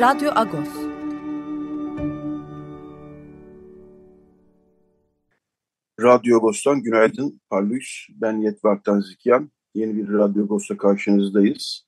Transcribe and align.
Radyo 0.00 0.30
Agos. 0.34 0.68
Radyo 6.00 6.36
Agos'tan 6.36 6.82
günaydın. 6.82 7.40
Parlus, 7.50 8.06
ben 8.10 8.36
Yetvartan 8.36 9.00
Zikyan. 9.00 9.50
Yeni 9.74 9.96
bir 9.96 10.12
Radyo 10.12 10.44
Agos'ta 10.44 10.76
karşınızdayız. 10.76 11.86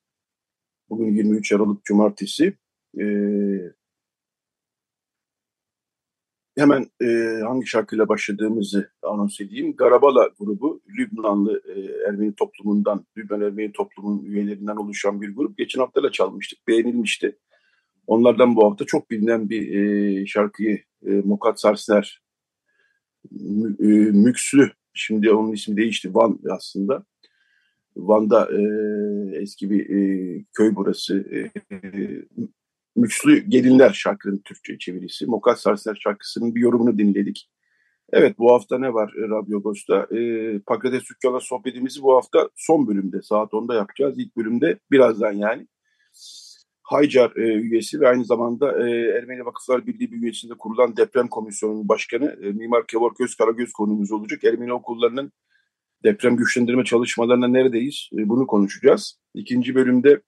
Bugün 0.89 1.15
23 1.15 1.51
Aralık 1.51 1.83
Cumartesi. 1.83 2.57
Ee, 2.99 3.73
hemen 6.57 6.91
e, 7.01 7.05
hangi 7.47 7.67
şarkıyla 7.67 8.07
başladığımızı 8.07 8.91
anons 9.03 9.41
edeyim. 9.41 9.75
Garabala 9.75 10.29
grubu, 10.39 10.81
Lübnanlı 10.97 11.61
e, 11.75 12.07
Ermeni 12.09 12.35
toplumundan, 12.35 13.05
Lübnan 13.17 13.41
Ermeni 13.41 13.71
toplumunun 13.71 14.23
üyelerinden 14.23 14.75
oluşan 14.75 15.21
bir 15.21 15.35
grup. 15.35 15.57
Geçen 15.57 15.79
hafta 15.79 16.03
da 16.03 16.11
çalmıştık, 16.11 16.67
beğenilmişti. 16.67 17.37
Onlardan 18.11 18.55
bu 18.55 18.65
hafta 18.65 18.85
çok 18.85 19.11
bilinen 19.11 19.49
bir 19.49 19.73
e, 19.73 20.25
şarkıyı 20.25 20.79
e, 21.05 21.11
Mokat 21.11 21.59
Sarsner 21.59 22.21
e, 23.79 23.87
Mükslü, 24.11 24.71
şimdi 24.93 25.31
onun 25.31 25.51
ismi 25.51 25.77
değişti, 25.77 26.15
Van 26.15 26.39
aslında. 26.49 27.05
Van'da 27.95 28.49
e, 28.51 28.61
eski 29.41 29.69
bir 29.69 29.89
e, 29.89 30.45
köy 30.53 30.75
burası. 30.75 31.25
E, 31.35 31.51
Mükslü 32.95 33.39
Gelinler 33.49 33.89
şarkının 33.93 34.37
Türkçe 34.37 34.77
çevirisi. 34.77 35.25
Mokat 35.25 35.59
Sarsner 35.59 35.95
şarkısının 36.03 36.55
bir 36.55 36.61
yorumunu 36.61 36.97
dinledik. 36.97 37.49
Evet 38.13 38.39
bu 38.39 38.53
hafta 38.53 38.79
ne 38.79 38.93
var 38.93 39.13
Radyo 39.17 39.57
Agos'ta? 39.59 40.07
E, 40.15 40.59
Pakrates 40.59 41.03
Dükkan'la 41.09 41.39
sohbetimizi 41.39 42.01
bu 42.01 42.15
hafta 42.15 42.49
son 42.55 42.87
bölümde 42.87 43.21
saat 43.21 43.51
10'da 43.51 43.75
yapacağız. 43.75 44.19
İlk 44.19 44.37
bölümde 44.37 44.79
birazdan 44.91 45.31
yani. 45.31 45.67
Haycar 46.91 47.35
e, 47.35 47.41
üyesi 47.41 47.99
ve 47.99 48.07
aynı 48.07 48.25
zamanda 48.25 48.87
e, 48.87 48.91
Ermeni 49.17 49.45
Vakıflar 49.45 49.87
Birliği 49.87 50.11
bünyesinde 50.11 50.53
kurulan 50.53 50.97
deprem 50.97 51.27
komisyonunun 51.27 51.89
başkanı 51.89 52.37
e, 52.43 52.51
Mimar 52.51 52.87
Kevor 52.87 53.15
Göz 53.19 53.35
Karagöz 53.35 53.73
konumuz 53.73 54.11
olacak. 54.11 54.43
Ermeni 54.43 54.73
okullarının 54.73 55.31
deprem 56.03 56.35
güçlendirme 56.35 56.83
çalışmalarına 56.83 57.47
neredeyiz? 57.47 58.09
E, 58.13 58.29
bunu 58.29 58.47
konuşacağız. 58.47 59.19
İkinci 59.33 59.75
bölümde 59.75 60.21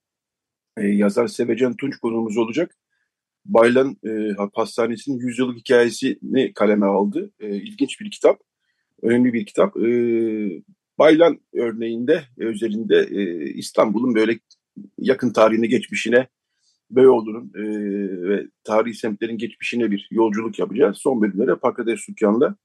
e, 0.76 0.86
yazar 0.86 1.26
Sevecen 1.26 1.76
Tunç 1.76 1.96
konumuz 1.96 2.36
olacak. 2.36 2.76
Baylan 3.44 3.96
e, 4.06 4.34
Hastanesi'nin 4.54 5.18
yüzyıllık 5.18 5.58
hikayesini 5.58 6.52
kaleme 6.54 6.86
aldı. 6.86 7.30
E, 7.40 7.56
ilginç 7.56 8.00
bir 8.00 8.10
kitap, 8.10 8.40
önemli 9.02 9.32
bir 9.32 9.46
kitap. 9.46 9.76
E, 9.76 9.88
Baylan 10.98 11.40
örneğinde, 11.54 12.22
özelinde 12.38 13.08
e, 13.10 13.50
İstanbul'un 13.50 14.14
böyle 14.14 14.38
yakın 14.98 15.32
tarihine, 15.32 15.66
geçmişine 15.66 16.28
Beyoğlu'nun 16.90 17.52
e, 17.54 17.62
ve 18.28 18.46
tarihi 18.64 18.94
semtlerin 18.94 19.38
geçmişine 19.38 19.90
bir 19.90 20.08
yolculuk 20.10 20.58
yapacağız. 20.58 20.96
Son 20.98 21.22
bölümlere 21.22 21.54
Pakrates 21.54 22.00
Sükkan'la 22.00 22.56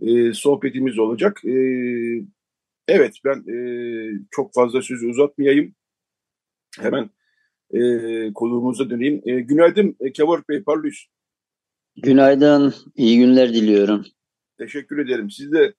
e, 0.00 0.32
sohbetimiz 0.32 0.98
olacak. 0.98 1.44
E, 1.44 1.54
evet 2.88 3.16
ben 3.24 3.52
e, 3.52 3.56
çok 4.30 4.54
fazla 4.54 4.82
sözü 4.82 5.06
uzatmayayım. 5.06 5.74
Hemen 6.80 7.10
e, 7.70 7.80
konuğumuza 8.32 8.90
döneyim. 8.90 9.22
E, 9.24 9.40
günaydın 9.40 9.96
e, 10.00 10.12
Kevork 10.12 10.48
Bey, 10.48 10.62
Parlus. 10.62 11.06
Günaydın, 11.96 12.74
iyi 12.96 13.18
günler 13.18 13.54
diliyorum. 13.54 14.04
Teşekkür 14.58 14.98
ederim. 14.98 15.30
Siz 15.30 15.52
de 15.52 15.74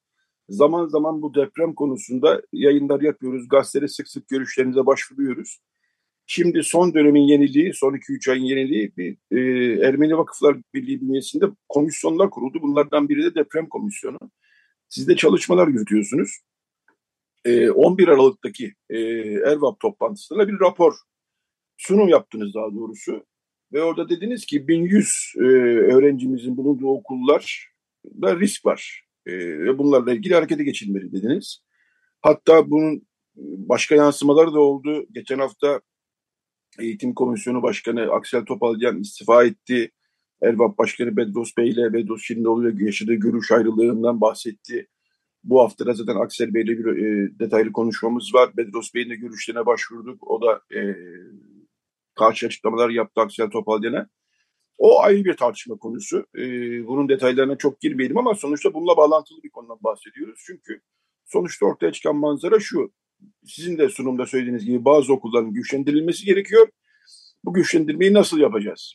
zaman 0.50 0.88
zaman 0.88 1.22
bu 1.22 1.36
deprem 1.36 1.74
konusunda 1.74 2.42
yayınlar 2.54 3.02
yapıyoruz. 3.02 3.48
Gazetelere 3.48 3.88
sık 3.88 4.08
sık 4.08 4.28
görüşlerinize 4.28 4.86
başvuruyoruz. 4.86 5.60
Şimdi 6.26 6.64
son 6.64 6.94
dönemin 6.94 7.22
yeniliği, 7.22 7.74
son 7.74 7.94
2-3 7.94 8.32
ayın 8.32 8.44
yeniliği 8.44 8.92
bir 8.98 9.18
e, 9.32 9.40
Ermeni 9.88 10.18
Vakıflar 10.18 10.58
Birliği 10.74 11.02
bünyesinde 11.02 11.46
komisyonlar 11.70 12.30
kuruldu. 12.30 12.62
Bunlardan 12.62 13.10
biri 13.10 13.24
de 13.24 13.36
deprem 13.36 13.70
komisyonu. 13.70 14.18
Siz 14.90 15.08
de 15.08 15.16
çalışmalar 15.16 15.68
yürütüyorsunuz. 15.68 16.40
E, 17.46 17.70
11 17.70 18.08
Aralık'taki 18.08 18.74
e, 18.90 19.00
Ervap 19.52 19.80
toplantısında 19.80 20.48
bir 20.48 20.60
rapor 20.60 20.94
sunum 21.78 22.10
yaptınız 22.10 22.54
daha 22.54 22.74
doğrusu. 22.74 23.26
Ve 23.74 23.84
orada 23.84 24.10
dediniz 24.10 24.46
ki 24.46 24.68
1100 24.68 25.34
e, 25.36 25.42
öğrencimizin 25.96 26.58
bulunduğu 26.58 26.88
okullarda 26.88 28.40
risk 28.40 28.66
var. 28.66 29.06
E, 29.26 29.34
ve 29.38 29.78
bunlarla 29.78 30.14
ilgili 30.14 30.36
harekete 30.36 30.64
geçilmeli 30.64 31.12
dediniz. 31.12 31.64
Hatta 32.22 32.70
bunun 32.72 33.08
başka 33.36 33.96
yansımaları 33.96 34.54
da 34.54 34.60
oldu. 34.60 35.06
Geçen 35.12 35.40
hafta 35.40 35.82
Eğitim 36.80 37.14
Komisyonu 37.14 37.64
Başkanı 37.64 38.02
Aksel 38.02 38.46
Topalcan 38.46 39.02
istifa 39.02 39.44
etti. 39.44 39.92
Ervap 40.42 40.78
Başkanı 40.78 41.18
Bedros 41.18 41.52
Bey 41.58 41.70
ile 41.70 41.94
Bedros 41.94 42.22
Şirindoğlu 42.22 42.70
ile 42.70 42.86
yaşadığı 42.86 43.14
görüş 43.14 43.52
ayrılığından 43.52 44.22
bahsetti. 44.22 44.88
Bu 45.44 45.62
hafta 45.62 45.86
da 45.86 45.94
zaten 45.94 46.16
Aksel 46.16 46.54
Bey 46.54 46.62
ile 46.64 46.78
bir 46.78 46.86
e, 46.86 47.40
detaylı 47.40 47.72
konuşmamız 47.72 48.34
var. 48.34 48.58
Bedros 48.58 48.94
Bey'in 48.94 49.10
de 49.10 49.16
görüşlerine 49.16 49.66
başvurduk. 49.66 50.28
O 50.32 50.42
da 50.42 50.62
e, 50.80 50.96
karşı 52.16 52.46
açıklamalar 52.46 52.90
yaptı 52.90 53.22
Aksel 53.22 53.50
Topalcan'a. 53.50 54.10
O 54.78 55.02
ayrı 55.02 55.26
bir 55.26 55.38
tartışma 55.38 55.78
konusu. 55.78 56.26
E, 56.38 56.42
bunun 56.88 57.10
detaylarına 57.10 57.58
çok 57.58 57.82
girmeyelim 57.82 58.18
ama 58.18 58.36
sonuçta 58.36 58.74
bununla 58.74 58.98
bağlantılı 58.98 59.44
bir 59.44 59.50
konudan 59.50 59.78
bahsediyoruz. 59.82 60.40
Çünkü 60.46 60.82
sonuçta 61.26 61.66
ortaya 61.66 61.92
çıkan 61.92 62.16
manzara 62.16 62.60
şu 62.60 62.92
sizin 63.46 63.78
de 63.78 63.90
sunumda 63.90 64.26
söylediğiniz 64.26 64.66
gibi 64.66 64.86
bazı 64.86 65.14
okulların 65.14 65.54
güçlendirilmesi 65.54 66.26
gerekiyor. 66.26 66.68
Bu 67.46 67.54
güçlendirmeyi 67.54 68.14
nasıl 68.14 68.40
yapacağız? 68.40 68.94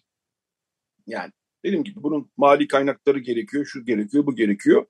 Yani 1.07 1.33
dediğim 1.65 1.85
gibi 1.85 2.03
bunun 2.03 2.31
mali 2.37 2.69
kaynakları 2.69 3.19
gerekiyor, 3.19 3.65
şu 3.65 3.85
gerekiyor, 3.85 4.27
bu 4.27 4.35
gerekiyor. 4.35 4.87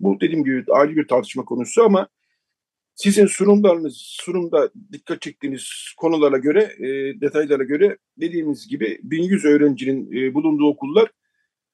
Bu 0.00 0.20
dediğim 0.20 0.44
gibi 0.44 0.64
ayrı 0.72 0.96
bir 0.96 1.08
tartışma 1.08 1.44
konusu 1.44 1.82
ama 1.82 2.08
sizin 2.94 3.26
sunumlarınız, 3.26 3.96
sunumda 3.96 4.70
dikkat 4.92 5.22
çektiğiniz 5.22 5.94
konulara 5.96 6.38
göre, 6.38 6.62
e, 6.78 7.20
detaylara 7.20 7.62
göre 7.62 7.98
dediğiniz 8.16 8.68
gibi 8.68 9.00
1100 9.02 9.44
öğrencinin 9.44 10.12
e, 10.12 10.34
bulunduğu 10.34 10.66
okullar 10.66 11.10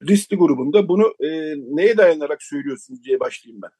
riskli 0.08 0.36
grubunda. 0.36 0.88
Bunu 0.88 1.14
e, 1.20 1.28
neye 1.76 1.96
dayanarak 1.96 2.42
söylüyorsunuz 2.42 3.04
diye 3.04 3.20
başlayayım 3.20 3.62
ben. 3.62 3.70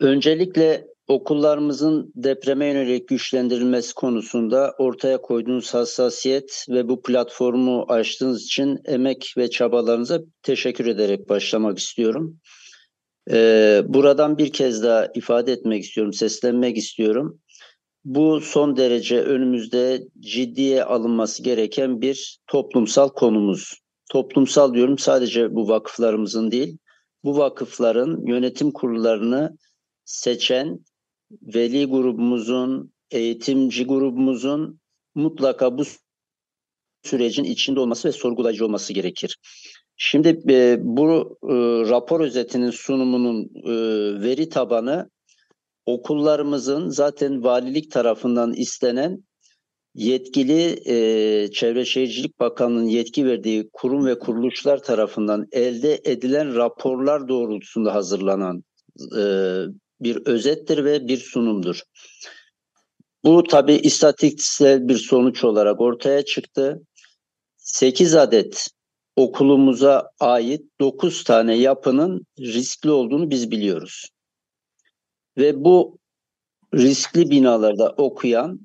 Öncelikle 0.00 0.86
okullarımızın 1.08 2.12
depreme 2.14 2.66
yönelik 2.66 3.08
güçlendirilmesi 3.08 3.94
konusunda 3.94 4.74
ortaya 4.78 5.20
koyduğunuz 5.20 5.74
hassasiyet 5.74 6.66
ve 6.68 6.88
bu 6.88 7.02
platformu 7.02 7.84
açtığınız 7.88 8.44
için 8.44 8.78
emek 8.84 9.34
ve 9.36 9.50
çabalarınıza 9.50 10.20
teşekkür 10.42 10.86
ederek 10.86 11.28
başlamak 11.28 11.78
istiyorum. 11.78 12.40
Ee, 13.30 13.82
buradan 13.86 14.38
bir 14.38 14.52
kez 14.52 14.82
daha 14.82 15.08
ifade 15.14 15.52
etmek 15.52 15.84
istiyorum, 15.84 16.12
seslenmek 16.12 16.76
istiyorum. 16.76 17.40
Bu 18.04 18.40
son 18.40 18.76
derece 18.76 19.20
önümüzde 19.20 20.02
ciddiye 20.20 20.84
alınması 20.84 21.42
gereken 21.42 22.00
bir 22.00 22.38
toplumsal 22.46 23.08
konumuz. 23.08 23.74
Toplumsal 24.10 24.74
diyorum 24.74 24.98
sadece 24.98 25.54
bu 25.54 25.68
vakıflarımızın 25.68 26.50
değil, 26.50 26.78
bu 27.24 27.38
vakıfların 27.38 28.26
yönetim 28.26 28.72
kurullarını 28.72 29.56
seçen 30.04 30.84
veli 31.30 31.84
grubumuzun, 31.84 32.92
eğitimci 33.10 33.86
grubumuzun 33.86 34.80
mutlaka 35.14 35.78
bu 35.78 35.82
sürecin 37.02 37.44
içinde 37.44 37.80
olması 37.80 38.08
ve 38.08 38.12
sorgulayıcı 38.12 38.64
olması 38.64 38.92
gerekir. 38.92 39.38
Şimdi 39.96 40.42
e, 40.50 40.78
bu 40.80 41.38
e, 41.42 41.54
rapor 41.90 42.20
özetinin 42.20 42.70
sunumunun 42.70 43.50
e, 43.64 43.72
veri 44.22 44.48
tabanı 44.48 45.10
okullarımızın 45.86 46.88
zaten 46.88 47.44
valilik 47.44 47.90
tarafından 47.90 48.52
istenen 48.52 49.24
yetkili 49.94 50.80
e, 50.86 51.50
Çevre 51.50 51.84
Şehircilik 51.84 52.40
Bakanlığı'nın 52.40 52.86
yetki 52.86 53.26
verdiği 53.26 53.70
kurum 53.72 54.06
ve 54.06 54.18
kuruluşlar 54.18 54.82
tarafından 54.82 55.46
elde 55.52 56.00
edilen 56.04 56.54
raporlar 56.54 57.28
doğrultusunda 57.28 57.94
hazırlanan 57.94 58.64
e, 59.18 59.22
bir 60.00 60.26
özettir 60.26 60.84
ve 60.84 61.08
bir 61.08 61.18
sunumdur. 61.18 61.80
Bu 63.24 63.42
tabi 63.42 63.72
istatistiksel 63.74 64.88
bir 64.88 64.98
sonuç 64.98 65.44
olarak 65.44 65.80
ortaya 65.80 66.24
çıktı. 66.24 66.80
8 67.56 68.14
adet 68.14 68.68
okulumuza 69.16 70.10
ait 70.20 70.62
9 70.80 71.24
tane 71.24 71.56
yapının 71.56 72.26
riskli 72.38 72.90
olduğunu 72.90 73.30
biz 73.30 73.50
biliyoruz. 73.50 74.08
Ve 75.38 75.64
bu 75.64 75.98
riskli 76.74 77.30
binalarda 77.30 77.94
okuyan 77.96 78.60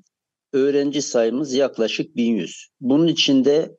öğrenci 0.52 1.02
sayımız 1.02 1.54
yaklaşık 1.54 2.16
1100. 2.16 2.68
Bunun 2.80 3.06
içinde 3.06 3.76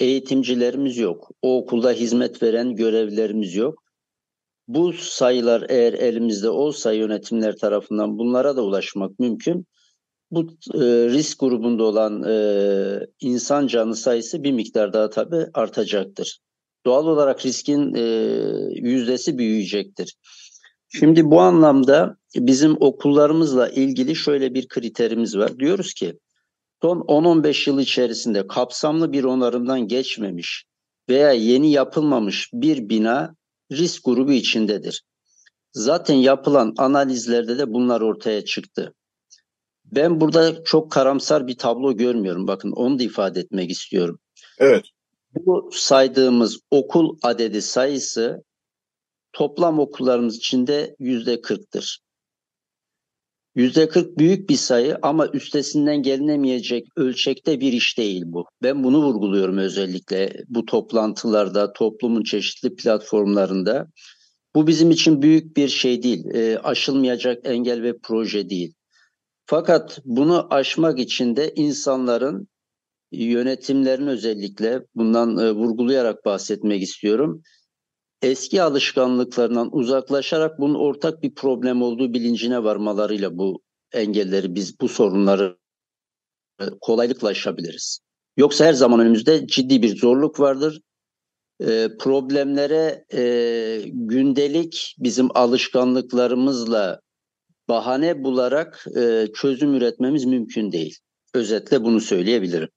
eğitimcilerimiz 0.00 0.98
yok. 0.98 1.30
O 1.42 1.58
okulda 1.58 1.92
hizmet 1.92 2.42
veren 2.42 2.76
görevlilerimiz 2.76 3.54
yok. 3.54 3.87
Bu 4.68 4.92
sayılar 4.92 5.66
eğer 5.68 5.92
elimizde 5.92 6.50
olsa 6.50 6.92
yönetimler 6.92 7.56
tarafından 7.56 8.18
bunlara 8.18 8.56
da 8.56 8.62
ulaşmak 8.62 9.18
mümkün. 9.18 9.66
Bu 10.30 10.40
e, 10.74 10.78
risk 11.08 11.40
grubunda 11.40 11.84
olan 11.84 12.22
e, 12.22 12.34
insan 13.20 13.66
canı 13.66 13.96
sayısı 13.96 14.42
bir 14.42 14.52
miktar 14.52 14.92
daha 14.92 15.10
tabii 15.10 15.46
artacaktır. 15.54 16.38
Doğal 16.86 17.06
olarak 17.06 17.46
riskin 17.46 17.94
e, 17.94 18.02
yüzdesi 18.72 19.38
büyüyecektir. 19.38 20.16
Şimdi 20.88 21.30
bu 21.30 21.40
anlamda 21.40 22.16
bizim 22.36 22.76
okullarımızla 22.80 23.68
ilgili 23.68 24.16
şöyle 24.16 24.54
bir 24.54 24.68
kriterimiz 24.68 25.36
var. 25.36 25.58
Diyoruz 25.58 25.94
ki 25.94 26.18
son 26.82 26.98
10-15 26.98 27.70
yıl 27.70 27.78
içerisinde 27.78 28.46
kapsamlı 28.46 29.12
bir 29.12 29.24
onarımdan 29.24 29.88
geçmemiş 29.88 30.64
veya 31.08 31.32
yeni 31.32 31.70
yapılmamış 31.70 32.50
bir 32.52 32.88
bina 32.88 33.34
risk 33.72 34.04
grubu 34.04 34.32
içindedir. 34.32 35.02
Zaten 35.72 36.14
yapılan 36.14 36.74
analizlerde 36.78 37.58
de 37.58 37.72
bunlar 37.72 38.00
ortaya 38.00 38.44
çıktı. 38.44 38.94
Ben 39.84 40.20
burada 40.20 40.64
çok 40.64 40.92
karamsar 40.92 41.46
bir 41.46 41.58
tablo 41.58 41.96
görmüyorum. 41.96 42.46
Bakın 42.46 42.70
onu 42.72 42.98
da 42.98 43.02
ifade 43.02 43.40
etmek 43.40 43.70
istiyorum. 43.70 44.18
Evet. 44.58 44.84
Bu 45.34 45.70
saydığımız 45.72 46.60
okul 46.70 47.18
adedi 47.22 47.62
sayısı 47.62 48.42
toplam 49.32 49.78
okullarımız 49.78 50.36
içinde 50.36 50.96
yüzde 50.98 51.40
kırktır. 51.40 52.00
Yüzde 53.58 53.88
kırk 53.88 54.18
büyük 54.18 54.50
bir 54.50 54.56
sayı 54.56 54.98
ama 55.02 55.28
üstesinden 55.28 56.02
gelinemeyecek 56.02 56.86
ölçekte 56.96 57.60
bir 57.60 57.72
iş 57.72 57.98
değil 57.98 58.22
bu. 58.26 58.44
Ben 58.62 58.84
bunu 58.84 59.02
vurguluyorum 59.02 59.58
özellikle 59.58 60.32
bu 60.48 60.64
toplantılarda, 60.64 61.72
toplumun 61.72 62.22
çeşitli 62.22 62.74
platformlarında. 62.76 63.86
Bu 64.54 64.66
bizim 64.66 64.90
için 64.90 65.22
büyük 65.22 65.56
bir 65.56 65.68
şey 65.68 66.02
değil, 66.02 66.24
e, 66.34 66.58
aşılmayacak 66.58 67.38
engel 67.44 67.82
ve 67.82 67.98
proje 68.02 68.50
değil. 68.50 68.74
Fakat 69.46 70.00
bunu 70.04 70.46
aşmak 70.50 70.98
için 70.98 71.36
de 71.36 71.52
insanların 71.56 72.48
yönetimlerin 73.12 74.06
özellikle 74.06 74.82
bundan 74.94 75.38
e, 75.38 75.52
vurgulayarak 75.52 76.24
bahsetmek 76.24 76.82
istiyorum 76.82 77.42
eski 78.22 78.62
alışkanlıklarından 78.62 79.76
uzaklaşarak 79.76 80.58
bunun 80.58 80.74
ortak 80.74 81.22
bir 81.22 81.34
problem 81.34 81.82
olduğu 81.82 82.14
bilincine 82.14 82.64
varmalarıyla 82.64 83.38
bu 83.38 83.62
engelleri 83.92 84.54
biz 84.54 84.80
bu 84.80 84.88
sorunları 84.88 85.58
e, 86.60 86.64
kolaylıkla 86.80 87.28
aşabiliriz. 87.28 88.00
Yoksa 88.36 88.64
her 88.64 88.72
zaman 88.72 89.00
önümüzde 89.00 89.46
ciddi 89.46 89.82
bir 89.82 89.96
zorluk 89.96 90.40
vardır. 90.40 90.80
E, 91.60 91.88
problemlere 92.00 93.04
e, 93.14 93.82
gündelik 93.86 94.96
bizim 94.98 95.28
alışkanlıklarımızla 95.34 97.00
bahane 97.68 98.24
bularak 98.24 98.86
e, 98.96 99.26
çözüm 99.34 99.74
üretmemiz 99.74 100.24
mümkün 100.24 100.72
değil. 100.72 100.98
Özetle 101.34 101.82
bunu 101.82 102.00
söyleyebilirim. 102.00 102.68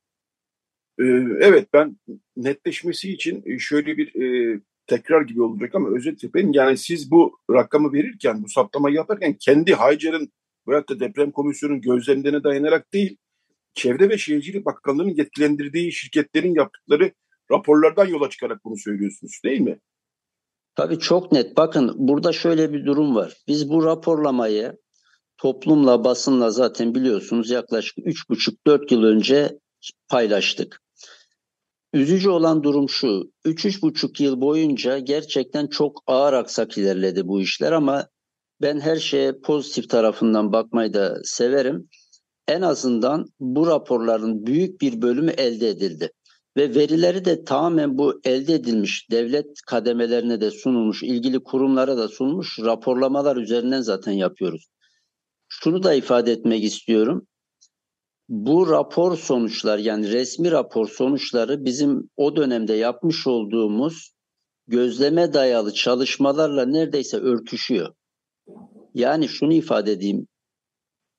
E, 0.99 1.03
evet 1.41 1.67
ben 1.73 1.97
netleşmesi 2.37 3.13
için 3.13 3.57
şöyle 3.57 3.97
bir 3.97 4.21
e, 4.21 4.59
tekrar 4.95 5.21
gibi 5.21 5.41
olacak 5.41 5.75
ama 5.75 5.89
özetle 5.89 6.33
ben 6.33 6.51
yani 6.53 6.77
siz 6.77 7.11
bu 7.11 7.37
rakamı 7.51 7.93
verirken, 7.93 8.43
bu 8.43 8.49
saptamayı 8.49 8.95
yaparken 8.95 9.33
kendi 9.33 9.73
Haycer'in 9.73 10.33
veyahut 10.67 10.89
da 10.89 10.99
deprem 10.99 11.31
komisyonunun 11.31 11.81
gözlemlerine 11.81 12.43
dayanarak 12.43 12.93
değil, 12.93 13.17
Çevre 13.73 14.09
ve 14.09 14.17
Şehircilik 14.17 14.65
Bakanlığı'nın 14.65 15.15
yetkilendirdiği 15.15 15.91
şirketlerin 15.91 16.55
yaptıkları 16.55 17.11
raporlardan 17.51 18.07
yola 18.07 18.29
çıkarak 18.29 18.65
bunu 18.65 18.77
söylüyorsunuz 18.77 19.39
değil 19.45 19.61
mi? 19.61 19.79
Tabii 20.75 20.99
çok 20.99 21.31
net. 21.31 21.57
Bakın 21.57 21.95
burada 21.97 22.31
şöyle 22.33 22.73
bir 22.73 22.85
durum 22.85 23.15
var. 23.15 23.37
Biz 23.47 23.69
bu 23.69 23.85
raporlamayı 23.85 24.77
toplumla, 25.37 26.03
basınla 26.03 26.51
zaten 26.51 26.95
biliyorsunuz 26.95 27.49
yaklaşık 27.49 27.97
3,5-4 27.97 28.93
yıl 28.93 29.03
önce 29.03 29.59
paylaştık. 30.09 30.80
Üzücü 31.93 32.29
olan 32.29 32.63
durum 32.63 32.89
şu, 32.89 33.31
3-3,5 33.45 34.23
yıl 34.23 34.41
boyunca 34.41 34.99
gerçekten 34.99 35.67
çok 35.67 36.03
ağır 36.07 36.33
aksak 36.33 36.77
ilerledi 36.77 37.27
bu 37.27 37.41
işler 37.41 37.71
ama 37.71 38.07
ben 38.61 38.79
her 38.79 38.95
şeye 38.95 39.39
pozitif 39.39 39.89
tarafından 39.89 40.53
bakmayı 40.53 40.93
da 40.93 41.17
severim. 41.23 41.89
En 42.47 42.61
azından 42.61 43.25
bu 43.39 43.67
raporların 43.67 44.45
büyük 44.45 44.81
bir 44.81 45.01
bölümü 45.01 45.31
elde 45.31 45.69
edildi. 45.69 46.11
Ve 46.57 46.75
verileri 46.75 47.25
de 47.25 47.43
tamamen 47.43 47.97
bu 47.97 48.21
elde 48.23 48.53
edilmiş 48.53 49.11
devlet 49.11 49.61
kademelerine 49.67 50.41
de 50.41 50.51
sunulmuş, 50.51 51.03
ilgili 51.03 51.43
kurumlara 51.43 51.97
da 51.97 52.07
sunulmuş 52.07 52.59
raporlamalar 52.59 53.37
üzerinden 53.37 53.81
zaten 53.81 54.11
yapıyoruz. 54.11 54.67
Şunu 55.47 55.83
da 55.83 55.93
ifade 55.93 56.31
etmek 56.31 56.63
istiyorum 56.63 57.27
bu 58.31 58.69
rapor 58.69 59.17
sonuçlar 59.17 59.77
yani 59.77 60.11
resmi 60.11 60.51
rapor 60.51 60.87
sonuçları 60.87 61.65
bizim 61.65 62.09
o 62.17 62.35
dönemde 62.35 62.73
yapmış 62.73 63.27
olduğumuz 63.27 64.13
gözleme 64.67 65.33
dayalı 65.33 65.73
çalışmalarla 65.73 66.65
neredeyse 66.65 67.17
örtüşüyor. 67.17 67.93
Yani 68.93 69.27
şunu 69.27 69.53
ifade 69.53 69.91
edeyim. 69.91 70.27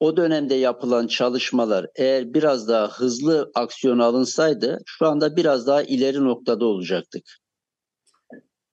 O 0.00 0.16
dönemde 0.16 0.54
yapılan 0.54 1.06
çalışmalar 1.06 1.86
eğer 1.96 2.34
biraz 2.34 2.68
daha 2.68 2.88
hızlı 2.88 3.50
aksiyon 3.54 3.98
alınsaydı 3.98 4.78
şu 4.86 5.06
anda 5.06 5.36
biraz 5.36 5.66
daha 5.66 5.82
ileri 5.82 6.24
noktada 6.24 6.64
olacaktık. 6.64 7.22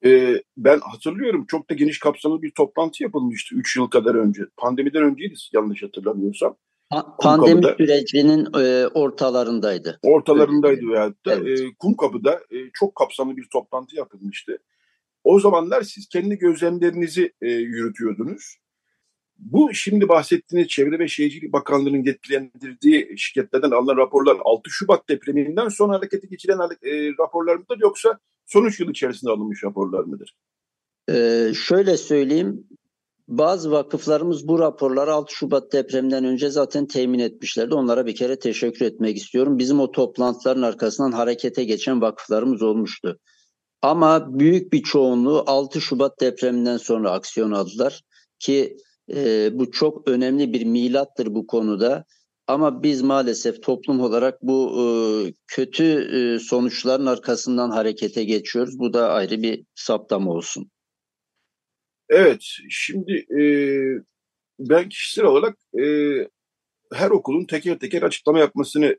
Ee, 0.06 0.42
ben 0.58 0.80
hatırlıyorum 0.80 1.46
çok 1.48 1.70
da 1.70 1.74
geniş 1.74 2.00
kapsamlı 2.00 2.42
bir 2.42 2.52
toplantı 2.52 3.04
yapılmıştı 3.04 3.56
3 3.56 3.78
yıl 3.78 3.88
kadar 3.88 4.16
önce. 4.16 4.42
Pandemiden 4.58 5.04
önceydi 5.04 5.34
yanlış 5.54 5.84
hatırlamıyorsam. 5.84 6.58
Pandemi 7.20 7.64
sürecinin 7.78 8.48
e, 8.60 8.88
ortalarındaydı. 8.88 10.00
Ortalarındaydı 10.04 10.88
veyahut 10.88 11.26
da 11.26 11.34
evet. 11.36 11.60
e, 11.60 11.64
Kumkapı'da 11.80 12.34
e, 12.34 12.58
çok 12.74 12.96
kapsamlı 12.96 13.38
bir 13.38 13.48
toplantı 13.54 13.96
yapılmıştı. 13.96 14.58
O 15.24 15.40
zamanlar 15.40 15.82
siz 15.82 16.10
kendi 16.10 16.38
gözlemlerinizi 16.38 17.34
e, 17.42 17.50
yürütüyordunuz. 17.50 18.58
Bu 19.38 19.74
şimdi 19.74 20.10
bahsettiğiniz 20.10 20.68
Çevre 20.68 21.00
ve 21.00 21.08
Şehircilik 21.08 21.54
Bakanlığı'nın 21.54 22.04
yetkilendirdiği 22.04 23.14
şirketlerden 23.18 23.72
alınan 23.72 23.98
raporlar 23.98 24.38
6 24.44 24.70
Şubat 24.70 25.10
depreminden 25.10 25.70
sonra 25.70 25.94
harekete 25.98 26.28
geçiren 26.28 26.60
e, 26.60 27.10
raporlar 27.20 27.56
mıdır 27.56 27.78
yoksa 27.80 28.20
sonuç 28.46 28.80
yıl 28.80 28.90
içerisinde 28.90 29.32
alınmış 29.32 29.64
raporlar 29.64 30.04
mıdır? 30.04 30.36
Ee, 31.10 31.52
şöyle 31.56 31.98
söyleyeyim, 31.98 32.68
bazı 33.30 33.72
vakıflarımız 33.72 34.48
bu 34.48 34.60
raporları 34.60 35.14
6 35.14 35.34
Şubat 35.34 35.74
depreminden 35.74 36.26
önce 36.26 36.50
zaten 36.50 36.86
temin 36.86 37.20
etmişlerdi. 37.20 37.76
Onlara 37.76 38.06
bir 38.06 38.16
kere 38.16 38.40
teşekkür 38.40 38.86
etmek 38.86 39.18
istiyorum. 39.18 39.60
Bizim 39.60 39.80
o 39.80 39.92
toplantıların 39.92 40.62
arkasından 40.62 41.12
harekete 41.12 41.64
geçen 41.64 42.02
vakıflarımız 42.02 42.62
olmuştu. 42.62 43.20
Ama 43.82 44.40
büyük 44.40 44.74
bir 44.74 44.84
çoğunluğu 44.84 45.44
6 45.48 45.82
Şubat 45.82 46.22
depreminden 46.22 46.78
sonra 46.78 47.12
aksiyon 47.12 47.52
aldılar 47.52 48.02
ki 48.40 48.78
e, 49.14 49.50
bu 49.54 49.72
çok 49.72 50.08
önemli 50.08 50.54
bir 50.54 50.66
milattır 50.66 51.36
bu 51.36 51.48
konuda. 51.48 52.06
Ama 52.48 52.84
biz 52.84 53.02
maalesef 53.02 53.64
toplum 53.64 54.02
olarak 54.02 54.42
bu 54.42 54.72
e, 54.80 54.84
kötü 55.48 55.84
e, 55.84 56.40
sonuçların 56.40 57.06
arkasından 57.06 57.72
harekete 57.72 58.24
geçiyoruz. 58.24 58.80
Bu 58.80 58.94
da 58.94 59.10
ayrı 59.12 59.42
bir 59.42 59.66
saptama 59.76 60.32
olsun. 60.32 60.72
Evet, 62.10 62.42
şimdi 62.70 63.26
e, 63.40 63.44
ben 64.60 64.90
kişisel 64.90 65.26
olarak 65.26 65.58
e, 65.80 65.84
her 66.94 67.10
okulun 67.10 67.46
teker 67.46 67.80
teker 67.80 68.02
açıklama 68.02 68.40
yapmasını 68.40 68.98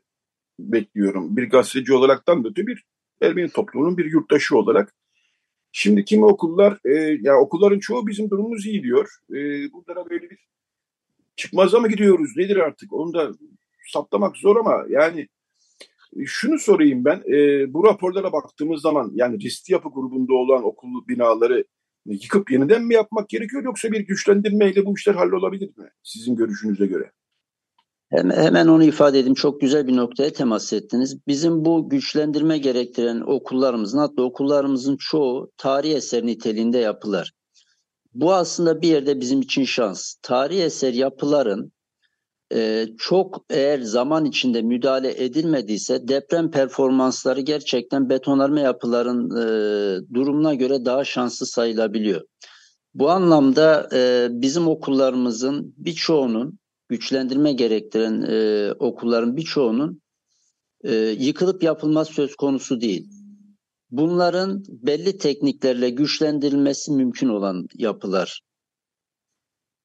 bekliyorum. 0.59 1.37
Bir 1.37 1.49
gazeteci 1.49 1.93
olaraktan 1.93 2.43
da 2.43 2.49
öte 2.49 2.67
bir 2.67 2.83
Ermeni 3.21 3.49
toplumunun 3.49 3.97
bir 3.97 4.05
yurttaşı 4.05 4.57
olarak. 4.57 4.95
Şimdi 5.71 6.05
kimi 6.05 6.25
okullar, 6.25 6.79
e, 6.85 6.93
yani 7.21 7.37
okulların 7.39 7.79
çoğu 7.79 8.07
bizim 8.07 8.29
durumumuz 8.29 8.65
iyi 8.65 8.83
diyor. 8.83 9.09
E, 9.29 9.35
bunlara 9.73 10.09
böyle 10.09 10.29
bir 10.29 10.39
çıkmaza 11.35 11.79
mı 11.79 11.87
gidiyoruz 11.87 12.37
nedir 12.37 12.57
artık 12.57 12.93
onu 12.93 13.13
da 13.13 13.31
saptamak 13.87 14.37
zor 14.37 14.55
ama 14.55 14.85
yani 14.89 15.27
şunu 16.25 16.59
sorayım 16.59 17.05
ben, 17.05 17.23
e, 17.27 17.73
bu 17.73 17.83
raporlara 17.85 18.31
baktığımız 18.31 18.81
zaman 18.81 19.11
yani 19.15 19.39
riskli 19.39 19.73
yapı 19.73 19.89
grubunda 19.89 20.33
olan 20.33 20.63
okul 20.63 21.07
binaları 21.07 21.65
yıkıp 22.05 22.51
yeniden 22.51 22.83
mi 22.83 22.93
yapmak 22.93 23.29
gerekiyor 23.29 23.63
yoksa 23.63 23.91
bir 23.91 23.99
güçlendirmeyle 23.99 24.85
bu 24.85 24.93
işler 24.97 25.15
hallolabilir 25.15 25.77
mi 25.77 25.89
sizin 26.03 26.35
görüşünüze 26.35 26.85
göre? 26.85 27.11
Hemen, 28.11 28.67
onu 28.67 28.83
ifade 28.83 29.19
edeyim. 29.19 29.35
Çok 29.35 29.61
güzel 29.61 29.87
bir 29.87 29.95
noktaya 29.95 30.33
temas 30.33 30.73
ettiniz. 30.73 31.27
Bizim 31.27 31.65
bu 31.65 31.89
güçlendirme 31.89 32.57
gerektiren 32.57 33.21
okullarımızın 33.21 33.97
hatta 33.97 34.21
okullarımızın 34.21 34.97
çoğu 34.99 35.51
tarih 35.57 35.95
eser 35.95 36.25
niteliğinde 36.25 36.77
yapılar. 36.77 37.31
Bu 38.13 38.33
aslında 38.33 38.81
bir 38.81 38.87
yerde 38.87 39.19
bizim 39.19 39.41
için 39.41 39.63
şans. 39.63 40.15
Tarih 40.21 40.63
eser 40.63 40.93
yapıların 40.93 41.71
e, 42.53 42.87
çok 42.97 43.45
eğer 43.49 43.81
zaman 43.81 44.25
içinde 44.25 44.61
müdahale 44.61 45.23
edilmediyse 45.23 46.07
deprem 46.07 46.51
performansları 46.51 47.41
gerçekten 47.41 48.09
betonarme 48.09 48.61
yapıların 48.61 49.29
e, 49.29 49.43
durumuna 50.13 50.53
göre 50.53 50.85
daha 50.85 51.03
şanslı 51.03 51.45
sayılabiliyor. 51.45 52.21
Bu 52.93 53.09
anlamda 53.09 53.89
e, 53.93 54.27
bizim 54.31 54.67
okullarımızın 54.67 55.73
birçoğunun 55.77 56.59
güçlendirme 56.89 57.53
gerektiren 57.53 58.21
e, 58.21 58.71
okulların 58.79 59.37
birçoğunun 59.37 60.01
e, 60.83 60.95
yıkılıp 60.95 61.63
yapılması 61.63 62.13
söz 62.13 62.35
konusu 62.35 62.81
değil. 62.81 63.09
Bunların 63.91 64.63
belli 64.69 65.17
tekniklerle 65.17 65.89
güçlendirilmesi 65.89 66.91
mümkün 66.91 67.29
olan 67.29 67.67
yapılar. 67.77 68.41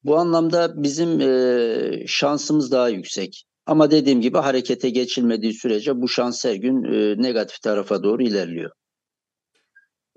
Bu 0.07 0.17
anlamda 0.17 0.83
bizim 0.83 1.21
e, 1.21 2.07
şansımız 2.07 2.71
daha 2.71 2.89
yüksek. 2.89 3.45
Ama 3.65 3.91
dediğim 3.91 4.21
gibi 4.21 4.37
harekete 4.37 4.89
geçilmediği 4.89 5.53
sürece 5.53 6.01
bu 6.01 6.07
şans 6.07 6.45
her 6.45 6.55
gün 6.55 6.83
e, 6.83 7.21
negatif 7.21 7.61
tarafa 7.61 8.03
doğru 8.03 8.23
ilerliyor. 8.23 8.71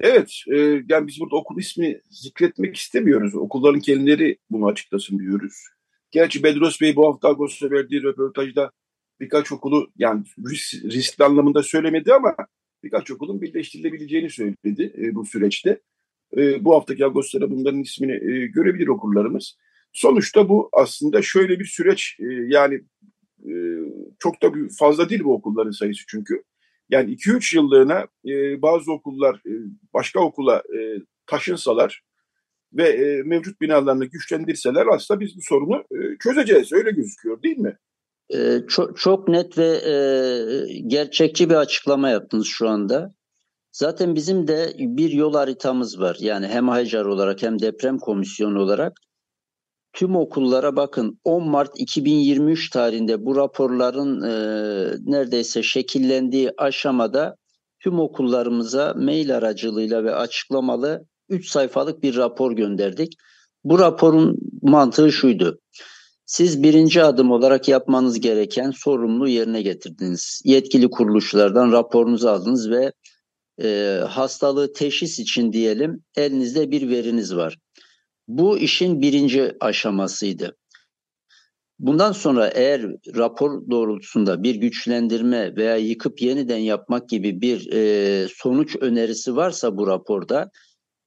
Evet, 0.00 0.32
e, 0.52 0.56
yani 0.88 1.06
biz 1.06 1.20
burada 1.20 1.37
okul 1.37 1.59
ismi 1.59 2.00
zikretmek 2.11 2.76
istemiyoruz. 2.76 3.35
Okulların 3.35 3.80
kendileri 3.80 4.38
bunu 4.50 4.66
açıklasın 4.66 5.18
diyoruz. 5.18 5.54
Gerçi 6.11 6.42
Bedros 6.42 6.80
Bey 6.80 6.97
bu 6.97 7.09
hafta 7.09 7.28
Ağustos'ta 7.28 7.70
verdiği 7.70 8.02
röportajda 8.02 8.70
birkaç 9.20 9.52
okulu 9.52 9.90
yani 9.97 10.25
risk, 10.50 10.85
riskli 10.85 11.25
anlamında 11.25 11.62
söylemedi 11.62 12.14
ama 12.14 12.37
birkaç 12.82 13.11
okulun 13.11 13.42
birleştirilebileceğini 13.42 14.30
söyledi 14.30 14.92
e, 14.99 15.14
bu 15.14 15.26
süreçte. 15.26 15.80
E, 16.37 16.64
bu 16.64 16.75
haftaki 16.75 17.04
Ağustos'ta 17.04 17.50
bunların 17.50 17.80
ismini 17.80 18.12
e, 18.12 18.47
görebilir 18.47 18.88
okullarımız. 18.88 19.56
Sonuçta 19.92 20.49
bu 20.49 20.68
aslında 20.73 21.23
şöyle 21.23 21.59
bir 21.61 21.64
süreç 21.64 22.16
e, 22.20 22.25
yani 22.49 22.75
e, 23.44 23.52
çok 24.18 24.42
da 24.42 24.52
fazla 24.78 25.09
değil 25.09 25.25
bu 25.25 25.35
okulların 25.35 25.70
sayısı 25.70 26.02
çünkü. 26.09 26.42
Yani 26.90 27.12
2-3 27.12 27.56
yıllığına 27.56 28.06
e, 28.26 28.62
bazı 28.62 28.92
okullar 28.92 29.42
başka 29.94 30.20
okula 30.20 30.62
taşınsalar 31.26 32.02
ve 32.73 33.23
mevcut 33.25 33.61
binalarını 33.61 34.04
güçlendirseler 34.04 34.87
aslında 34.87 35.20
biz 35.20 35.37
bu 35.37 35.40
sorunu 35.42 35.85
çözeceğiz. 36.20 36.73
Öyle 36.73 36.90
gözüküyor 36.90 37.42
değil 37.42 37.59
mi? 37.59 37.78
Çok, 38.68 38.99
çok 38.99 39.28
net 39.28 39.59
ve 39.59 39.80
gerçekçi 40.87 41.50
bir 41.50 41.54
açıklama 41.54 42.09
yaptınız 42.09 42.47
şu 42.47 42.68
anda. 42.68 43.14
Zaten 43.73 44.14
bizim 44.14 44.49
de 44.49 44.73
bir 44.78 45.11
yol 45.11 45.35
haritamız 45.35 46.00
var. 46.00 46.16
Yani 46.20 46.47
hem 46.47 46.68
Haycar 46.68 47.04
olarak 47.04 47.42
hem 47.42 47.59
deprem 47.59 47.99
komisyonu 47.99 48.61
olarak 48.61 48.92
tüm 49.92 50.16
okullara 50.16 50.76
bakın 50.76 51.20
10 51.25 51.49
Mart 51.49 51.80
2023 51.80 52.70
tarihinde 52.70 53.25
bu 53.25 53.37
raporların 53.37 54.23
e, 54.23 54.32
neredeyse 55.04 55.62
şekillendiği 55.62 56.50
aşamada 56.59 57.37
tüm 57.80 58.00
okullarımıza 58.00 58.94
mail 58.97 59.37
aracılığıyla 59.37 60.04
ve 60.04 60.14
açıklamalı 60.14 61.04
3 61.28 61.49
sayfalık 61.49 62.02
bir 62.02 62.16
rapor 62.16 62.52
gönderdik. 62.52 63.12
Bu 63.64 63.78
raporun 63.78 64.38
mantığı 64.62 65.12
şuydu. 65.12 65.59
Siz 66.26 66.62
birinci 66.62 67.02
adım 67.02 67.30
olarak 67.30 67.68
yapmanız 67.68 68.20
gereken 68.20 68.70
sorumluluğu 68.70 69.28
yerine 69.28 69.62
getirdiniz. 69.62 70.42
Yetkili 70.44 70.90
kuruluşlardan 70.90 71.73
raporunuzu 71.73 72.28
aldınız 72.28 72.70
ve 72.70 72.92
e, 73.62 74.00
hastalığı 74.09 74.73
teşhis 74.73 75.18
için 75.18 75.52
diyelim 75.52 76.02
elinizde 76.16 76.70
bir 76.70 76.88
veriniz 76.88 77.37
var. 77.37 77.56
Bu 78.31 78.59
işin 78.59 79.03
birinci 79.03 79.53
aşamasıydı. 79.61 80.57
Bundan 81.79 82.13
sonra 82.13 82.49
eğer 82.49 82.83
rapor 83.17 83.71
doğrultusunda 83.71 84.43
bir 84.43 84.55
güçlendirme 84.55 85.57
veya 85.57 85.77
yıkıp 85.77 86.23
yeniden 86.23 86.59
yapmak 86.59 87.09
gibi 87.09 87.41
bir 87.41 87.73
e, 87.73 88.29
sonuç 88.29 88.77
önerisi 88.81 89.37
varsa 89.37 89.77
bu 89.77 89.87
raporda 89.87 90.51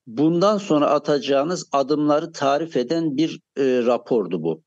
bundan 0.07 0.57
sonra 0.57 0.89
atacağınız 0.89 1.69
adımları 1.71 2.31
tarif 2.31 2.77
eden 2.77 3.17
bir 3.17 3.39
e, 3.57 3.63
rapordu 3.85 4.43
bu. 4.43 4.63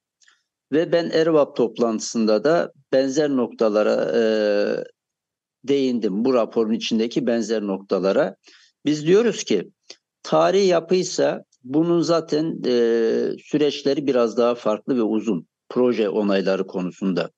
Ve 0.73 0.93
ben 0.93 1.11
Ervap 1.11 1.57
toplantısında 1.57 2.45
da 2.45 2.73
benzer 2.93 3.31
noktalara 3.31 4.13
e, 4.15 4.23
değindim. 5.65 6.25
Bu 6.25 6.35
raporun 6.35 6.73
içindeki 6.73 7.27
benzer 7.27 7.63
noktalara. 7.63 8.37
Biz 8.85 9.07
diyoruz 9.07 9.45
ki 9.45 9.71
tarih 10.23 10.69
yapıysa 10.69 11.45
bunun 11.67 12.01
zaten 12.01 12.61
e, 12.67 12.73
süreçleri 13.45 14.07
biraz 14.07 14.37
daha 14.37 14.55
farklı 14.55 14.97
ve 14.97 15.03
uzun 15.03 15.47
proje 15.69 16.09
onayları 16.09 16.67
konusunda. 16.67 17.31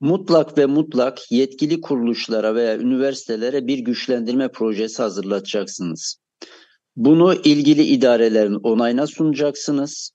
Mutlak 0.00 0.58
ve 0.58 0.66
mutlak 0.66 1.32
yetkili 1.32 1.80
kuruluşlara 1.80 2.54
veya 2.54 2.78
üniversitelere 2.78 3.66
bir 3.66 3.78
güçlendirme 3.78 4.48
projesi 4.48 5.02
hazırlatacaksınız. 5.02 6.16
Bunu 6.96 7.34
ilgili 7.34 7.82
idarelerin 7.82 8.54
onayına 8.54 9.06
sunacaksınız. 9.06 10.10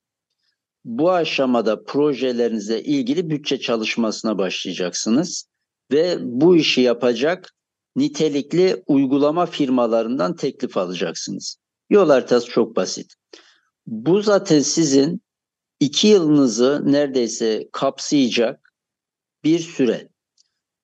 Bu 0.85 1.11
aşamada 1.11 1.83
projelerinize 1.83 2.81
ilgili 2.81 3.29
bütçe 3.29 3.59
çalışmasına 3.59 4.37
başlayacaksınız 4.37 5.45
ve 5.91 6.17
bu 6.21 6.55
işi 6.55 6.81
yapacak 6.81 7.53
nitelikli 7.95 8.83
uygulama 8.87 9.45
firmalarından 9.45 10.35
teklif 10.35 10.77
alacaksınız. 10.77 11.57
Yol 11.89 12.09
haritası 12.09 12.49
çok 12.49 12.75
basit. 12.75 13.13
Bu 13.87 14.21
zaten 14.21 14.59
sizin 14.59 15.21
iki 15.79 16.07
yılınızı 16.07 16.81
neredeyse 16.85 17.69
kapsayacak 17.71 18.73
bir 19.43 19.59
süre. 19.59 20.09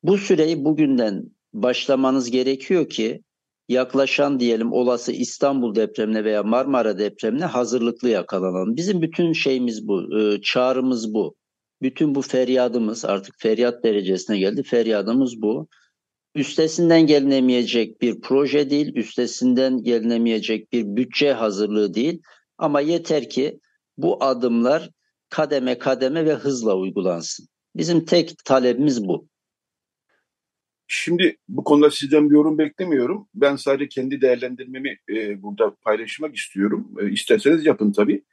Bu 0.03 0.17
süreyi 0.17 0.65
bugünden 0.65 1.23
başlamanız 1.53 2.31
gerekiyor 2.31 2.89
ki 2.89 3.23
yaklaşan 3.69 4.39
diyelim 4.39 4.73
olası 4.73 5.11
İstanbul 5.11 5.75
depremine 5.75 6.23
veya 6.23 6.43
Marmara 6.43 6.99
depremine 6.99 7.45
hazırlıklı 7.45 8.09
yakalanalım. 8.09 8.75
Bizim 8.75 9.01
bütün 9.01 9.33
şeyimiz 9.33 9.87
bu, 9.87 10.19
e, 10.19 10.41
çağrımız 10.41 11.13
bu. 11.13 11.35
Bütün 11.81 12.15
bu 12.15 12.21
feryadımız 12.21 13.05
artık 13.05 13.35
feryat 13.37 13.83
derecesine 13.83 14.39
geldi. 14.39 14.63
Feryadımız 14.63 15.41
bu. 15.41 15.67
Üstesinden 16.35 17.07
gelinemeyecek 17.07 18.01
bir 18.01 18.21
proje 18.21 18.69
değil, 18.69 18.95
üstesinden 18.95 19.83
gelinemeyecek 19.83 20.73
bir 20.73 20.83
bütçe 20.85 21.33
hazırlığı 21.33 21.93
değil. 21.93 22.21
Ama 22.63 22.81
yeter 22.81 23.29
ki 23.29 23.59
bu 23.97 24.23
adımlar 24.23 24.89
kademe 25.29 25.77
kademe 25.77 26.25
ve 26.25 26.33
hızla 26.33 26.77
uygulansın. 26.77 27.47
Bizim 27.75 28.05
tek 28.05 28.45
talebimiz 28.45 29.07
bu. 29.07 29.27
Şimdi 30.87 31.37
bu 31.47 31.63
konuda 31.63 31.91
sizden 31.91 32.29
bir 32.29 32.35
yorum 32.35 32.57
beklemiyorum. 32.57 33.27
Ben 33.35 33.55
sadece 33.55 33.87
kendi 33.89 34.21
değerlendirmemi 34.21 34.97
e, 35.09 35.41
burada 35.41 35.75
paylaşmak 35.75 36.35
istiyorum. 36.35 36.95
E, 36.99 37.11
isterseniz 37.11 37.65
yapın 37.65 37.91
tabii. 37.91 38.23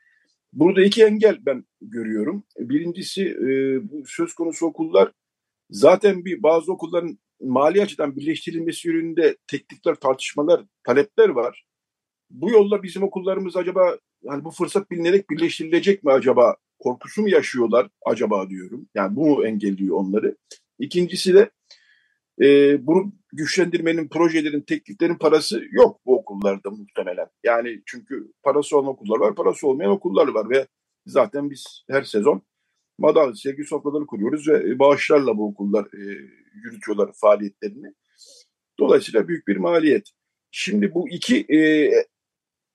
Burada 0.53 0.83
iki 0.83 1.05
engel 1.05 1.39
ben 1.41 1.65
görüyorum. 1.81 2.45
Birincisi 2.59 3.23
e, 3.23 3.49
bu 3.91 4.03
söz 4.07 4.35
konusu 4.35 4.67
okullar 4.67 5.13
zaten 5.71 6.25
bir 6.25 6.43
bazı 6.43 6.73
okulların 6.73 7.19
mali 7.41 7.83
açıdan 7.83 8.17
birleştirilmesi 8.17 8.89
yönünde 8.89 9.37
teknikler, 9.47 9.95
tartışmalar, 9.95 10.65
talepler 10.85 11.29
var. 11.29 11.65
Bu 12.31 12.51
yolla 12.51 12.83
bizim 12.83 13.03
okullarımız 13.03 13.57
acaba 13.57 13.99
yani 14.23 14.45
bu 14.45 14.51
fırsat 14.51 14.91
bilinerek 14.91 15.31
birleştirilecek 15.31 16.05
mi 16.05 16.13
acaba? 16.13 16.57
Korkusu 16.79 17.23
mu 17.23 17.29
yaşıyorlar 17.29 17.89
acaba 18.07 18.51
diyorum. 18.51 18.89
Yani 18.95 19.17
bu 19.17 19.27
mu 19.27 19.47
engelliyor 19.47 19.97
onları? 19.97 20.37
İkincisi 20.79 21.35
de 21.35 21.51
e, 22.41 22.47
bunu 22.87 23.13
güçlendirmenin, 23.33 24.09
projelerin, 24.09 24.61
tekliflerin 24.61 25.15
parası 25.15 25.63
yok 25.71 26.01
bu 26.07 26.19
okullarda 26.19 26.71
muhtemelen. 26.71 27.27
Yani 27.45 27.83
çünkü 27.87 28.33
parası 28.43 28.79
olan 28.79 28.89
okullar 28.89 29.19
var, 29.19 29.35
parası 29.35 29.69
olmayan 29.69 29.93
okullar 29.93 30.29
var 30.29 30.51
ve 30.51 30.67
zaten 31.07 31.51
biz 31.51 31.85
her 31.91 32.03
sezon 32.03 32.43
madal 32.99 33.35
sevgi 33.35 33.65
sofraları 33.65 34.07
kuruyoruz 34.07 34.49
ve 34.49 34.79
bağışlarla 34.79 35.39
bu 35.39 35.49
okullar 35.49 35.85
e, 35.85 36.03
yürütüyorlar 36.55 37.11
faaliyetlerini. 37.15 37.95
Dolayısıyla 38.79 39.29
büyük 39.29 39.49
bir 39.49 39.57
maliyet. 39.57 40.11
Şimdi 40.51 40.95
bu 40.95 41.09
iki 41.09 41.47
e, 41.49 41.91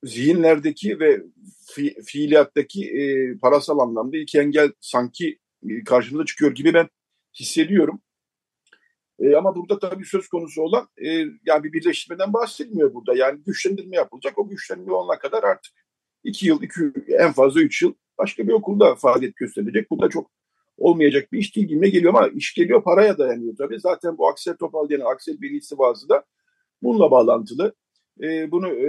zihinlerdeki 0.06 1.00
ve 1.00 1.24
fi, 1.68 1.96
fiiliyattaki 2.06 2.92
e, 2.92 3.38
parasal 3.38 3.80
anlamda 3.80 4.18
iki 4.18 4.40
engel 4.40 4.72
sanki 4.80 5.40
e, 5.70 5.84
karşımıza 5.84 6.26
çıkıyor 6.26 6.56
gibi 6.56 6.74
ben 6.74 6.90
hissediyorum. 7.40 8.02
E, 9.20 9.36
ama 9.36 9.56
burada 9.56 9.80
tabii 9.80 10.06
söz 10.06 10.28
konusu 10.28 10.62
olan 10.62 10.88
e, 10.98 11.08
yani 11.46 11.64
bir 11.64 11.74
birleştirmeden 11.74 12.34
bahsedilmiyor 12.34 12.94
burada. 12.94 13.16
Yani 13.16 13.40
güçlendirme 13.46 13.96
yapılacak. 13.96 14.38
O 14.38 14.50
güçlendirme 14.50 14.94
olana 14.94 15.20
kadar 15.20 15.44
artık 15.44 15.74
iki 16.24 16.48
yıl, 16.48 16.62
iki, 16.62 16.82
en 17.08 17.32
fazla 17.32 17.62
üç 17.62 17.82
yıl 17.82 17.94
başka 18.18 18.48
bir 18.48 18.54
okulda 18.54 18.96
faaliyet 18.96 19.36
gösterecek. 19.36 19.92
Bu 19.92 20.02
da 20.02 20.10
çok 20.10 20.32
olmayacak 20.78 21.32
bir 21.32 21.40
iş 21.40 21.56
değil 21.56 21.68
gibi 21.68 21.92
geliyor 21.92 22.14
ama 22.14 22.28
iş 22.28 22.54
geliyor 22.54 22.84
paraya 22.84 23.18
dayanıyor 23.18 23.56
tabii. 23.58 23.80
Zaten 23.80 24.18
bu 24.18 24.28
Aksel 24.28 24.58
Topal 24.58 24.90
denen 24.90 25.06
Aksel 25.06 25.42
Bey'in 25.42 25.58
istivası 25.58 26.10
da 26.10 26.24
bununla 26.84 27.12
bağlantılı. 27.12 27.76
E, 28.22 28.52
bunu 28.52 28.68
e, 28.68 28.88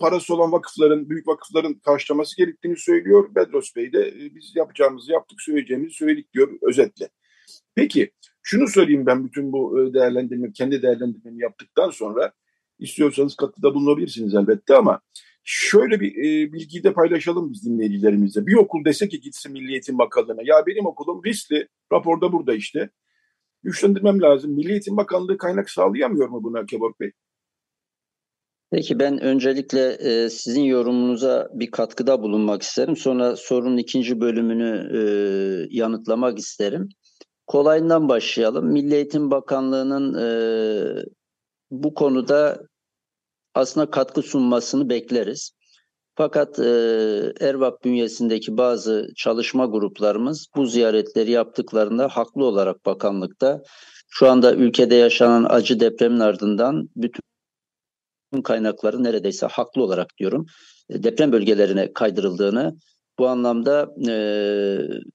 parası 0.00 0.34
olan 0.34 0.52
vakıfların, 0.52 1.10
büyük 1.10 1.28
vakıfların 1.28 1.74
karşılaması 1.74 2.36
gerektiğini 2.36 2.76
söylüyor. 2.76 3.34
Bedros 3.34 3.76
Bey 3.76 3.92
de 3.92 4.08
e, 4.08 4.34
biz 4.34 4.56
yapacağımızı 4.56 5.12
yaptık, 5.12 5.40
söyleyeceğimizi 5.40 5.94
söyledik 5.94 6.32
diyor 6.32 6.58
özetle. 6.62 7.08
Peki 7.74 8.10
şunu 8.42 8.68
söyleyeyim 8.68 9.06
ben 9.06 9.24
bütün 9.24 9.52
bu 9.52 9.80
e, 9.80 9.94
değerlendirme, 9.94 10.52
kendi 10.52 10.82
değerlendirmemi 10.82 11.42
yaptıktan 11.42 11.90
sonra 11.90 12.32
istiyorsanız 12.78 13.36
katkıda 13.36 13.74
bulunabilirsiniz 13.74 14.34
elbette 14.34 14.74
ama 14.74 15.00
şöyle 15.44 16.00
bir 16.00 16.12
e, 16.16 16.52
bilgiyi 16.52 16.84
de 16.84 16.92
paylaşalım 16.92 17.52
biz 17.52 17.64
dinleyicilerimizle. 17.64 18.46
Bir 18.46 18.54
okul 18.54 18.84
dese 18.84 19.08
ki 19.08 19.20
gitsin 19.20 19.52
Milli 19.52 19.72
Eğitim 19.72 19.98
Bakanlığı'na. 19.98 20.42
Ya 20.44 20.66
benim 20.66 20.86
okulum 20.86 21.24
riskli. 21.24 21.68
Raporda 21.92 22.32
burada 22.32 22.54
işte. 22.54 22.90
Güçlendirmem 23.62 24.22
lazım. 24.22 24.52
Milli 24.52 24.72
Eğitim 24.72 24.96
Bakanlığı 24.96 25.38
kaynak 25.38 25.70
sağlayamıyor 25.70 26.28
mu 26.28 26.44
buna 26.44 26.66
Kebap 26.66 27.00
Bey? 27.00 27.12
Peki 28.72 28.98
ben 28.98 29.22
öncelikle 29.22 29.92
e, 29.92 30.30
sizin 30.30 30.62
yorumunuza 30.62 31.48
bir 31.52 31.70
katkıda 31.70 32.22
bulunmak 32.22 32.62
isterim. 32.62 32.96
Sonra 32.96 33.36
sorunun 33.36 33.76
ikinci 33.76 34.20
bölümünü 34.20 34.90
e, 34.94 35.00
yanıtlamak 35.70 36.38
isterim. 36.38 36.88
Kolayından 37.46 38.08
başlayalım. 38.08 38.66
Milli 38.72 38.94
Eğitim 38.94 39.30
Bakanlığı'nın 39.30 40.14
e, 40.14 40.26
bu 41.70 41.94
konuda 41.94 42.58
aslında 43.54 43.90
katkı 43.90 44.22
sunmasını 44.22 44.88
bekleriz. 44.88 45.52
Fakat 46.14 46.58
e, 46.58 46.64
Ervap 47.40 47.84
bünyesindeki 47.84 48.56
bazı 48.56 49.08
çalışma 49.16 49.66
gruplarımız 49.66 50.46
bu 50.56 50.66
ziyaretleri 50.66 51.30
yaptıklarında 51.30 52.08
haklı 52.08 52.44
olarak 52.44 52.86
bakanlıkta 52.86 53.62
şu 54.08 54.28
anda 54.28 54.54
ülkede 54.54 54.94
yaşanan 54.94 55.46
acı 55.48 55.80
depremin 55.80 56.20
ardından 56.20 56.88
bütün 56.96 57.31
kaynakları 58.40 59.04
neredeyse 59.04 59.46
haklı 59.46 59.82
olarak 59.82 60.18
diyorum 60.18 60.46
e, 60.90 61.02
deprem 61.02 61.32
bölgelerine 61.32 61.92
kaydırıldığını 61.92 62.76
bu 63.18 63.28
anlamda 63.28 63.94
e, 64.08 64.16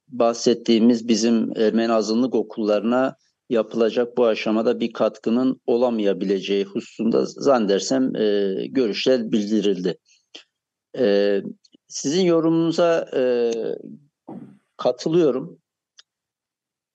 bahsettiğimiz 0.07 1.07
bizim 1.07 1.57
Ermeni 1.57 1.93
azınlık 1.93 2.35
okullarına 2.35 3.15
yapılacak 3.49 4.17
bu 4.17 4.25
aşamada 4.25 4.79
bir 4.79 4.93
katkının 4.93 5.61
olamayabileceği 5.65 6.65
hususunda 6.65 7.25
zannedersem 7.25 8.15
e, 8.15 8.55
görüşler 8.67 9.31
bildirildi. 9.31 9.97
E, 10.97 11.41
sizin 11.87 12.21
yorumunuza 12.21 13.09
e, 13.15 13.51
katılıyorum. 14.77 15.59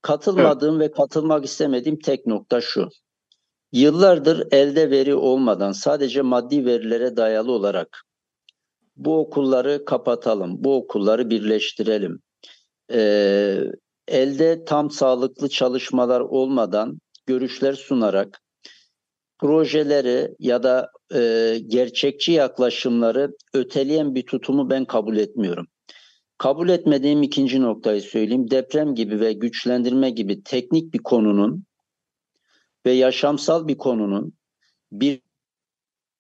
Katılmadığım 0.03 0.81
evet. 0.81 0.91
ve 0.91 0.93
katılmak 0.93 1.45
istemediğim 1.45 1.99
tek 1.99 2.27
nokta 2.27 2.61
şu. 2.61 2.89
Yıllardır 3.73 4.47
elde 4.53 4.91
veri 4.91 5.15
olmadan 5.15 5.73
sadece 5.73 6.23
maddi 6.23 6.67
verilere 6.67 7.17
dayalı 7.17 7.53
olarak 7.53 8.03
bu 8.97 9.19
okulları 9.19 9.85
kapatalım, 9.85 10.65
bu 10.65 10.77
okulları 10.77 11.31
birleştirelim. 11.31 12.21
Ee, 12.93 13.59
elde 14.09 14.65
tam 14.65 14.91
sağlıklı 14.91 15.49
çalışmalar 15.49 16.21
olmadan 16.21 16.99
görüşler 17.27 17.73
sunarak 17.73 18.43
projeleri 19.39 20.35
ya 20.39 20.63
da 20.63 20.91
e, 21.15 21.59
gerçekçi 21.67 22.33
yaklaşımları 22.33 23.37
öteleyen 23.55 24.15
bir 24.15 24.27
tutumu 24.27 24.71
ben 24.71 24.85
kabul 24.85 25.17
etmiyorum. 25.17 25.67
Kabul 26.39 26.69
etmediğim 26.69 27.23
ikinci 27.23 27.63
noktayı 27.63 28.03
söyleyeyim. 28.03 28.51
Deprem 28.51 28.95
gibi 28.95 29.21
ve 29.21 29.33
güçlendirme 29.33 30.11
gibi 30.11 30.43
teknik 30.43 30.95
bir 30.95 30.99
konunun 30.99 31.65
ve 32.87 32.93
yaşamsal 32.93 33.69
bir 33.69 33.79
konunun 33.79 34.33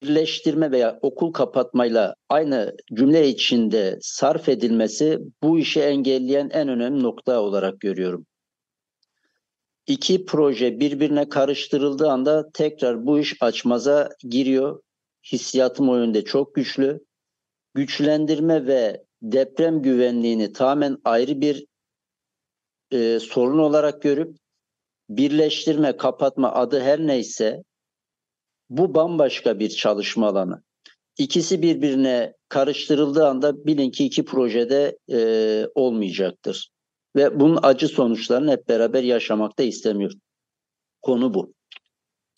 birleştirme 0.02 0.70
veya 0.70 0.98
okul 1.02 1.32
kapatmayla 1.32 2.14
aynı 2.28 2.76
cümle 2.94 3.28
içinde 3.28 3.98
sarf 4.00 4.48
edilmesi 4.48 5.18
bu 5.42 5.58
işi 5.58 5.80
engelleyen 5.80 6.50
en 6.52 6.68
önemli 6.68 7.02
nokta 7.02 7.40
olarak 7.40 7.80
görüyorum. 7.80 8.26
İki 9.86 10.24
proje 10.24 10.80
birbirine 10.80 11.28
karıştırıldığı 11.28 12.10
anda 12.10 12.50
tekrar 12.52 13.06
bu 13.06 13.18
iş 13.18 13.42
açmaza 13.42 14.08
giriyor. 14.28 14.82
Hissiyatım 15.32 15.88
o 15.88 15.96
yönde 15.96 16.24
çok 16.24 16.54
güçlü. 16.54 17.04
Güçlendirme 17.74 18.66
ve 18.66 19.04
deprem 19.22 19.82
güvenliğini 19.82 20.52
tamamen 20.52 20.98
ayrı 21.04 21.40
bir 21.40 21.66
e, 22.92 23.20
sorun 23.20 23.58
olarak 23.58 24.02
görüp 24.02 24.36
birleştirme, 25.16 25.96
kapatma 25.96 26.52
adı 26.52 26.80
her 26.80 27.06
neyse 27.06 27.62
bu 28.70 28.94
bambaşka 28.94 29.58
bir 29.58 29.68
çalışma 29.68 30.26
alanı. 30.26 30.62
İkisi 31.18 31.62
birbirine 31.62 32.34
karıştırıldığı 32.48 33.26
anda 33.26 33.66
bilin 33.66 33.90
ki 33.90 34.04
iki 34.04 34.24
projede 34.24 34.98
e, 35.12 35.18
olmayacaktır. 35.74 36.70
Ve 37.16 37.40
bunun 37.40 37.58
acı 37.62 37.88
sonuçlarını 37.88 38.50
hep 38.52 38.68
beraber 38.68 39.02
yaşamakta 39.02 39.62
istemiyor. 39.62 40.12
Konu 41.02 41.34
bu. 41.34 41.54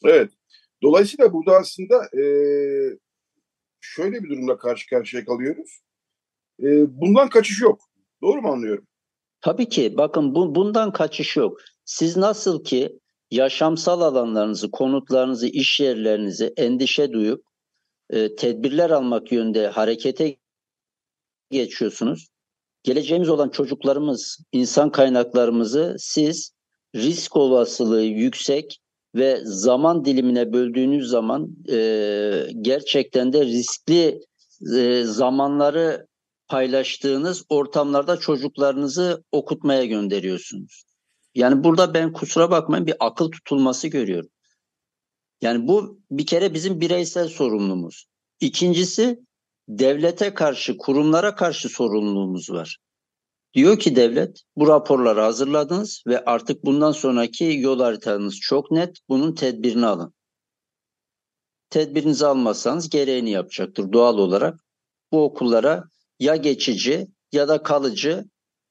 Evet. 0.05 0.31
Dolayısıyla 0.83 1.33
burada 1.33 1.57
aslında 1.57 2.05
e, 2.05 2.25
şöyle 3.81 4.23
bir 4.25 4.31
durumla 4.31 4.59
karşı 4.59 4.91
karşıya 4.91 5.25
kalıyoruz. 5.25 5.81
E, 6.63 7.01
bundan 7.01 7.29
kaçış 7.29 7.61
yok. 7.61 7.81
Doğru 8.23 8.43
mu 8.43 8.49
anlıyorum? 8.49 8.87
Tabii 9.44 9.68
ki. 9.68 9.96
Bakın 9.96 10.35
bu, 10.35 10.54
bundan 10.54 10.92
kaçış 10.92 11.37
yok. 11.37 11.61
Siz 11.85 12.16
nasıl 12.16 12.64
ki 12.64 12.98
yaşamsal 13.30 14.00
alanlarınızı, 14.00 14.70
konutlarınızı, 14.70 15.46
iş 15.46 15.80
yerlerinizi 15.80 16.54
endişe 16.57 17.12
duyup 17.12 17.44
e, 18.11 18.37
tedbirler 18.37 18.90
almak 18.90 19.33
yönde 19.33 19.68
harekete 19.68 20.37
geçiyorsunuz. 21.50 22.28
Geleceğimiz 22.83 23.28
olan 23.28 23.48
çocuklarımız, 23.48 24.38
insan 24.52 24.90
kaynaklarımızı 24.90 25.96
siz 25.98 26.52
risk 26.94 27.37
olasılığı 27.37 28.02
yüksek 28.02 28.80
ve 29.14 29.40
zaman 29.44 30.04
dilimine 30.04 30.52
böldüğünüz 30.52 31.09
zaman 31.09 31.57
e, 31.70 32.46
gerçekten 32.61 33.33
de 33.33 33.44
riskli 33.44 34.20
e, 34.76 35.04
zamanları 35.04 36.07
paylaştığınız 36.48 37.44
ortamlarda 37.48 38.16
çocuklarınızı 38.16 39.24
okutmaya 39.33 39.85
gönderiyorsunuz. 39.85 40.85
Yani 41.35 41.64
burada 41.64 41.94
ben 41.94 42.12
kusura 42.12 42.50
bakmayın 42.50 42.87
bir 42.87 42.96
akıl 43.00 43.30
tutulması 43.30 43.88
görüyorum. 43.88 44.30
Yani 45.40 45.68
bu 45.68 46.00
bir 46.11 46.26
kere 46.26 46.54
bizim 46.54 46.80
bireysel 46.80 47.28
sorumluluğumuz. 47.28 48.07
İkincisi 48.40 49.20
devlete 49.68 50.35
karşı, 50.35 50.76
kurumlara 50.76 51.35
karşı 51.35 51.68
sorumluluğumuz 51.68 52.50
var. 52.50 52.78
Diyor 53.54 53.78
ki 53.78 53.96
devlet 53.96 54.42
bu 54.57 54.68
raporları 54.68 55.20
hazırladınız 55.20 56.02
ve 56.07 56.24
artık 56.24 56.64
bundan 56.64 56.92
sonraki 56.92 57.44
yol 57.44 57.80
haritanız 57.80 58.40
çok 58.40 58.70
net. 58.70 58.98
Bunun 59.09 59.35
tedbirini 59.35 59.87
alın. 59.87 60.14
Tedbirinizi 61.70 62.26
almazsanız 62.26 62.88
gereğini 62.88 63.30
yapacaktır 63.30 63.92
doğal 63.92 64.18
olarak. 64.18 64.61
Bu 65.12 65.24
okullara 65.24 65.85
ya 66.18 66.37
geçici 66.37 67.07
ya 67.33 67.48
da 67.48 67.62
kalıcı 67.62 68.24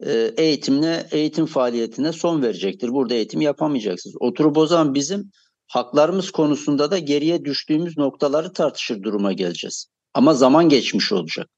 e, 0.05 0.31
eğitimine, 0.37 1.07
eğitim 1.11 1.45
faaliyetine 1.45 2.11
son 2.11 2.41
verecektir. 2.41 2.89
Burada 2.89 3.13
eğitim 3.13 3.41
yapamayacaksınız. 3.41 4.15
Oturup 4.19 4.57
o 4.57 4.67
zaman 4.67 4.93
bizim 4.93 5.31
haklarımız 5.67 6.31
konusunda 6.31 6.91
da 6.91 6.97
geriye 6.97 7.45
düştüğümüz 7.45 7.97
noktaları 7.97 8.53
tartışır 8.53 9.03
duruma 9.03 9.33
geleceğiz. 9.33 9.87
Ama 10.13 10.33
zaman 10.33 10.69
geçmiş 10.69 11.11
olacak. 11.11 11.49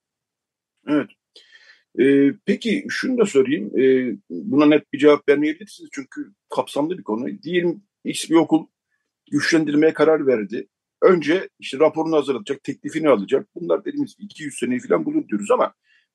Evet. 0.87 1.09
Ee, 1.99 2.33
peki 2.45 2.85
şunu 2.89 3.17
da 3.17 3.25
sorayım. 3.25 3.79
Ee, 3.79 4.17
buna 4.29 4.65
net 4.65 4.93
bir 4.93 4.99
cevap 4.99 5.29
vermeyebilirsiniz 5.29 5.89
çünkü 5.93 6.33
kapsamlı 6.55 6.97
bir 6.97 7.03
konu. 7.03 7.41
Diyelim 7.43 7.83
X 8.03 8.29
bir 8.29 8.35
okul 8.35 8.67
güçlendirmeye 9.31 9.93
karar 9.93 10.27
verdi. 10.27 10.67
Önce 11.05 11.49
işte 11.59 11.79
raporunu 11.79 12.15
hazırlayacak, 12.15 12.63
teklifini 12.63 13.09
alacak. 13.09 13.47
Bunlar 13.55 13.85
dediğimiz 13.85 14.15
200 14.19 14.57
seneyi 14.57 14.79
falan 14.79 15.05
bulur 15.05 15.27
diyoruz 15.27 15.51
ama 15.51 15.73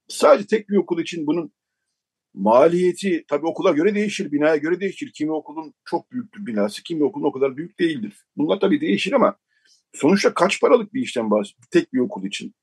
sadece 0.08 0.46
tek 0.46 0.68
bir 0.68 0.76
okul 0.76 1.00
için 1.00 1.26
bunun 1.26 1.52
maliyeti 2.34 3.24
tabii 3.28 3.46
okula 3.46 3.70
göre 3.70 3.94
değişir, 3.94 4.32
binaya 4.32 4.56
göre 4.56 4.80
değişir. 4.80 5.12
Kimi 5.14 5.32
okulun 5.32 5.74
çok 5.84 6.12
büyüktür 6.12 6.46
binası, 6.46 6.82
kimi 6.82 7.04
okulun 7.04 7.24
o 7.24 7.32
kadar 7.32 7.56
büyük 7.56 7.80
değildir. 7.80 8.16
Bunlar 8.36 8.60
tabii 8.60 8.80
değişir 8.80 9.12
ama 9.12 9.36
sonuçta 9.94 10.34
kaç 10.34 10.60
paralık 10.60 10.94
bir 10.94 11.02
işten 11.02 11.30
bahsediyoruz 11.30 11.68
tek 11.70 11.92
bir 11.92 11.98
okul 11.98 12.24
için? 12.24 12.54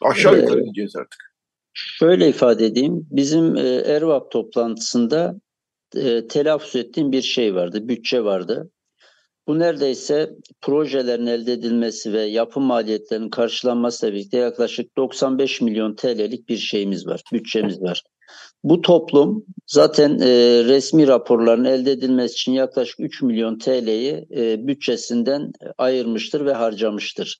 Aşağı 0.00 0.40
yukarı 0.40 0.60
ee, 0.60 0.64
diyeceğiz 0.64 0.96
artık. 0.96 1.34
Şöyle 1.72 2.28
ifade 2.28 2.66
edeyim. 2.66 3.06
Bizim 3.10 3.56
e, 3.56 3.68
Ervap 3.68 4.30
toplantısında 4.30 5.40
e, 5.96 6.26
telaffuz 6.28 6.76
ettiğim 6.76 7.12
bir 7.12 7.22
şey 7.22 7.54
vardı, 7.54 7.88
bütçe 7.88 8.24
vardı. 8.24 8.70
Bu 9.46 9.58
neredeyse 9.58 10.30
projelerin 10.60 11.26
elde 11.26 11.52
edilmesi 11.52 12.12
ve 12.12 12.22
yapım 12.22 12.62
maliyetlerinin 12.62 13.30
karşılanmasıyla 13.30 14.14
birlikte 14.14 14.38
yaklaşık 14.38 14.96
95 14.96 15.60
milyon 15.60 15.94
TL'lik 15.94 16.48
bir 16.48 16.56
şeyimiz 16.56 17.06
var, 17.06 17.22
bütçemiz 17.32 17.82
var. 17.82 18.02
Bu 18.64 18.80
toplum 18.80 19.44
zaten 19.66 20.18
e, 20.18 20.26
resmi 20.64 21.06
raporların 21.06 21.64
elde 21.64 21.92
edilmesi 21.92 22.32
için 22.32 22.52
yaklaşık 22.52 23.00
3 23.00 23.22
milyon 23.22 23.58
TL'yi 23.58 24.26
e, 24.36 24.66
bütçesinden 24.66 25.52
ayırmıştır 25.78 26.46
ve 26.46 26.52
harcamıştır. 26.52 27.38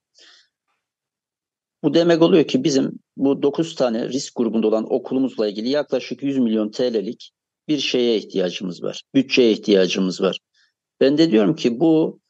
Bu 1.83 1.95
demek 1.95 2.23
oluyor 2.23 2.45
ki 2.45 2.65
bizim 2.65 2.93
bu 3.17 3.43
9 3.43 3.75
tane 3.75 4.09
risk 4.09 4.37
grubunda 4.37 4.67
olan 4.67 4.93
okulumuzla 4.93 5.49
ilgili 5.49 5.69
yaklaşık 5.69 6.23
100 6.23 6.39
milyon 6.39 6.71
TL'lik 6.71 7.31
bir 7.69 7.79
şeye 7.79 8.17
ihtiyacımız 8.17 8.83
var. 8.83 9.03
Bütçeye 9.15 9.53
ihtiyacımız 9.53 10.21
var. 10.21 10.39
Ben 11.01 11.19
de 11.19 11.31
diyorum 11.31 11.57
ki 11.57 11.81
bu 11.81 12.21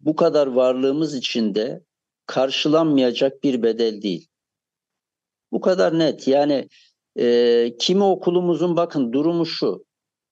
bu 0.00 0.16
kadar 0.16 0.46
varlığımız 0.46 1.14
içinde 1.14 1.82
karşılanmayacak 2.26 3.42
bir 3.42 3.62
bedel 3.62 4.02
değil. 4.02 4.28
Bu 5.52 5.60
kadar 5.60 5.98
net. 5.98 6.28
Yani 6.28 6.68
e, 7.18 7.76
kimi 7.78 8.04
okulumuzun 8.04 8.76
bakın 8.76 9.12
durumu 9.12 9.46
şu. 9.46 9.84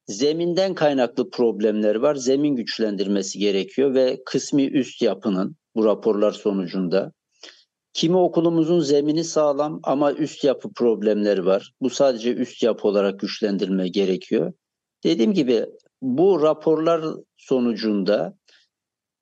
Zeminden 0.06 0.74
kaynaklı 0.74 1.30
problemler 1.30 1.94
var. 1.94 2.14
Zemin 2.14 2.56
güçlendirmesi 2.56 3.38
gerekiyor 3.38 3.94
ve 3.94 4.22
kısmi 4.26 4.64
üst 4.64 5.02
yapının 5.02 5.56
bu 5.74 5.84
raporlar 5.84 6.32
sonucunda. 6.32 7.12
Kimi 7.92 8.16
okulumuzun 8.16 8.80
zemini 8.80 9.24
sağlam 9.24 9.80
ama 9.82 10.12
üst 10.12 10.44
yapı 10.44 10.72
problemleri 10.72 11.46
var. 11.46 11.72
Bu 11.80 11.90
sadece 11.90 12.34
üst 12.34 12.62
yapı 12.62 12.88
olarak 12.88 13.20
güçlendirme 13.20 13.88
gerekiyor. 13.88 14.52
Dediğim 15.04 15.34
gibi 15.34 15.66
bu 16.02 16.42
raporlar 16.42 17.04
sonucunda 17.36 18.38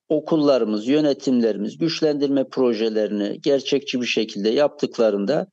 okullarımız, 0.08 0.88
yönetimlerimiz 0.88 1.78
güçlendirme 1.78 2.48
projelerini 2.48 3.40
gerçekçi 3.40 4.00
bir 4.00 4.06
şekilde 4.06 4.48
yaptıklarında 4.48 5.46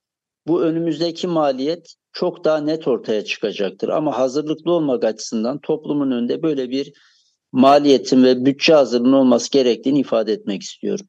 bu 0.47 0.61
önümüzdeki 0.61 1.27
maliyet 1.27 1.95
çok 2.13 2.43
daha 2.43 2.57
net 2.57 2.87
ortaya 2.87 3.25
çıkacaktır. 3.25 3.89
Ama 3.89 4.19
hazırlıklı 4.19 4.71
olmak 4.71 5.03
açısından 5.03 5.59
toplumun 5.59 6.11
önünde 6.11 6.43
böyle 6.43 6.69
bir 6.69 6.93
maliyetin 7.51 8.23
ve 8.23 8.45
bütçe 8.45 8.73
hazırlığının 8.73 9.13
olması 9.13 9.51
gerektiğini 9.51 9.99
ifade 9.99 10.33
etmek 10.33 10.61
istiyorum. 10.61 11.05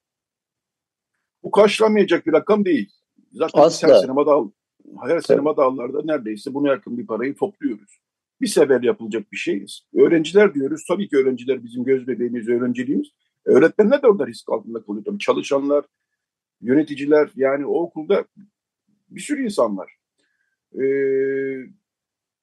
Bu 1.43 1.51
karşılanmayacak 1.51 2.27
bir 2.27 2.33
rakam 2.33 2.65
değil. 2.65 2.91
Zaten 3.33 3.63
Asla. 3.63 3.89
her 3.89 3.95
sinema 3.95 4.27
dal, 4.27 4.51
her 5.03 5.21
sinema 5.21 5.57
dallarda 5.57 6.01
neredeyse 6.05 6.55
buna 6.55 6.69
yakın 6.69 6.99
bir 6.99 7.07
parayı 7.07 7.37
topluyoruz. 7.37 8.02
Bir 8.43 8.47
sefer 8.47 8.83
yapılacak 8.83 9.33
bir 9.33 9.37
şey. 9.37 9.67
Öğrenciler 9.95 10.55
diyoruz. 10.55 10.85
Tabii 10.89 11.09
ki 11.09 11.17
öğrenciler 11.17 11.65
bizim 11.65 11.85
göz 11.85 12.09
bebeğimiz, 12.09 12.49
öğrenciliğimiz. 12.49 13.09
Öğretmenler 13.45 14.03
de 14.03 14.07
orada 14.07 14.27
risk 14.27 14.51
altında 14.53 14.83
kalıyor. 14.83 15.05
Tabii 15.05 15.19
çalışanlar, 15.19 15.85
yöneticiler 16.61 17.31
yani 17.37 17.67
o 17.67 17.83
okulda 17.83 18.25
bir 19.09 19.21
sürü 19.21 19.45
insan 19.45 19.79
var. 19.79 19.93
Ee, 20.75 21.67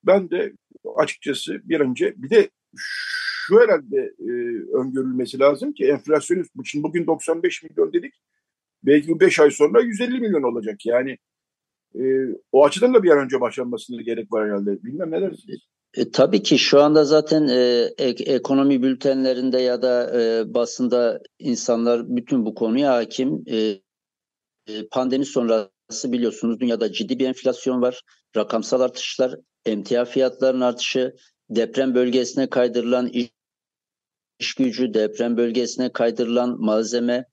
ben 0.04 0.30
de 0.30 0.54
açıkçası 0.96 1.62
bir 1.70 1.80
önce 1.80 2.14
bir 2.18 2.30
de 2.30 2.50
şu 2.76 3.60
herhalde 3.60 4.14
e, 4.20 4.32
öngörülmesi 4.78 5.40
lazım 5.40 5.74
ki 5.74 5.86
enflasyonist 5.86 6.52
şimdi 6.66 6.84
bugün 6.84 7.08
95 7.08 7.64
milyon 7.64 7.94
dedik 7.94 8.14
belki 8.84 9.20
5 9.20 9.40
ay 9.40 9.52
sonra 9.52 9.82
150 9.82 10.20
milyon 10.20 10.44
olacak 10.44 10.86
yani 10.86 11.18
e, 11.96 12.04
o 12.52 12.66
açıdan 12.66 12.94
da 12.94 13.04
bir 13.04 13.10
an 13.10 13.20
önce 13.20 13.42
başlanmasına 13.42 14.02
gerek 14.02 14.32
var 14.32 14.46
herhalde 14.48 14.84
bilmem 14.84 15.12
ne 15.12 15.22
dersiniz? 15.22 15.60
E, 15.94 16.12
tabii 16.12 16.44
ki 16.44 16.58
şu 16.60 16.82
anda 16.82 17.06
zaten 17.06 17.48
e, 17.48 17.90
ek, 17.98 18.24
ekonomi 18.24 18.84
bültenlerinde 18.84 19.60
ya 19.62 19.82
da 19.82 20.20
e, 20.22 20.54
basında 20.54 21.20
insanlar 21.40 22.16
bütün 22.16 22.46
bu 22.46 22.56
konuya 22.56 22.94
hakim. 22.94 23.44
E, 23.48 23.58
e, 24.68 24.88
pandemi 24.92 25.26
sonrası 25.26 26.12
biliyorsunuz 26.12 26.60
dünyada 26.60 26.92
ciddi 26.92 27.20
bir 27.20 27.28
enflasyon 27.28 27.82
var. 27.82 28.02
Rakamsal 28.38 28.82
artışlar, 28.82 29.36
emtia 29.66 30.06
fiyatlarının 30.06 30.62
artışı, 30.62 31.16
deprem 31.50 31.96
bölgesine 31.96 32.50
kaydırılan 32.50 33.08
iş, 33.08 33.30
iş 34.40 34.54
gücü, 34.54 34.94
deprem 34.94 35.38
bölgesine 35.38 35.92
kaydırılan 35.92 36.62
malzeme, 36.62 37.26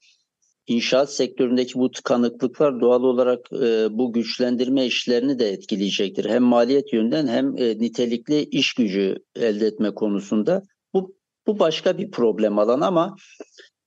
İnşaat 0.66 1.12
sektöründeki 1.12 1.74
bu 1.74 1.90
tıkanıklıklar 1.90 2.81
doğal 2.81 3.02
olarak 3.02 3.52
e, 3.52 3.87
bu 3.90 4.12
güçlendirme 4.12 4.87
işlerini 4.87 5.38
de 5.38 5.48
etkileyecektir. 5.48 6.24
Hem 6.24 6.42
maliyet 6.42 6.92
yönden 6.92 7.26
hem 7.26 7.57
e, 7.57 7.79
nitelikli 7.79 8.42
iş 8.42 8.74
gücü 8.74 9.16
elde 9.37 9.66
etme 9.66 9.94
konusunda. 9.94 10.62
Bu, 10.94 11.16
bu 11.46 11.59
başka 11.59 11.98
bir 11.98 12.11
problem 12.11 12.59
alan 12.59 12.81
ama 12.81 13.16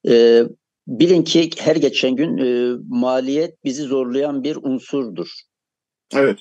e, 0.07 0.43
bilin 0.87 1.23
ki 1.23 1.49
her 1.57 1.75
geçen 1.75 2.15
gün 2.15 2.37
e, 2.37 2.77
maliyet 2.89 3.63
bizi 3.63 3.83
zorlayan 3.83 4.43
bir 4.43 4.55
unsurdur. 4.55 5.29
Evet. 6.15 6.39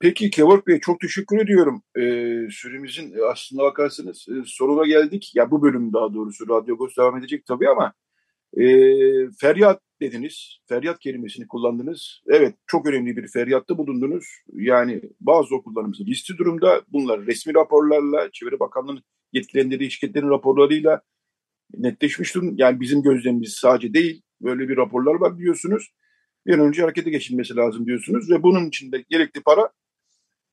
Peki 0.00 0.30
Kevork 0.30 0.66
Bey 0.66 0.80
çok 0.80 1.00
teşekkür 1.00 1.38
ediyorum. 1.38 1.82
Ee, 1.96 2.50
süremizin 2.50 3.14
aslında 3.32 3.62
bakarsanız 3.62 4.26
e, 4.28 4.32
sonuna 4.46 4.86
geldik. 4.86 5.32
Ya 5.34 5.50
bu 5.50 5.62
bölüm 5.62 5.92
daha 5.92 6.14
doğrusu 6.14 6.48
Radyo 6.48 6.76
Ghost 6.76 6.98
devam 6.98 7.18
edecek 7.18 7.46
tabii 7.46 7.68
ama 7.68 7.92
e, 8.56 8.64
feryat 9.40 9.80
dediniz, 10.00 10.58
feryat 10.68 10.98
kelimesini 10.98 11.48
kullandınız. 11.48 12.20
Evet, 12.28 12.54
çok 12.66 12.86
önemli 12.86 13.16
bir 13.16 13.28
feryatta 13.28 13.78
bulundunuz. 13.78 14.26
Yani 14.52 15.00
bazı 15.20 15.54
okullarımızın 15.54 16.06
listi 16.06 16.38
durumda. 16.38 16.82
Bunlar 16.88 17.26
resmi 17.26 17.54
raporlarla, 17.54 18.30
Çevre 18.32 18.60
Bakanlığı'nın 18.60 19.02
yetkilendirdiği 19.32 19.90
şirketlerin 19.90 20.30
raporlarıyla 20.30 21.02
netleşmiş 21.74 22.34
durum. 22.34 22.54
Yani 22.56 22.80
bizim 22.80 23.02
gözlemimiz 23.02 23.52
sadece 23.52 23.94
değil, 23.94 24.22
böyle 24.40 24.68
bir 24.68 24.76
raporlar 24.76 25.14
var 25.14 25.38
diyorsunuz. 25.38 25.90
Bir 26.46 26.58
önce 26.58 26.82
harekete 26.82 27.10
geçilmesi 27.10 27.56
lazım 27.56 27.86
diyorsunuz 27.86 28.30
ve 28.30 28.42
bunun 28.42 28.68
için 28.68 28.92
de 28.92 29.04
gerekli 29.08 29.40
para 29.40 29.70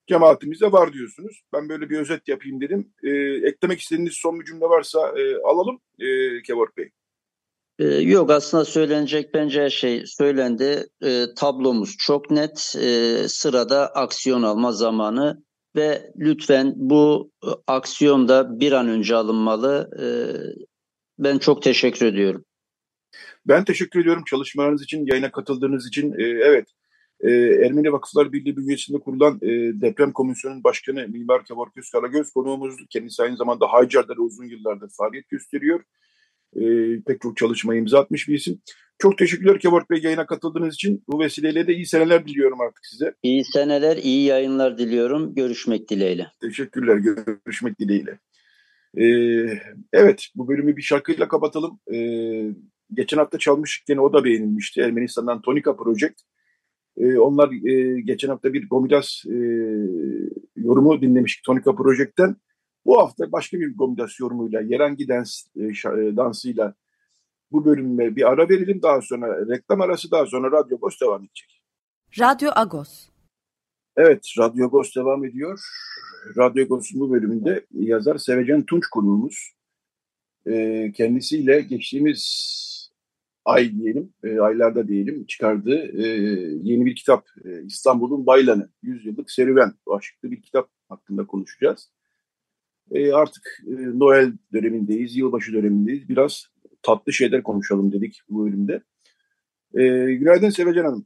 cemaatimizde 0.07 0.71
var 0.71 0.93
diyorsunuz. 0.93 1.41
Ben 1.53 1.69
böyle 1.69 1.89
bir 1.89 1.97
özet 1.97 2.27
yapayım 2.27 2.61
dedim. 2.61 2.93
E, 3.03 3.09
eklemek 3.47 3.79
istediğiniz 3.79 4.13
son 4.13 4.39
bir 4.39 4.45
cümle 4.45 4.65
varsa 4.65 5.13
e, 5.17 5.35
alalım 5.37 5.79
e, 5.99 6.07
Kevork 6.41 6.77
Bey. 6.77 6.89
Ee, 7.79 7.85
yok 7.85 8.31
aslında 8.31 8.65
söylenecek 8.65 9.33
bence 9.33 9.61
her 9.61 9.69
şey 9.69 10.03
söylendi. 10.05 10.87
E, 11.03 11.25
tablomuz 11.35 11.95
çok 11.97 12.31
net. 12.31 12.75
E, 12.81 13.17
sırada 13.27 13.87
aksiyon 13.87 14.43
alma 14.43 14.71
zamanı 14.71 15.43
ve 15.75 16.11
lütfen 16.17 16.73
bu 16.75 17.31
e, 17.43 17.49
aksiyonda 17.67 18.59
bir 18.59 18.71
an 18.71 18.87
önce 18.87 19.15
alınmalı. 19.15 19.89
E, 20.01 20.05
ben 21.19 21.37
çok 21.37 21.61
teşekkür 21.61 22.05
ediyorum. 22.05 22.45
Ben 23.47 23.63
teşekkür 23.63 24.01
ediyorum 24.01 24.23
çalışmalarınız 24.27 24.83
için, 24.83 25.05
yayına 25.05 25.31
katıldığınız 25.31 25.87
için. 25.87 26.11
E, 26.11 26.23
evet, 26.23 26.67
e, 27.19 27.31
Ermeni 27.65 27.91
Vakıflar 27.91 28.33
Birliği 28.33 28.57
bünyesinde 28.57 28.99
kurulan 28.99 29.35
e, 29.41 29.47
Deprem 29.81 30.13
Komisyonu'nun 30.13 30.63
başkanı 30.63 31.07
Mimar 31.07 31.45
Kevorköz 31.45 31.89
Karagöz 31.89 32.31
konuğumuzdu. 32.31 32.83
Kendisi 32.89 33.23
aynı 33.23 33.37
zamanda 33.37 33.67
Haycar'da 33.67 34.13
uzun 34.13 34.45
yıllardır 34.45 34.89
faaliyet 34.97 35.29
gösteriyor 35.29 35.83
e, 36.57 36.63
pek 37.07 37.21
çok 37.21 37.37
çalışma 37.37 37.75
imza 37.75 37.99
atmış 37.99 38.27
bir 38.27 38.35
isim. 38.35 38.61
Çok 38.99 39.17
teşekkürler 39.17 39.59
Kevork 39.59 39.89
Bey 39.89 40.01
yayına 40.03 40.25
katıldığınız 40.25 40.73
için. 40.73 41.03
Bu 41.07 41.19
vesileyle 41.19 41.67
de 41.67 41.73
iyi 41.73 41.85
seneler 41.85 42.27
diliyorum 42.27 42.61
artık 42.61 42.85
size. 42.85 43.13
İyi 43.23 43.45
seneler, 43.45 43.97
iyi 43.97 44.25
yayınlar 44.25 44.77
diliyorum. 44.77 45.35
Görüşmek 45.35 45.89
dileğiyle. 45.89 46.27
Teşekkürler, 46.41 46.97
görüşmek 46.97 47.79
dileğiyle. 47.79 48.19
Ee, 48.97 49.59
evet, 49.93 50.27
bu 50.35 50.47
bölümü 50.47 50.77
bir 50.77 50.81
şarkıyla 50.81 51.27
kapatalım. 51.27 51.79
Ee, 51.93 52.43
geçen 52.93 53.17
hafta 53.17 53.37
çalmıştık 53.37 53.89
yine 53.89 54.01
o 54.01 54.13
da 54.13 54.23
beğenilmişti. 54.23 54.81
Ermenistan'dan 54.81 55.41
Tonika 55.41 55.75
Project. 55.75 56.21
Ee, 56.97 57.17
onlar 57.17 57.51
e, 57.69 58.01
geçen 58.01 58.29
hafta 58.29 58.53
bir 58.53 58.69
Gomidas 58.69 59.23
e, 59.25 59.37
yorumu 60.55 61.01
dinlemiştik 61.01 61.43
Tonika 61.43 61.75
Project'ten. 61.75 62.35
Bu 62.87 62.99
hafta 63.01 63.31
başka 63.31 63.59
bir 63.59 63.77
Gomidas 63.77 64.19
yorumuyla, 64.19 64.61
Yerengi 64.61 65.07
dans, 65.07 65.43
e, 65.55 65.63
e, 65.63 66.17
dansıyla 66.17 66.73
bu 67.51 67.65
bölüme 67.65 68.15
bir 68.15 68.31
ara 68.31 68.49
verelim. 68.49 68.81
Daha 68.81 69.01
sonra 69.01 69.47
reklam 69.47 69.81
arası, 69.81 70.11
daha 70.11 70.25
sonra 70.25 70.51
Radyo 70.51 70.77
Agos 70.77 71.01
devam 71.01 71.23
edecek. 71.23 71.61
Radyo 72.19 72.49
Agos. 72.55 73.09
Evet, 73.97 74.33
Radyo 74.37 74.65
Agos 74.65 74.95
devam 74.95 75.25
ediyor. 75.25 75.59
Radyo 76.37 76.63
Agos'un 76.63 76.99
bu 76.99 77.11
bölümünde 77.11 77.65
yazar 77.71 78.17
Sevecen 78.17 78.65
Tunç 78.65 78.87
konuğumuz. 78.87 79.51
E, 80.45 80.91
kendisiyle 80.91 81.61
geçtiğimiz 81.61 82.47
ay 83.45 83.71
diyelim, 83.71 84.13
aylarda 84.23 84.87
diyelim 84.87 85.25
çıkardığı 85.25 86.01
yeni 86.63 86.85
bir 86.85 86.95
kitap 86.95 87.27
İstanbul'un 87.63 88.25
Baylanı, 88.25 88.69
100 88.83 89.05
yıllık 89.05 89.31
serüven 89.31 89.73
başlıklı 89.87 90.31
bir 90.31 90.41
kitap 90.41 90.69
hakkında 90.89 91.27
konuşacağız. 91.27 91.96
E, 92.91 93.11
artık 93.11 93.63
e, 93.67 93.99
Noel 93.99 94.33
dönemindeyiz, 94.53 95.15
yılbaşı 95.15 95.53
dönemindeyiz. 95.53 96.09
Biraz 96.09 96.47
tatlı 96.81 97.13
şeyler 97.13 97.43
konuşalım 97.43 97.91
dedik 97.91 98.21
bu 98.29 98.45
bölümde. 98.45 98.83
E, 99.73 100.13
günaydın 100.13 100.49
Sevecen 100.49 100.83
Hanım. 100.83 101.05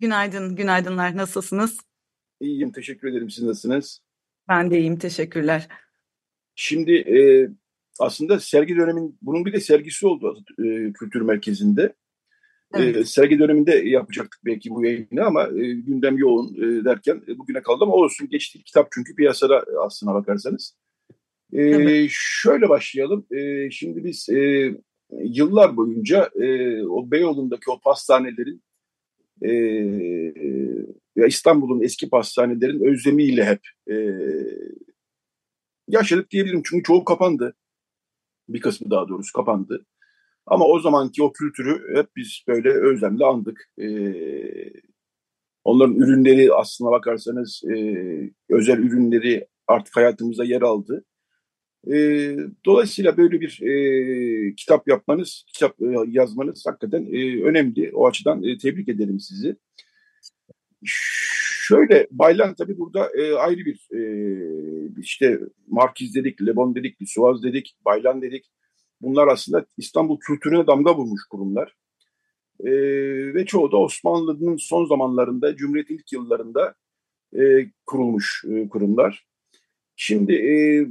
Günaydın, 0.00 0.56
günaydınlar. 0.56 1.16
Nasılsınız? 1.16 1.78
İyiyim, 2.40 2.72
teşekkür 2.72 3.08
ederim. 3.08 3.30
Siz 3.30 3.44
nasılsınız? 3.44 4.02
Ben 4.48 4.70
de 4.70 4.78
iyiyim, 4.78 4.98
teşekkürler. 4.98 5.68
Şimdi 6.54 6.92
e, 6.92 7.48
aslında 7.98 8.40
sergi 8.40 8.76
dönemin, 8.76 9.18
bunun 9.22 9.44
bir 9.44 9.52
de 9.52 9.60
sergisi 9.60 10.06
oldu 10.06 10.44
e, 10.58 10.92
kültür 10.92 11.20
merkezinde. 11.20 11.94
Evet. 12.74 12.96
E, 12.96 13.04
sergi 13.04 13.38
döneminde 13.38 13.74
yapacaktık 13.74 14.40
belki 14.44 14.70
bu 14.70 14.84
yayını 14.84 15.24
ama 15.24 15.42
e, 15.44 15.72
gündem 15.72 16.18
yoğun 16.18 16.54
e, 16.54 16.84
derken 16.84 17.22
e, 17.28 17.38
bugüne 17.38 17.62
kaldı 17.62 17.84
ama 17.84 17.92
olsun 17.92 18.28
geçti 18.28 18.62
kitap 18.64 18.88
çünkü 18.92 19.14
piyasada 19.14 19.64
aslına 19.84 20.14
bakarsanız. 20.14 20.76
E. 21.52 22.06
Şöyle 22.10 22.68
başlayalım. 22.68 23.26
E, 23.30 23.70
şimdi 23.70 24.04
biz 24.04 24.28
e, 24.28 24.70
yıllar 25.10 25.76
boyunca 25.76 26.30
e, 26.34 26.82
o 26.82 27.10
Beyoğlu'ndaki 27.10 27.70
o 27.70 27.80
pastanelerin 27.80 28.62
e, 29.42 29.50
ya 31.16 31.26
İstanbul'un 31.26 31.82
eski 31.82 32.08
pastanelerin 32.08 32.84
özlemiyle 32.84 33.44
hep 33.44 33.60
e, 33.90 33.96
yaşadık 35.88 36.30
diyebilirim. 36.30 36.62
Çünkü 36.64 36.82
çoğu 36.82 37.04
kapandı. 37.04 37.54
Bir 38.48 38.60
kısmı 38.60 38.90
daha 38.90 39.08
doğrusu 39.08 39.32
kapandı. 39.32 39.86
Ama 40.46 40.64
o 40.64 40.80
zamanki 40.80 41.22
o 41.22 41.32
kültürü 41.32 41.96
hep 41.96 42.16
biz 42.16 42.44
böyle 42.48 42.70
özlemle 42.70 43.24
andık. 43.24 43.70
Ee, 43.78 44.72
onların 45.64 45.96
ürünleri 45.96 46.54
aslına 46.54 46.90
bakarsanız 46.90 47.62
e, 47.64 47.74
özel 48.50 48.78
ürünleri 48.78 49.46
artık 49.66 49.96
hayatımızda 49.96 50.44
yer 50.44 50.62
aldı. 50.62 51.04
E, 51.86 52.36
dolayısıyla 52.64 53.16
böyle 53.16 53.40
bir 53.40 53.62
e, 53.62 54.54
kitap 54.54 54.88
yapmanız, 54.88 55.44
kitap 55.54 55.82
e, 55.82 55.86
yazmanız 56.08 56.66
hakikaten 56.66 57.06
e, 57.12 57.42
önemli. 57.42 57.90
O 57.94 58.06
açıdan 58.06 58.42
e, 58.42 58.58
tebrik 58.58 58.88
ederim 58.88 59.20
sizi. 59.20 59.56
Şöyle 60.84 62.08
Baylan 62.10 62.54
tabii 62.54 62.78
burada 62.78 63.10
e, 63.18 63.32
ayrı 63.32 63.64
bir 63.64 63.88
e, 63.94 64.00
işte 65.00 65.40
Markiz 65.66 66.14
dedik, 66.14 66.42
Lebon 66.42 66.74
dedik, 66.74 66.96
Suaz 67.06 67.42
dedik, 67.42 67.76
Baylan 67.84 68.22
dedik. 68.22 68.50
Bunlar 69.00 69.28
aslında 69.28 69.66
İstanbul 69.76 70.18
kültürüne 70.20 70.66
damga 70.66 70.96
vurmuş 70.96 71.20
kurumlar. 71.30 71.76
E, 72.60 72.70
ve 73.34 73.46
çoğu 73.46 73.72
da 73.72 73.76
Osmanlı'nın 73.76 74.56
son 74.56 74.86
zamanlarında, 74.86 75.56
Cumhuriyet'in 75.56 75.94
ilk 75.94 76.12
yıllarında 76.12 76.74
e, 77.38 77.70
kurulmuş 77.86 78.44
e, 78.50 78.68
kurumlar. 78.68 79.26
Şimdi 79.96 80.32
e, 80.32 80.86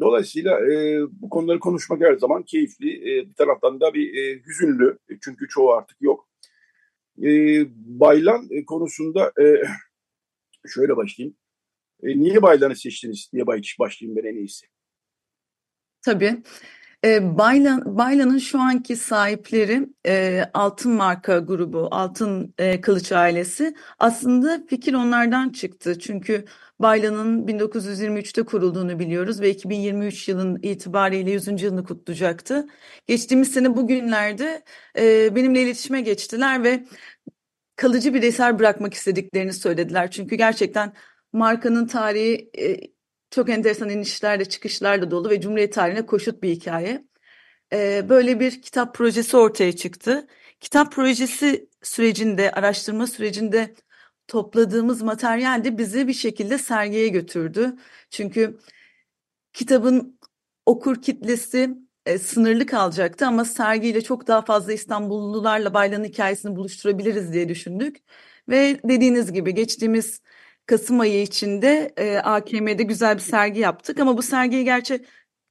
dolayısıyla 0.00 0.72
e, 0.72 1.00
bu 1.10 1.28
konuları 1.28 1.58
konuşmak 1.58 2.00
her 2.00 2.14
zaman 2.14 2.42
keyifli. 2.42 2.90
E, 2.90 3.28
bir 3.28 3.34
taraftan 3.34 3.80
da 3.80 3.94
bir 3.94 4.14
e, 4.14 4.42
hüzünlü 4.46 4.98
çünkü 5.20 5.48
çoğu 5.48 5.72
artık 5.72 5.96
yok. 6.02 6.28
E, 7.22 7.28
Baylan 8.00 8.48
konusunda 8.66 9.32
e, 9.40 9.44
şöyle 10.74 10.96
başlayayım. 10.96 11.36
E, 12.02 12.18
niye 12.18 12.42
Baylan'ı 12.42 12.76
seçtiniz 12.76 13.30
diye 13.32 13.46
başlayayım 13.46 14.16
ben 14.16 14.28
en 14.28 14.36
iyisi. 14.36 14.66
Tabii. 16.02 16.42
E, 17.06 17.38
Baylan, 17.38 17.98
Baylan'ın 17.98 18.38
şu 18.38 18.60
anki 18.60 18.96
sahipleri 18.96 19.88
e, 20.06 20.44
Altın 20.54 20.92
Marka 20.92 21.38
grubu, 21.38 21.88
Altın 21.90 22.54
e, 22.58 22.80
Kılıç 22.80 23.12
ailesi 23.12 23.74
aslında 23.98 24.66
fikir 24.68 24.94
onlardan 24.94 25.50
çıktı. 25.50 25.98
Çünkü 25.98 26.44
Baylan'ın 26.80 27.46
1923'te 27.46 28.42
kurulduğunu 28.42 28.98
biliyoruz 28.98 29.40
ve 29.40 29.50
2023 29.50 30.28
yılın 30.28 30.58
itibariyle 30.62 31.30
100. 31.30 31.62
yılını 31.62 31.84
kutlayacaktı. 31.84 32.66
Geçtiğimiz 33.06 33.52
sene 33.52 33.76
bugünlerde 33.76 34.64
e, 34.98 35.34
benimle 35.36 35.62
iletişime 35.62 36.00
geçtiler 36.00 36.64
ve 36.64 36.84
kalıcı 37.76 38.14
bir 38.14 38.22
eser 38.22 38.58
bırakmak 38.58 38.94
istediklerini 38.94 39.52
söylediler. 39.52 40.10
Çünkü 40.10 40.36
gerçekten 40.36 40.92
markanın 41.32 41.86
tarihi 41.86 42.50
çok 43.36 43.50
enteresan 43.50 43.88
inişlerle 43.90 44.44
çıkışlarla 44.44 45.10
dolu 45.10 45.30
ve 45.30 45.40
Cumhuriyet 45.40 45.72
tarihine 45.74 46.06
koşut 46.06 46.42
bir 46.42 46.50
hikaye. 46.50 47.04
Ee, 47.72 48.08
böyle 48.08 48.40
bir 48.40 48.62
kitap 48.62 48.94
projesi 48.94 49.36
ortaya 49.36 49.76
çıktı. 49.76 50.26
Kitap 50.60 50.92
projesi 50.92 51.68
sürecinde, 51.82 52.50
araştırma 52.50 53.06
sürecinde 53.06 53.74
topladığımız 54.28 55.02
materyal 55.02 55.64
de 55.64 55.78
bizi 55.78 56.08
bir 56.08 56.12
şekilde 56.12 56.58
sergiye 56.58 57.08
götürdü. 57.08 57.76
Çünkü 58.10 58.58
kitabın 59.52 60.18
okur 60.66 61.02
kitlesi 61.02 61.76
e, 62.06 62.18
sınırlı 62.18 62.66
kalacaktı 62.66 63.26
ama 63.26 63.44
sergiyle 63.44 64.00
çok 64.02 64.26
daha 64.26 64.42
fazla 64.42 64.72
İstanbullularla 64.72 65.74
Baylan'ın 65.74 66.04
hikayesini 66.04 66.56
buluşturabiliriz 66.56 67.32
diye 67.32 67.48
düşündük. 67.48 67.96
Ve 68.48 68.80
dediğiniz 68.84 69.32
gibi 69.32 69.54
geçtiğimiz 69.54 70.20
Kasım 70.66 71.00
ayı 71.00 71.22
içinde 71.22 71.92
e, 71.96 72.16
AKM'de 72.16 72.82
güzel 72.82 73.14
bir 73.14 73.20
sergi 73.20 73.60
yaptık 73.60 74.00
ama 74.00 74.16
bu 74.16 74.22
sergiyi 74.22 74.64
gerçi 74.64 75.04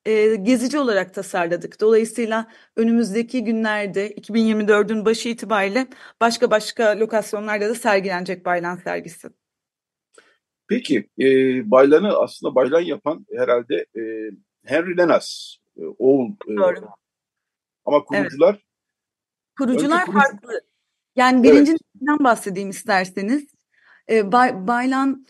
e, 0.05 0.35
gezici 0.35 0.79
olarak 0.79 1.13
tasarladık. 1.13 1.81
Dolayısıyla 1.81 2.47
önümüzdeki 2.75 3.43
günlerde 3.43 4.11
2024'ün 4.11 5.05
başı 5.05 5.29
itibariyle 5.29 5.87
başka 6.21 6.51
başka 6.51 6.99
lokasyonlarda 6.99 7.69
da 7.69 7.75
sergilenecek 7.75 8.45
Baylan 8.45 8.75
sergisi. 8.75 9.27
Peki 10.67 11.09
e, 11.19 11.25
Baylan'ı 11.71 12.17
aslında 12.17 12.55
Baylan 12.55 12.81
yapan 12.81 13.25
herhalde 13.37 13.75
e, 13.75 14.01
Henry 14.65 14.97
Lenas 14.97 15.55
e, 15.77 15.81
oğul. 15.97 16.31
E, 16.47 16.57
Doğru. 16.57 16.75
Ama 17.85 18.03
kurucular 18.05 18.53
evet. 18.53 18.61
Kurucular 19.57 20.05
kurucu... 20.05 20.19
farklı. 20.19 20.61
Yani 21.15 21.43
birincisinden 21.43 22.11
evet. 22.11 22.23
bahsedeyim 22.23 22.69
isterseniz. 22.69 23.54
E, 24.09 24.31
Bay, 24.31 24.67
Baylan 24.67 25.25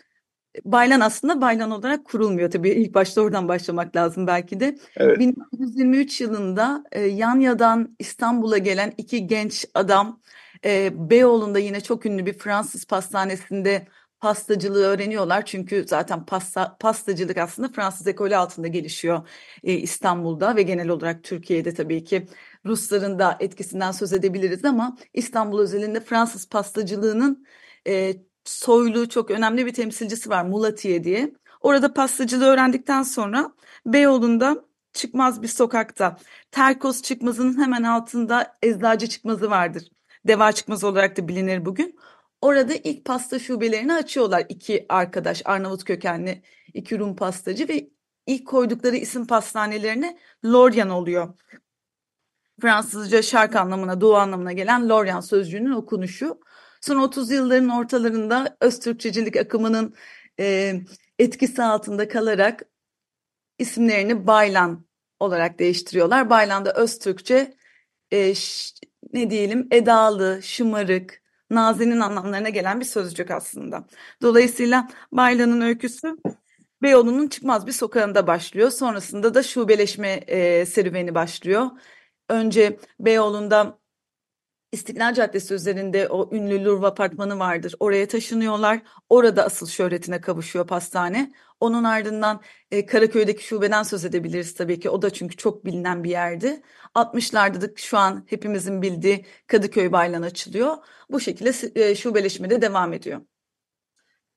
Baylan 0.65 0.99
aslında 0.99 1.41
Baylan 1.41 1.71
olarak 1.71 2.05
kurulmuyor 2.05 2.51
tabii 2.51 2.69
ilk 2.69 2.93
başta 2.93 3.21
oradan 3.21 3.47
başlamak 3.47 3.95
lazım 3.95 4.27
belki 4.27 4.59
de. 4.59 4.77
Evet. 4.97 5.19
1923 5.19 6.21
yılında 6.21 6.83
e, 6.91 7.01
Yanya'dan 7.01 7.95
İstanbul'a 7.99 8.57
gelen 8.57 8.93
iki 8.97 9.27
genç 9.27 9.65
adam 9.73 10.21
e, 10.65 10.91
Beyoğlu'nda 11.09 11.59
yine 11.59 11.81
çok 11.81 12.05
ünlü 12.05 12.25
bir 12.25 12.33
Fransız 12.33 12.85
pastanesinde 12.85 13.87
pastacılığı 14.19 14.85
öğreniyorlar. 14.85 15.45
Çünkü 15.45 15.85
zaten 15.87 16.25
pasta, 16.25 16.77
pastacılık 16.79 17.37
aslında 17.37 17.67
Fransız 17.67 18.07
ekolü 18.07 18.35
altında 18.35 18.67
gelişiyor 18.67 19.27
e, 19.63 19.73
İstanbul'da 19.73 20.55
ve 20.55 20.61
genel 20.61 20.89
olarak 20.89 21.23
Türkiye'de 21.23 21.73
tabii 21.73 22.03
ki 22.03 22.27
Rusların 22.65 23.19
da 23.19 23.37
etkisinden 23.39 23.91
söz 23.91 24.13
edebiliriz 24.13 24.65
ama 24.65 24.97
İstanbul 25.13 25.59
özelinde 25.59 25.99
Fransız 25.99 26.49
pastacılığının 26.49 27.45
e, 27.87 28.15
soylu 28.45 29.09
çok 29.09 29.31
önemli 29.31 29.65
bir 29.65 29.73
temsilcisi 29.73 30.29
var 30.29 30.45
Mulatiye 30.45 31.03
diye. 31.03 31.33
Orada 31.61 31.93
pastacılığı 31.93 32.45
öğrendikten 32.45 33.03
sonra 33.03 33.51
Beyoğlu'nda 33.85 34.65
çıkmaz 34.93 35.41
bir 35.41 35.47
sokakta 35.47 36.17
Terkos 36.51 37.01
çıkmazının 37.01 37.61
hemen 37.61 37.83
altında 37.83 38.57
eczacı 38.63 39.07
çıkmazı 39.07 39.49
vardır. 39.49 39.83
Deva 40.27 40.51
çıkmazı 40.51 40.87
olarak 40.87 41.17
da 41.17 41.27
bilinir 41.27 41.65
bugün. 41.65 41.99
Orada 42.41 42.73
ilk 42.73 43.05
pasta 43.05 43.39
şubelerini 43.39 43.93
açıyorlar 43.93 44.45
iki 44.49 44.85
arkadaş 44.89 45.41
Arnavut 45.45 45.83
kökenli 45.83 46.41
iki 46.73 46.99
Rum 46.99 47.15
pastacı 47.15 47.67
ve 47.67 47.89
ilk 48.27 48.47
koydukları 48.47 48.95
isim 48.95 49.27
pastanelerine 49.27 50.17
Loryan 50.45 50.89
oluyor. 50.89 51.33
Fransızca 52.61 53.21
şark 53.21 53.55
anlamına, 53.55 54.01
doğu 54.01 54.15
anlamına 54.15 54.53
gelen 54.53 54.89
Loryan 54.89 55.19
sözcüğünün 55.19 55.71
okunuşu. 55.71 56.39
Son 56.85 56.97
30 56.97 57.31
yılların 57.31 57.69
ortalarında 57.69 58.57
Öztürkçecilik 58.61 59.37
akımının 59.37 59.95
e, 60.39 60.73
etkisi 61.19 61.63
altında 61.63 62.07
kalarak 62.07 62.63
isimlerini 63.59 64.27
Baylan 64.27 64.85
olarak 65.19 65.59
değiştiriyorlar. 65.59 66.29
Baylan 66.29 66.65
da 66.65 66.73
Öztürkçe 66.73 67.53
e, 68.13 68.33
ne 69.13 69.29
diyelim 69.29 69.67
edalı, 69.71 70.39
şımarık, 70.43 71.21
nazinin 71.49 71.99
anlamlarına 71.99 72.49
gelen 72.49 72.79
bir 72.79 72.85
sözcük 72.85 73.31
aslında. 73.31 73.87
Dolayısıyla 74.21 74.89
Baylan'ın 75.11 75.61
öyküsü 75.61 76.17
Beyoğlu'nun 76.81 77.27
çıkmaz 77.27 77.67
bir 77.67 77.71
sokağında 77.71 78.27
başlıyor. 78.27 78.71
Sonrasında 78.71 79.33
da 79.33 79.43
şubeleşme 79.43 80.09
e, 80.27 80.65
serüveni 80.65 81.15
başlıyor. 81.15 81.65
Önce 82.29 82.79
Beyoğlu'nda 82.99 83.84
İstiklal 84.75 85.13
Caddesi 85.13 85.53
üzerinde 85.53 86.07
o 86.07 86.35
ünlü 86.35 86.65
Louvre 86.65 86.85
apartmanı 86.85 87.39
vardır. 87.39 87.75
Oraya 87.79 88.07
taşınıyorlar. 88.07 88.81
Orada 89.09 89.45
asıl 89.45 89.67
şöhretine 89.67 90.21
kavuşuyor 90.21 90.67
pastane. 90.67 91.33
Onun 91.59 91.83
ardından 91.83 92.41
e, 92.71 92.85
Karaköy'deki 92.85 93.43
şubeden 93.43 93.83
söz 93.83 94.05
edebiliriz 94.05 94.53
tabii 94.53 94.79
ki. 94.79 94.89
O 94.89 95.01
da 95.01 95.09
çünkü 95.09 95.35
çok 95.35 95.65
bilinen 95.65 96.03
bir 96.03 96.09
yerdi. 96.09 96.61
60'larda 96.95 97.61
da 97.61 97.67
şu 97.75 97.97
an 97.97 98.25
hepimizin 98.27 98.81
bildiği 98.81 99.25
Kadıköy 99.47 99.91
Baylan 99.91 100.21
açılıyor. 100.21 100.77
Bu 101.09 101.19
şekilde 101.19 101.51
e, 101.75 101.95
şubeleşme 101.95 102.49
de 102.49 102.61
devam 102.61 102.93
ediyor. 102.93 103.21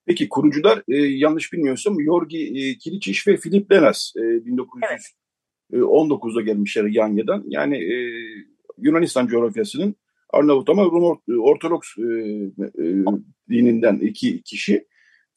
Peki 0.06 0.28
kurucular 0.28 0.82
e, 0.88 0.96
yanlış 0.96 1.52
bilmiyorsam 1.52 2.00
Yorgi 2.00 2.38
e, 2.38 2.78
Kiliçiş 2.78 3.26
ve 3.26 3.36
Filip 3.36 3.72
Lenas 3.72 4.12
e, 4.16 4.20
1919'da 4.20 6.40
evet. 6.40 6.46
gelmişler 6.46 6.84
Yanya'dan. 6.84 7.44
Yani 7.46 7.76
e, 7.76 7.96
Yunanistan 8.78 9.26
coğrafyasının 9.26 9.94
Arnavut 10.30 10.70
ama 10.70 10.84
Rum 10.84 11.20
Ortodoks 11.40 11.88
e, 11.98 12.02
e, 12.02 13.04
dininden 13.48 13.96
iki 13.96 14.42
kişi. 14.42 14.86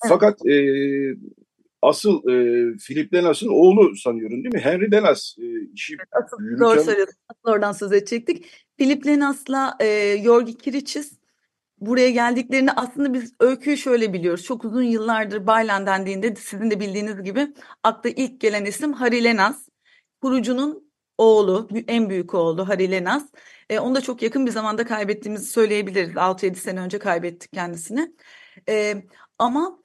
Fakat 0.07 0.45
e, 0.45 0.55
asıl 1.81 2.29
e, 2.29 2.65
Philip 2.77 3.13
Lenas'ın 3.13 3.49
oğlu 3.49 3.95
sanıyorum 3.95 4.43
değil 4.43 4.55
mi? 4.55 4.61
Henry 4.61 4.91
Lenas 4.91 5.35
e, 5.39 5.43
işi 5.73 5.97
asıl, 6.11 6.43
yürüten... 6.43 6.65
Doğru 6.65 6.83
söylüyorsun. 6.83 7.15
Oradan 7.43 7.71
söz 7.71 7.93
edecektik. 7.93 8.45
Philip 8.77 9.05
Lenas'la 9.05 9.77
e, 9.79 9.85
Yorgi 10.23 10.57
Kiriçis 10.57 11.21
buraya 11.79 12.09
geldiklerini 12.09 12.71
aslında 12.71 13.13
biz 13.13 13.33
öyküyü 13.39 13.77
şöyle 13.77 14.13
biliyoruz. 14.13 14.43
Çok 14.43 14.65
uzun 14.65 14.83
yıllardır 14.83 15.47
Baylan 15.47 15.85
dendiğinde 15.85 16.35
sizin 16.35 16.71
de 16.71 16.79
bildiğiniz 16.79 17.23
gibi 17.23 17.47
akla 17.83 18.09
ilk 18.09 18.41
gelen 18.41 18.65
isim 18.65 18.93
Harry 18.93 19.23
Lenas. 19.23 19.69
Kurucunun 20.21 20.91
oğlu, 21.17 21.69
en 21.87 22.09
büyük 22.09 22.33
oğlu 22.33 22.69
Harry 22.69 22.91
Lenas. 22.91 23.23
E, 23.71 23.79
onu 23.79 23.95
da 23.95 24.01
çok 24.01 24.21
yakın 24.21 24.45
bir 24.45 24.51
zamanda 24.51 24.85
kaybettiğimizi 24.85 25.45
söyleyebiliriz. 25.45 26.17
6-7 26.17 26.55
sene 26.55 26.79
önce 26.79 26.99
kaybettik 26.99 27.53
kendisini. 27.53 28.15
E, 28.69 29.03
ama 29.39 29.79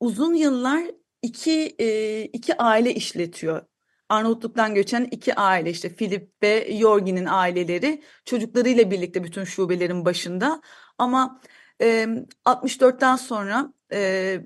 uzun 0.00 0.34
yıllar 0.34 0.84
iki, 1.22 1.76
e, 1.78 2.22
iki 2.22 2.56
aile 2.56 2.94
işletiyor. 2.94 3.62
Arnavutluk'tan 4.08 4.74
göçen 4.74 5.08
iki 5.10 5.34
aile 5.34 5.70
işte 5.70 5.96
Philip 5.96 6.30
ve 6.42 6.68
Yorgi'nin 6.72 7.26
aileleri 7.26 8.02
çocuklarıyla 8.24 8.90
birlikte 8.90 9.24
bütün 9.24 9.44
şubelerin 9.44 10.04
başında. 10.04 10.62
Ama 10.98 11.40
e, 11.80 12.08
64'ten 12.44 13.16
sonra 13.16 13.72
e, 13.92 14.40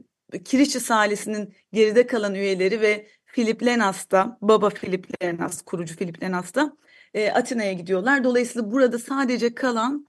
Kiriçis 0.44 0.90
ailesinin 0.90 1.54
geride 1.72 2.06
kalan 2.06 2.34
üyeleri 2.34 2.80
ve 2.80 3.08
Philip 3.26 3.62
Lenas 3.62 4.10
da, 4.10 4.38
baba 4.42 4.68
Philip 4.70 5.22
Lenas, 5.22 5.62
kurucu 5.62 5.96
Philip 5.96 6.22
Lenas 6.22 6.54
da 6.54 6.76
e, 7.14 7.30
Atina'ya 7.30 7.72
gidiyorlar. 7.72 8.24
Dolayısıyla 8.24 8.70
burada 8.72 8.98
sadece 8.98 9.54
kalan 9.54 10.08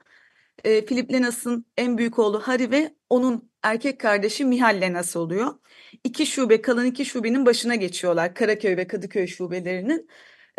e, 0.63 0.85
Philip 0.85 1.13
Lenas'ın 1.13 1.65
en 1.77 1.97
büyük 1.97 2.19
oğlu 2.19 2.39
Harry 2.39 2.71
ve 2.71 2.95
onun 3.09 3.51
erkek 3.63 3.99
kardeşi 3.99 4.45
Mihal 4.45 4.81
Lenas 4.81 5.15
oluyor. 5.15 5.59
İki 6.03 6.25
şube, 6.25 6.61
kalan 6.61 6.85
iki 6.85 7.05
şubenin 7.05 7.45
başına 7.45 7.75
geçiyorlar. 7.75 8.35
Karaköy 8.35 8.77
ve 8.77 8.87
Kadıköy 8.87 9.27
şubelerinin. 9.27 10.09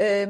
E, 0.00 0.28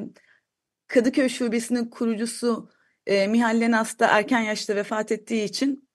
Kadıköy 0.86 1.28
şubesinin 1.28 1.90
kurucusu 1.90 2.70
e, 3.06 3.26
Mihal 3.26 3.60
Lenas 3.60 3.98
da 3.98 4.06
erken 4.06 4.40
yaşta 4.40 4.76
vefat 4.76 5.12
ettiği 5.12 5.44
için 5.44 5.88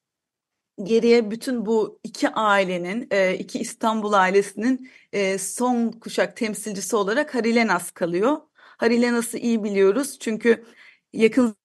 geriye 0.83 1.31
bütün 1.31 1.65
bu 1.65 1.99
iki 2.03 2.29
ailenin, 2.29 3.07
e, 3.11 3.37
iki 3.37 3.59
İstanbul 3.59 4.13
ailesinin 4.13 4.89
e, 5.13 5.37
son 5.37 5.91
kuşak 5.91 6.37
temsilcisi 6.37 6.95
olarak 6.95 7.35
Harry 7.35 7.55
Lenas 7.55 7.91
kalıyor. 7.91 8.37
Harry 8.79 9.01
Lenas'ı 9.01 9.37
iyi 9.37 9.63
biliyoruz 9.63 10.19
çünkü 10.19 10.65
yakın 11.13 11.55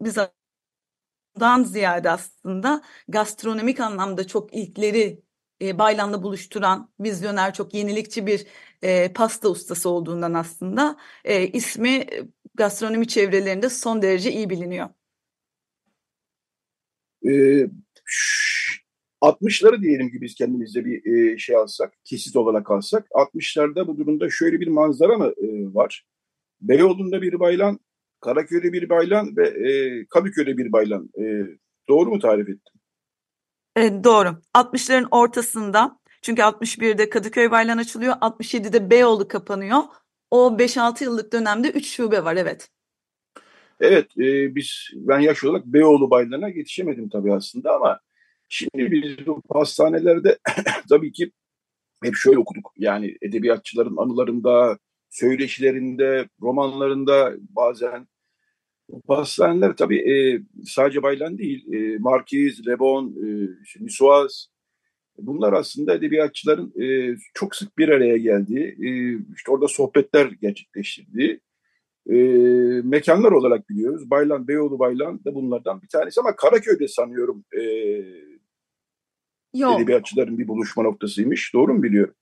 bir 0.00 0.14
dan 1.40 1.64
ziyade 1.64 2.10
aslında 2.10 2.82
gastronomik 3.08 3.80
anlamda 3.80 4.26
çok 4.26 4.54
ilkleri 4.54 5.20
e, 5.62 5.78
Baylan'la 5.78 6.22
buluşturan 6.22 6.90
vizyoner 7.00 7.54
çok 7.54 7.74
yenilikçi 7.74 8.26
bir 8.26 8.46
e, 8.82 9.12
pasta 9.12 9.48
ustası 9.48 9.88
olduğundan 9.88 10.34
aslında 10.34 10.96
e, 11.24 11.48
ismi 11.48 12.06
gastronomi 12.54 13.08
çevrelerinde 13.08 13.68
son 13.68 14.02
derece 14.02 14.32
iyi 14.32 14.50
biliniyor. 14.50 14.88
Ee, 17.26 17.66
60'ları 19.20 19.82
diyelim 19.82 20.10
ki 20.10 20.20
biz 20.20 20.34
kendimizde 20.34 20.84
bir 20.84 21.06
e, 21.06 21.38
şey 21.38 21.56
alsak, 21.56 21.94
kesit 22.04 22.36
olarak 22.36 22.70
alsak, 22.70 23.06
60'larda 23.10 23.86
bu 23.86 23.98
durumda 23.98 24.30
şöyle 24.30 24.60
bir 24.60 24.68
manzara 24.68 25.18
mı 25.18 25.32
e, 25.36 25.74
var? 25.74 26.06
Beyoğlu'nda 26.60 27.22
bir 27.22 27.40
baylan, 27.40 27.78
Karaköy'de 28.20 28.72
bir 28.72 28.88
baylan 28.88 29.36
ve 29.36 29.48
e, 29.48 30.04
Kadıköy'de 30.06 30.58
bir 30.58 30.72
baylan. 30.72 31.10
E, 31.20 31.24
doğru 31.88 32.10
mu 32.10 32.18
tarif 32.18 32.48
ettim? 32.48 32.74
Evet, 33.76 34.04
doğru. 34.04 34.28
60'ların 34.54 35.08
ortasında 35.10 35.98
çünkü 36.22 36.42
61'de 36.42 37.10
Kadıköy 37.10 37.50
baylan 37.50 37.78
açılıyor, 37.78 38.14
67'de 38.14 38.90
Beyoğlu 38.90 39.28
kapanıyor. 39.28 39.82
O 40.30 40.56
5-6 40.58 41.04
yıllık 41.04 41.32
dönemde 41.32 41.70
3 41.70 41.86
şube 41.86 42.24
var 42.24 42.36
evet. 42.36 42.68
Evet 43.80 44.18
e, 44.18 44.54
biz 44.54 44.90
ben 44.94 45.20
yaş 45.20 45.44
olarak 45.44 45.66
Beyoğlu 45.66 46.10
baylarına 46.10 46.48
yetişemedim 46.48 47.08
tabii 47.08 47.32
aslında 47.32 47.74
ama 47.74 48.00
şimdi 48.48 48.90
biz 48.90 49.26
bu 49.26 49.42
hastanelerde 49.52 50.38
tabii 50.88 51.12
ki 51.12 51.32
hep 52.02 52.14
şöyle 52.14 52.38
okuduk. 52.38 52.72
Yani 52.76 53.16
edebiyatçıların 53.22 53.96
anılarında, 53.96 54.78
söyleşilerinde, 55.10 56.28
romanlarında 56.42 57.34
bazen 57.38 58.06
pastaneler 59.06 59.76
tabii 59.76 59.98
e, 60.12 60.42
sadece 60.64 61.02
Baylan 61.02 61.38
değil, 61.38 61.72
e, 61.72 61.98
Markiz, 61.98 62.66
Lebon, 62.66 63.06
e, 63.06 63.48
Nisuaz 63.84 64.48
bunlar 65.18 65.52
aslında 65.52 65.94
edebiyatçıların 65.94 66.82
e, 66.82 67.16
çok 67.34 67.56
sık 67.56 67.78
bir 67.78 67.88
araya 67.88 68.16
geldiği, 68.16 68.64
e, 68.64 69.18
işte 69.36 69.50
orada 69.50 69.68
sohbetler 69.68 70.26
gerçekleştirdiği 70.26 71.40
e, 72.10 72.16
mekanlar 72.84 73.32
olarak 73.32 73.68
biliyoruz. 73.68 74.10
Baylan, 74.10 74.48
Beyoğlu 74.48 74.78
Baylan 74.78 75.24
da 75.24 75.34
bunlardan 75.34 75.82
bir 75.82 75.88
tanesi 75.88 76.20
ama 76.20 76.36
Karaköy'de 76.36 76.88
sanıyorum 76.88 77.44
e, 77.52 77.62
Yok. 79.54 79.80
edebiyatçıların 79.80 80.38
bir 80.38 80.48
buluşma 80.48 80.82
noktasıymış. 80.82 81.54
Doğru 81.54 81.74
mu 81.74 81.82
biliyorum? 81.82 82.14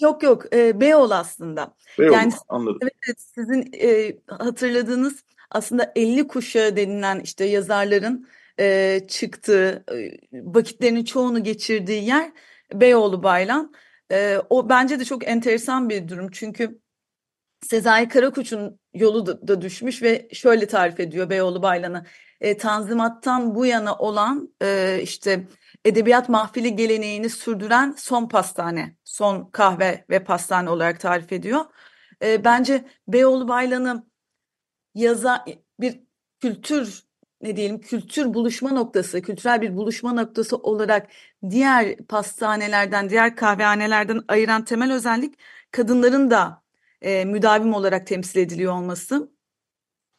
Yok 0.00 0.22
yok 0.22 0.54
e, 0.54 0.80
Beyoğlu 0.80 1.14
aslında. 1.14 1.74
Beyoğlu 1.98 2.14
yani, 2.14 2.32
anladım. 2.48 2.78
Evet 2.82 3.20
sizin 3.20 3.70
e, 3.80 4.16
hatırladığınız 4.26 5.24
aslında 5.50 5.92
50 5.96 6.28
kuşağı 6.28 6.76
denilen 6.76 7.20
işte 7.20 7.44
yazarların 7.44 8.28
e, 8.60 9.00
çıktığı 9.08 9.84
e, 9.92 10.18
vakitlerinin 10.32 11.04
çoğunu 11.04 11.42
geçirdiği 11.42 12.04
yer 12.04 12.32
Beyoğlu 12.74 13.22
Baylan. 13.22 13.74
E, 14.12 14.38
o 14.50 14.68
bence 14.68 15.00
de 15.00 15.04
çok 15.04 15.28
enteresan 15.28 15.88
bir 15.88 16.08
durum 16.08 16.30
çünkü 16.30 16.80
Sezai 17.62 18.08
Karakoç'un 18.08 18.80
yolu 18.94 19.26
da, 19.26 19.48
da 19.48 19.60
düşmüş 19.62 20.02
ve 20.02 20.28
şöyle 20.32 20.66
tarif 20.66 21.00
ediyor 21.00 21.30
Beyoğlu 21.30 21.62
Baylan'ı. 21.62 22.04
E, 22.40 22.56
Tanzimat'tan 22.56 23.54
bu 23.54 23.66
yana 23.66 23.96
olan 23.96 24.54
e, 24.62 25.00
işte 25.02 25.46
edebiyat 25.84 26.28
mahfili 26.28 26.76
geleneğini 26.76 27.30
sürdüren 27.30 27.94
son 27.98 28.28
pastane, 28.28 28.96
son 29.04 29.50
kahve 29.50 30.04
ve 30.10 30.24
pastane 30.24 30.70
olarak 30.70 31.00
tarif 31.00 31.32
ediyor. 31.32 31.64
E, 32.22 32.44
bence 32.44 32.84
Beyoğlu 33.08 33.48
Baylan'ı 33.48 34.06
yaza 34.94 35.44
bir 35.80 36.00
kültür 36.40 37.08
ne 37.42 37.56
diyelim 37.56 37.80
kültür 37.80 38.34
buluşma 38.34 38.70
noktası, 38.70 39.22
kültürel 39.22 39.62
bir 39.62 39.76
buluşma 39.76 40.12
noktası 40.12 40.56
olarak 40.56 41.10
diğer 41.50 41.96
pastanelerden, 41.96 43.10
diğer 43.10 43.36
kahvehanelerden 43.36 44.20
ayıran 44.28 44.64
temel 44.64 44.92
özellik 44.92 45.34
kadınların 45.70 46.30
da 46.30 46.62
e, 47.02 47.24
müdavim 47.24 47.74
olarak 47.74 48.06
temsil 48.06 48.40
ediliyor 48.40 48.72
olması. 48.72 49.30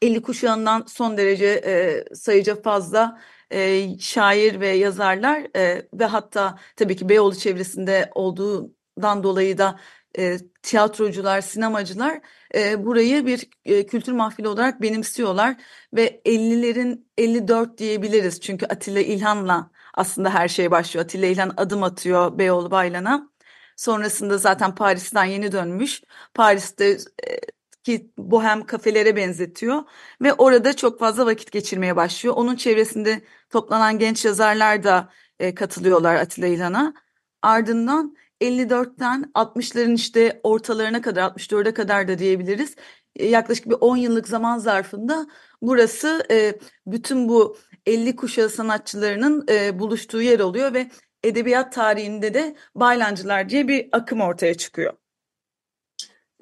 50 0.01 0.21
kuşağından 0.21 0.85
son 0.87 1.17
derece 1.17 1.45
e, 1.47 2.05
sayıca 2.15 2.61
fazla 2.61 3.21
e, 3.51 3.99
şair 3.99 4.59
ve 4.59 4.67
yazarlar 4.67 5.47
e, 5.55 5.87
ve 5.93 6.05
hatta 6.05 6.59
tabii 6.75 6.95
ki 6.95 7.09
Beyoğlu 7.09 7.35
çevresinde 7.35 8.11
olduğundan 8.15 9.23
dolayı 9.23 9.57
da 9.57 9.79
e, 10.17 10.37
tiyatrocular, 10.63 11.41
sinemacılar 11.41 12.21
e, 12.55 12.85
burayı 12.85 13.25
bir 13.25 13.49
e, 13.65 13.85
kültür 13.85 14.11
mahfili 14.11 14.47
olarak 14.47 14.81
benimsiyorlar 14.81 15.55
ve 15.93 16.21
50'lerin 16.25 17.05
54 17.17 17.77
diyebiliriz. 17.77 18.41
Çünkü 18.41 18.65
Atilla 18.65 18.99
İlhan'la 18.99 19.71
aslında 19.93 20.33
her 20.33 20.47
şey 20.47 20.71
başlıyor. 20.71 21.05
Atilla 21.05 21.27
İlhan 21.27 21.53
adım 21.57 21.83
atıyor 21.83 22.37
Beyoğlu 22.37 22.71
Baylan'a. 22.71 23.29
Sonrasında 23.75 24.37
zaten 24.37 24.75
Paris'ten 24.75 25.25
yeni 25.25 25.51
dönmüş. 25.51 26.01
Paris'te 26.33 26.97
e, 27.27 27.39
ki 27.83 28.11
bohem 28.17 28.65
kafelere 28.65 29.15
benzetiyor 29.15 29.83
ve 30.21 30.33
orada 30.33 30.75
çok 30.75 30.99
fazla 30.99 31.25
vakit 31.25 31.51
geçirmeye 31.51 31.95
başlıyor. 31.95 32.35
Onun 32.37 32.55
çevresinde 32.55 33.21
toplanan 33.49 33.99
genç 33.99 34.25
yazarlar 34.25 34.83
da 34.83 35.09
e, 35.39 35.55
katılıyorlar 35.55 36.15
Atilla 36.15 36.47
İlhan'a. 36.47 36.93
Ardından 37.41 38.15
54'ten 38.41 39.31
60'ların 39.35 39.95
işte 39.95 40.39
ortalarına 40.43 41.01
kadar 41.01 41.29
64'e 41.29 41.73
kadar 41.73 42.07
da 42.07 42.19
diyebiliriz. 42.19 42.75
E, 43.15 43.25
yaklaşık 43.27 43.69
bir 43.69 43.75
10 43.81 43.97
yıllık 43.97 44.27
zaman 44.27 44.57
zarfında 44.57 45.27
burası 45.61 46.23
e, 46.31 46.59
bütün 46.87 47.29
bu 47.29 47.57
50 47.85 48.15
kuşağı 48.15 48.49
sanatçılarının 48.49 49.45
e, 49.49 49.79
buluştuğu 49.79 50.21
yer 50.21 50.39
oluyor 50.39 50.73
ve 50.73 50.89
edebiyat 51.23 51.73
tarihinde 51.73 52.33
de 52.33 52.55
baylancılar 52.75 53.49
diye 53.49 53.67
bir 53.67 53.89
akım 53.91 54.21
ortaya 54.21 54.53
çıkıyor. 54.53 54.93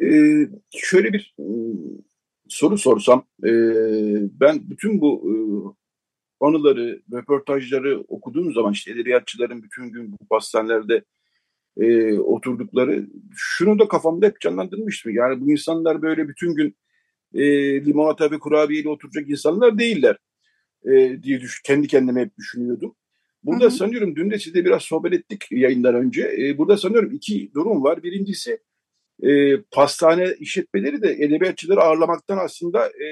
Ee, 0.03 0.49
şöyle 0.71 1.13
bir 1.13 1.35
e, 1.39 1.45
soru 2.47 2.77
sorsam, 2.77 3.25
e, 3.43 3.51
ben 4.39 4.69
bütün 4.69 5.01
bu 5.01 5.23
e, 5.25 5.33
anıları, 6.39 7.01
röportajları 7.13 7.99
okuduğum 8.07 8.53
zaman 8.53 8.73
işte 8.73 8.91
edebiyatçıların 8.91 9.63
bütün 9.63 9.91
gün 9.91 10.11
bu 10.11 10.27
pastanelerde 10.27 11.03
e, 11.77 12.19
oturdukları, 12.19 13.07
şunu 13.35 13.79
da 13.79 13.87
kafamda 13.87 14.25
hep 14.25 14.41
canlandırmıştım. 14.41 15.13
Yani 15.15 15.41
bu 15.41 15.51
insanlar 15.51 16.01
böyle 16.01 16.27
bütün 16.27 16.55
gün 16.55 16.75
e, 17.33 17.41
limonata 17.85 18.31
ve 18.31 18.39
kurabiyeyle 18.39 18.89
oturacak 18.89 19.29
insanlar 19.29 19.79
değiller 19.79 20.17
e, 20.85 21.23
diye 21.23 21.41
düş 21.41 21.61
kendi 21.61 21.87
kendime 21.87 22.21
hep 22.21 22.37
düşünüyordum. 22.37 22.95
Burada 23.43 23.65
hı 23.65 23.69
hı. 23.69 23.71
sanıyorum 23.71 24.15
dün 24.15 24.31
de 24.31 24.39
size 24.39 24.65
biraz 24.65 24.81
sohbet 24.81 25.13
ettik 25.13 25.51
yayından 25.51 25.95
önce. 25.95 26.35
E, 26.39 26.57
burada 26.57 26.77
sanıyorum 26.77 27.11
iki 27.11 27.51
durum 27.53 27.83
var. 27.83 28.03
Birincisi 28.03 28.59
e, 29.23 29.61
pastane 29.61 30.35
işletmeleri 30.39 31.01
de 31.01 31.11
edebiyatçıları 31.11 31.81
ağırlamaktan 31.81 32.37
aslında 32.37 32.87
e, 32.87 33.07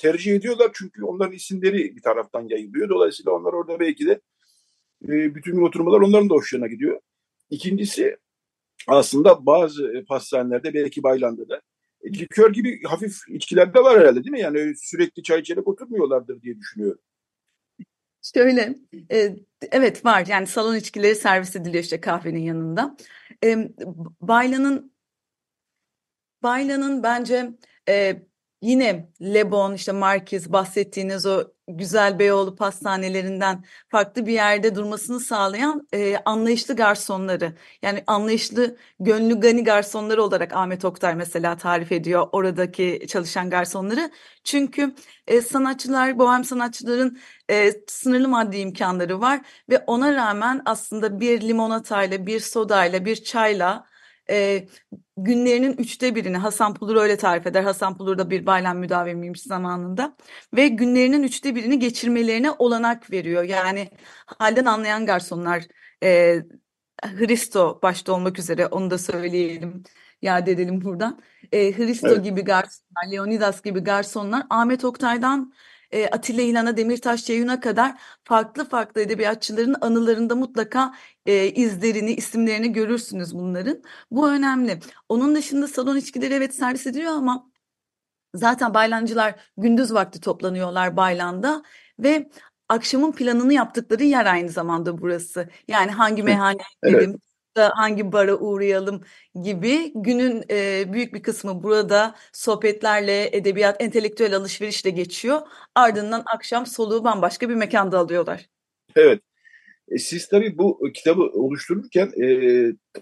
tercih 0.00 0.34
ediyorlar. 0.34 0.70
Çünkü 0.74 1.04
onların 1.04 1.32
isimleri 1.32 1.96
bir 1.96 2.02
taraftan 2.02 2.48
yayılıyor. 2.48 2.88
Dolayısıyla 2.88 3.32
onlar 3.32 3.52
orada 3.52 3.80
belki 3.80 4.06
de 4.06 4.20
e, 5.04 5.34
bütün 5.34 5.54
gün 5.54 5.62
oturmalar 5.62 6.00
onların 6.00 6.30
da 6.30 6.34
hoşlarına 6.34 6.66
gidiyor. 6.66 7.00
İkincisi 7.50 8.16
aslında 8.88 9.46
bazı 9.46 10.04
pastanelerde 10.08 10.74
belki 10.74 11.02
Baylan'da 11.02 11.48
da 11.48 11.60
e, 12.02 12.12
likör 12.12 12.52
gibi 12.52 12.82
hafif 12.82 13.16
içkiler 13.28 13.74
de 13.74 13.78
var 13.80 14.00
herhalde 14.00 14.24
değil 14.24 14.30
mi? 14.30 14.40
Yani 14.40 14.74
sürekli 14.76 15.22
çay 15.22 15.40
içerek 15.40 15.68
oturmuyorlardır 15.68 16.42
diye 16.42 16.58
düşünüyorum. 16.58 17.00
Şöyle, 18.34 18.78
e, 19.12 19.36
evet 19.72 20.04
var 20.04 20.26
yani 20.26 20.46
salon 20.46 20.76
içkileri 20.76 21.14
servis 21.14 21.56
ediliyor 21.56 21.84
işte 21.84 22.00
kahvenin 22.00 22.42
yanında. 22.42 22.96
E, 23.44 23.70
Baylan'ın 24.20 24.92
Baylan'ın 26.42 27.02
bence 27.02 27.50
e, 27.88 28.22
Yine 28.62 29.08
Lebon, 29.22 29.74
işte 29.74 29.92
Markiz 29.92 30.52
bahsettiğiniz 30.52 31.26
o 31.26 31.44
güzel 31.68 32.18
Beyoğlu 32.18 32.56
pastanelerinden 32.56 33.64
farklı 33.88 34.26
bir 34.26 34.32
yerde 34.32 34.74
durmasını 34.74 35.20
sağlayan 35.20 35.88
e, 35.92 36.16
anlayışlı 36.24 36.76
garsonları. 36.76 37.52
Yani 37.82 38.04
anlayışlı 38.06 38.76
gönlü 39.00 39.40
gani 39.40 39.64
garsonları 39.64 40.22
olarak 40.22 40.52
Ahmet 40.52 40.84
Oktay 40.84 41.14
mesela 41.14 41.56
tarif 41.56 41.92
ediyor 41.92 42.28
oradaki 42.32 43.06
çalışan 43.08 43.50
garsonları. 43.50 44.10
Çünkü 44.44 44.94
e, 45.26 45.40
sanatçılar, 45.40 46.18
bohem 46.18 46.44
sanatçıların 46.44 47.18
e, 47.50 47.72
sınırlı 47.86 48.28
maddi 48.28 48.56
imkanları 48.56 49.20
var 49.20 49.40
ve 49.70 49.78
ona 49.86 50.14
rağmen 50.14 50.62
aslında 50.64 51.20
bir 51.20 51.40
limonatayla, 51.40 52.26
bir 52.26 52.40
sodayla, 52.40 53.04
bir 53.04 53.16
çayla 53.16 53.89
e, 54.30 54.66
günlerinin 55.16 55.76
üçte 55.76 56.14
birini 56.14 56.36
Hasan 56.36 56.74
Pulur 56.74 56.96
öyle 56.96 57.16
tarif 57.16 57.46
eder. 57.46 57.62
Hasan 57.62 57.96
Pulur 57.96 58.18
da 58.18 58.30
bir 58.30 58.46
bayram 58.46 58.78
müdavimiymiş 58.78 59.42
zamanında 59.42 60.16
ve 60.56 60.68
günlerinin 60.68 61.22
üçte 61.22 61.54
birini 61.54 61.78
geçirmelerine 61.78 62.50
olanak 62.50 63.10
veriyor. 63.10 63.42
Yani 63.42 63.90
halden 64.26 64.64
anlayan 64.64 65.06
garsonlar 65.06 65.62
e, 66.02 66.40
Hristo 67.02 67.80
başta 67.82 68.12
olmak 68.12 68.38
üzere 68.38 68.66
onu 68.66 68.90
da 68.90 68.98
söyleyelim 68.98 69.82
yad 70.22 70.46
edelim 70.46 70.84
buradan. 70.84 71.20
E, 71.52 71.76
Hristo 71.76 72.08
evet. 72.08 72.24
gibi 72.24 72.42
garsonlar, 72.42 73.12
Leonidas 73.12 73.62
gibi 73.62 73.80
garsonlar 73.80 74.42
Ahmet 74.50 74.84
Oktay'dan 74.84 75.52
e, 75.92 76.06
Atilla 76.08 76.42
İlhan'a, 76.42 76.76
Demirtaş 76.76 77.24
Ceyhun'a 77.24 77.60
kadar 77.60 78.00
farklı 78.24 78.68
farklı 78.68 79.00
edebiyatçıların 79.00 79.76
anılarında 79.80 80.34
mutlaka 80.34 80.94
e, 81.26 81.46
izlerini, 81.46 82.12
isimlerini 82.12 82.72
görürsünüz 82.72 83.34
bunların. 83.34 83.82
Bu 84.10 84.30
önemli. 84.30 84.80
Onun 85.08 85.34
dışında 85.34 85.68
salon 85.68 85.96
içkileri 85.96 86.34
evet 86.34 86.54
servis 86.54 86.86
ediliyor 86.86 87.12
ama 87.12 87.50
zaten 88.34 88.74
baylancılar 88.74 89.34
gündüz 89.56 89.94
vakti 89.94 90.20
toplanıyorlar 90.20 90.96
baylanda 90.96 91.62
ve 91.98 92.30
akşamın 92.68 93.12
planını 93.12 93.52
yaptıkları 93.52 94.04
yer 94.04 94.26
aynı 94.26 94.48
zamanda 94.48 95.00
burası. 95.00 95.48
Yani 95.68 95.90
hangi 95.90 96.22
meyhaneye 96.22 96.64
gidelim, 96.84 97.10
evet 97.10 97.29
hangi 97.68 98.12
bara 98.12 98.36
uğrayalım 98.36 99.02
gibi 99.42 99.92
günün 99.94 100.44
e, 100.50 100.84
büyük 100.92 101.14
bir 101.14 101.22
kısmı 101.22 101.62
burada 101.62 102.14
sohbetlerle, 102.32 103.36
edebiyat, 103.36 103.82
entelektüel 103.82 104.36
alışverişle 104.36 104.90
geçiyor. 104.90 105.40
Ardından 105.74 106.22
akşam 106.34 106.66
soluğu 106.66 107.04
bambaşka 107.04 107.48
bir 107.48 107.54
mekanda 107.54 107.98
alıyorlar. 107.98 108.46
Evet. 108.96 109.22
E, 109.88 109.98
siz 109.98 110.28
tabii 110.28 110.58
bu 110.58 110.90
kitabı 110.94 111.22
oluştururken 111.22 112.12
e, 112.22 112.26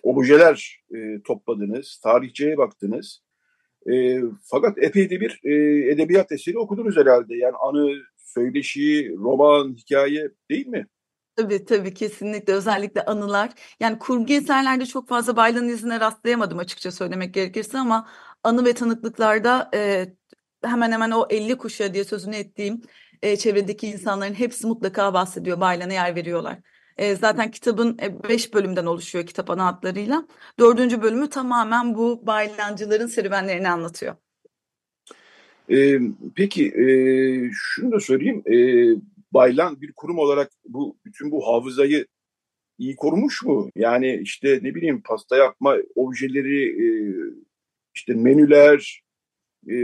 objeler 0.03 0.85
e, 0.95 1.23
topladınız, 1.23 2.01
tarihçeye 2.03 2.59
baktınız. 2.59 3.23
E, 3.93 4.21
fakat 4.43 4.79
epey 4.79 5.11
de 5.11 5.21
bir 5.21 5.41
e, 5.45 5.53
edebiyat 5.93 6.33
eseri 6.33 6.59
okudunuz 6.59 6.97
herhalde. 6.97 7.37
Yani 7.37 7.55
anı, 7.57 7.91
söyleşi, 8.17 9.15
roman, 9.19 9.75
hikaye 9.75 10.31
değil 10.51 10.67
mi? 10.67 10.87
Tabii 11.39 11.64
tabii 11.64 11.95
kesinlikle 11.95 12.53
özellikle 12.53 13.05
anılar. 13.05 13.51
Yani 13.80 13.99
kurgu 13.99 14.32
eserlerde 14.32 14.86
çok 14.86 15.09
fazla 15.09 15.36
Baylan'ın 15.36 15.68
izine 15.68 16.01
rastlayamadım 16.01 16.59
açıkça 16.59 16.91
söylemek 16.93 17.34
gerekirse 17.34 17.78
ama 17.78 18.09
anı 18.45 18.64
ve 18.64 18.72
tanıklıklarda 18.72 19.70
e, 19.74 20.07
hemen 20.64 20.93
hemen 20.93 21.11
o 21.11 21.26
50 21.30 21.59
kuşağı 21.59 21.95
diye 21.95 22.05
sözünü 22.05 22.36
ettiğim 22.36 22.82
e, 23.22 23.36
çevredeki 23.36 23.86
insanların 23.86 24.34
hepsi 24.34 24.66
mutlaka 24.66 25.14
bahsediyor. 25.14 25.61
Baylan'a 25.61 25.93
yer 25.93 26.14
veriyorlar. 26.16 26.59
E, 26.97 27.16
zaten 27.16 27.51
kitabın 27.51 27.99
5 28.28 28.49
e, 28.49 28.53
bölümden 28.53 28.86
oluşuyor 28.86 29.26
kitap 29.26 29.51
ana 29.51 29.66
hatlarıyla. 29.66 30.26
Dördüncü 30.59 31.03
bölümü 31.03 31.30
tamamen 31.30 31.95
bu 31.95 32.26
baylancıların 32.26 33.07
serüvenlerini 33.07 33.68
anlatıyor. 33.68 34.14
Ee, 35.70 36.01
peki 36.34 36.66
e, 36.68 36.86
şunu 37.53 37.93
da 37.93 38.01
söyleyeyim. 38.01 38.43
E, 38.47 38.57
Baylan 39.33 39.81
bir 39.81 39.93
kurum 39.93 40.18
olarak 40.18 40.53
bu 40.64 40.99
bütün 41.05 41.31
bu 41.31 41.47
hafızayı 41.47 42.07
iyi 42.79 42.97
korumuş 42.97 43.43
mu? 43.43 43.70
Yani 43.74 44.20
işte 44.22 44.61
ne 44.62 44.74
bileyim 44.74 45.03
pasta 45.03 45.37
yapma 45.37 45.76
objeleri, 45.95 46.64
e, 46.64 46.89
işte 47.95 48.14
menüler, 48.14 49.03
e, 49.68 49.76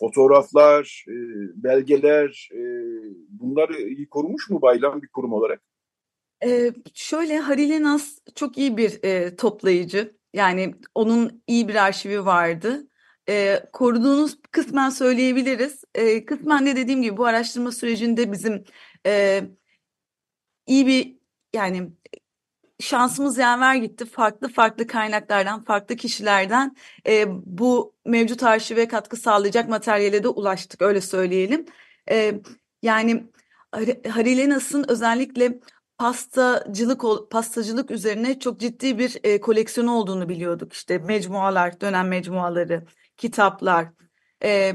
fotoğraflar, 0.00 1.04
e, 1.08 1.14
belgeler 1.62 2.48
e, 2.52 2.60
bunları 3.28 3.82
iyi 3.82 4.08
korumuş 4.08 4.50
mu 4.50 4.62
Baylan 4.62 5.02
bir 5.02 5.08
kurum 5.08 5.32
olarak? 5.32 5.62
Ee, 6.44 6.72
şöyle 6.94 7.38
Harilenas 7.38 8.18
çok 8.34 8.58
iyi 8.58 8.76
bir 8.76 9.04
e, 9.04 9.36
toplayıcı. 9.36 10.16
Yani 10.32 10.74
onun 10.94 11.42
iyi 11.46 11.68
bir 11.68 11.74
arşivi 11.74 12.24
vardı 12.24 12.88
e, 13.28 13.62
koruduğunuz 13.72 14.38
kısmen 14.50 14.90
söyleyebiliriz. 14.90 15.84
E, 15.94 16.24
kısmen 16.24 16.66
de 16.66 16.76
dediğim 16.76 17.02
gibi 17.02 17.16
bu 17.16 17.26
araştırma 17.26 17.72
sürecinde 17.72 18.32
bizim 18.32 18.64
e, 19.06 19.42
iyi 20.66 20.86
bir 20.86 21.16
yani 21.54 21.90
şansımız 22.80 23.38
yaver 23.38 23.74
gitti. 23.74 24.04
Farklı 24.04 24.48
farklı 24.48 24.86
kaynaklardan, 24.86 25.64
farklı 25.64 25.96
kişilerden 25.96 26.76
e, 27.08 27.24
bu 27.28 27.94
mevcut 28.04 28.42
arşive 28.42 28.88
katkı 28.88 29.16
sağlayacak 29.16 29.68
materyale 29.68 30.22
de 30.22 30.28
ulaştık 30.28 30.82
öyle 30.82 31.00
söyleyelim. 31.00 31.66
E, 32.10 32.34
yani 32.82 33.24
Harilenas'ın 34.08 34.84
özellikle 34.88 35.60
pastacılık 35.98 37.30
pastacılık 37.30 37.90
üzerine 37.90 38.38
çok 38.38 38.60
ciddi 38.60 38.98
bir 38.98 39.18
e, 39.24 39.40
koleksiyonu 39.40 39.92
olduğunu 39.92 40.28
biliyorduk. 40.28 40.72
İşte 40.72 40.98
mecmualar, 40.98 41.80
dönem 41.80 42.08
mecmuaları, 42.08 42.86
kitaplar 43.16 43.88
e, 44.44 44.72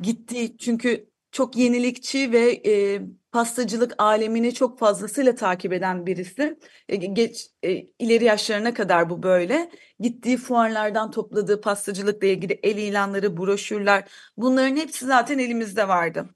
gitti 0.00 0.56
çünkü 0.58 1.10
çok 1.32 1.56
yenilikçi 1.56 2.32
ve 2.32 2.62
e, 2.66 3.02
pastacılık 3.32 3.94
alemini 3.98 4.54
çok 4.54 4.78
fazlasıyla 4.78 5.34
takip 5.34 5.72
eden 5.72 6.06
birisi. 6.06 6.58
E, 6.88 6.96
geç 6.96 7.50
e, 7.64 7.72
ileri 7.98 8.24
yaşlarına 8.24 8.74
kadar 8.74 9.10
bu 9.10 9.22
böyle. 9.22 9.70
Gittiği 10.00 10.36
fuarlardan 10.36 11.10
topladığı 11.10 11.60
pastacılıkla 11.60 12.26
ilgili 12.26 12.60
el 12.62 12.76
ilanları, 12.76 13.36
broşürler 13.36 14.08
bunların 14.36 14.76
hepsi 14.76 15.06
zaten 15.06 15.38
elimizde 15.38 15.88
vardı. 15.88 16.28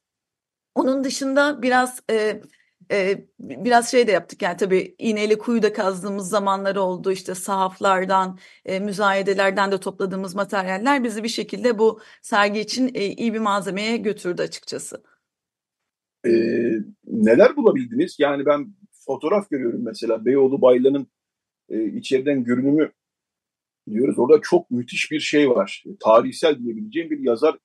Onun 0.75 1.05
dışında 1.05 1.63
biraz 1.63 2.01
e, 2.11 2.41
e, 2.91 3.25
biraz 3.41 3.91
şey 3.91 4.07
de 4.07 4.13
yaptık 4.13 4.43
yani 4.43 4.57
tabii 4.57 4.95
iğneyle 4.99 5.39
kuyu 5.39 5.63
da 5.63 5.73
kazdığımız 5.73 6.29
zamanlar 6.29 6.77
oldu 6.77 7.13
işte 7.13 7.35
sahaflardan, 7.35 8.39
e, 8.65 8.81
müzayedelerden 8.81 9.73
de 9.73 9.81
topladığımız 9.81 10.35
materyaller 10.35 11.05
bizi 11.05 11.25
bir 11.25 11.29
şekilde 11.29 11.79
bu 11.79 12.01
sergi 12.23 12.61
için 12.61 12.91
e, 12.95 13.05
iyi 13.05 13.35
bir 13.35 13.39
malzemeye 13.39 13.97
götürdü 13.97 14.43
açıkçası. 14.43 15.03
E, 16.27 16.31
neler 17.07 17.57
bulabildiniz? 17.57 18.17
Yani 18.19 18.47
ben 18.47 18.75
fotoğraf 19.07 19.51
görüyorum 19.51 19.81
mesela 19.85 20.25
Beyoğlu 20.25 20.63
Baylan'ın 20.63 21.07
e, 21.69 21.85
içeriden 21.85 22.45
görünümü 22.45 22.93
diyoruz. 23.91 24.19
Orada 24.19 24.41
çok 24.43 24.71
müthiş 24.71 25.11
bir 25.11 25.21
şey 25.21 25.51
var. 25.51 25.85
Tarihsel 26.01 26.59
diyebileceğim 26.59 27.11
bir 27.11 27.19
yazar, 27.19 27.59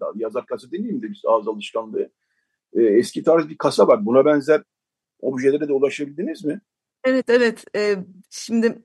daha. 0.00 0.12
Yazar 0.16 0.46
kasa 0.46 0.70
demeyeyim 0.70 1.02
de 1.02 1.10
biz 1.10 1.22
ağız 1.26 1.48
alışkanlığı 1.48 2.10
e, 2.78 2.82
eski 2.82 3.22
tarz 3.22 3.48
bir 3.48 3.58
kasa 3.58 3.88
var. 3.88 4.06
Buna 4.06 4.24
benzer 4.24 4.62
objelere 5.20 5.68
de 5.68 5.72
ulaşabildiniz 5.72 6.44
mi? 6.44 6.60
Evet 7.04 7.30
evet. 7.30 7.64
E, 7.76 7.96
şimdi 8.30 8.82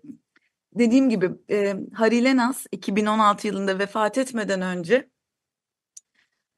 dediğim 0.75 1.09
gibi 1.09 1.31
e, 1.49 1.75
Harry 1.93 2.23
Lenas 2.23 2.65
2016 2.71 3.47
yılında 3.47 3.79
vefat 3.79 4.17
etmeden 4.17 4.61
önce 4.61 5.09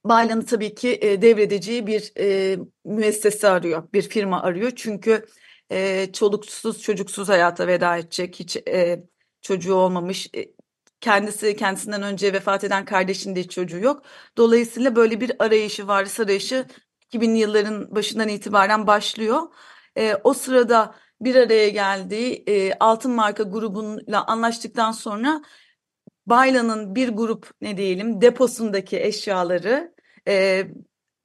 Baylan'ı 0.03 0.45
tabii 0.45 0.75
ki 0.75 0.99
e, 1.01 1.21
devredeceği 1.21 1.87
bir 1.87 2.13
e, 2.19 2.57
müessese 2.85 3.49
arıyor, 3.49 3.83
bir 3.93 4.01
firma 4.01 4.41
arıyor. 4.41 4.71
Çünkü 4.75 5.25
e, 5.71 6.11
çoluksuz 6.13 6.81
çocuksuz 6.81 7.29
hayata 7.29 7.67
veda 7.67 7.97
edecek, 7.97 8.35
hiç 8.39 8.57
e, 8.57 9.03
çocuğu 9.41 9.75
olmamış. 9.75 10.29
E, 10.35 10.55
kendisi 11.01 11.55
kendisinden 11.55 12.01
önce 12.03 12.33
vefat 12.33 12.63
eden 12.63 12.85
kardeşinde 12.85 13.39
hiç 13.39 13.51
çocuğu 13.51 13.79
yok. 13.79 14.03
Dolayısıyla 14.37 14.95
böyle 14.95 15.21
bir 15.21 15.31
arayışı, 15.39 15.87
varis 15.87 16.19
arayışı 16.19 16.65
2000'li 17.13 17.37
yılların 17.37 17.95
başından 17.95 18.27
itibaren 18.27 18.87
başlıyor. 18.87 19.41
E, 19.97 20.15
o 20.23 20.33
sırada 20.33 20.95
bir 21.21 21.35
araya 21.35 21.69
geldiği 21.69 22.43
e, 22.47 22.73
Altın 22.79 23.11
Marka 23.11 23.43
grubuyla 23.43 24.25
anlaştıktan 24.25 24.91
sonra 24.91 25.41
Bayla'nın 26.25 26.95
bir 26.95 27.09
grup 27.09 27.51
ne 27.61 27.77
diyelim 27.77 28.21
deposundaki 28.21 28.99
eşyaları 28.99 29.95
e, 30.27 30.63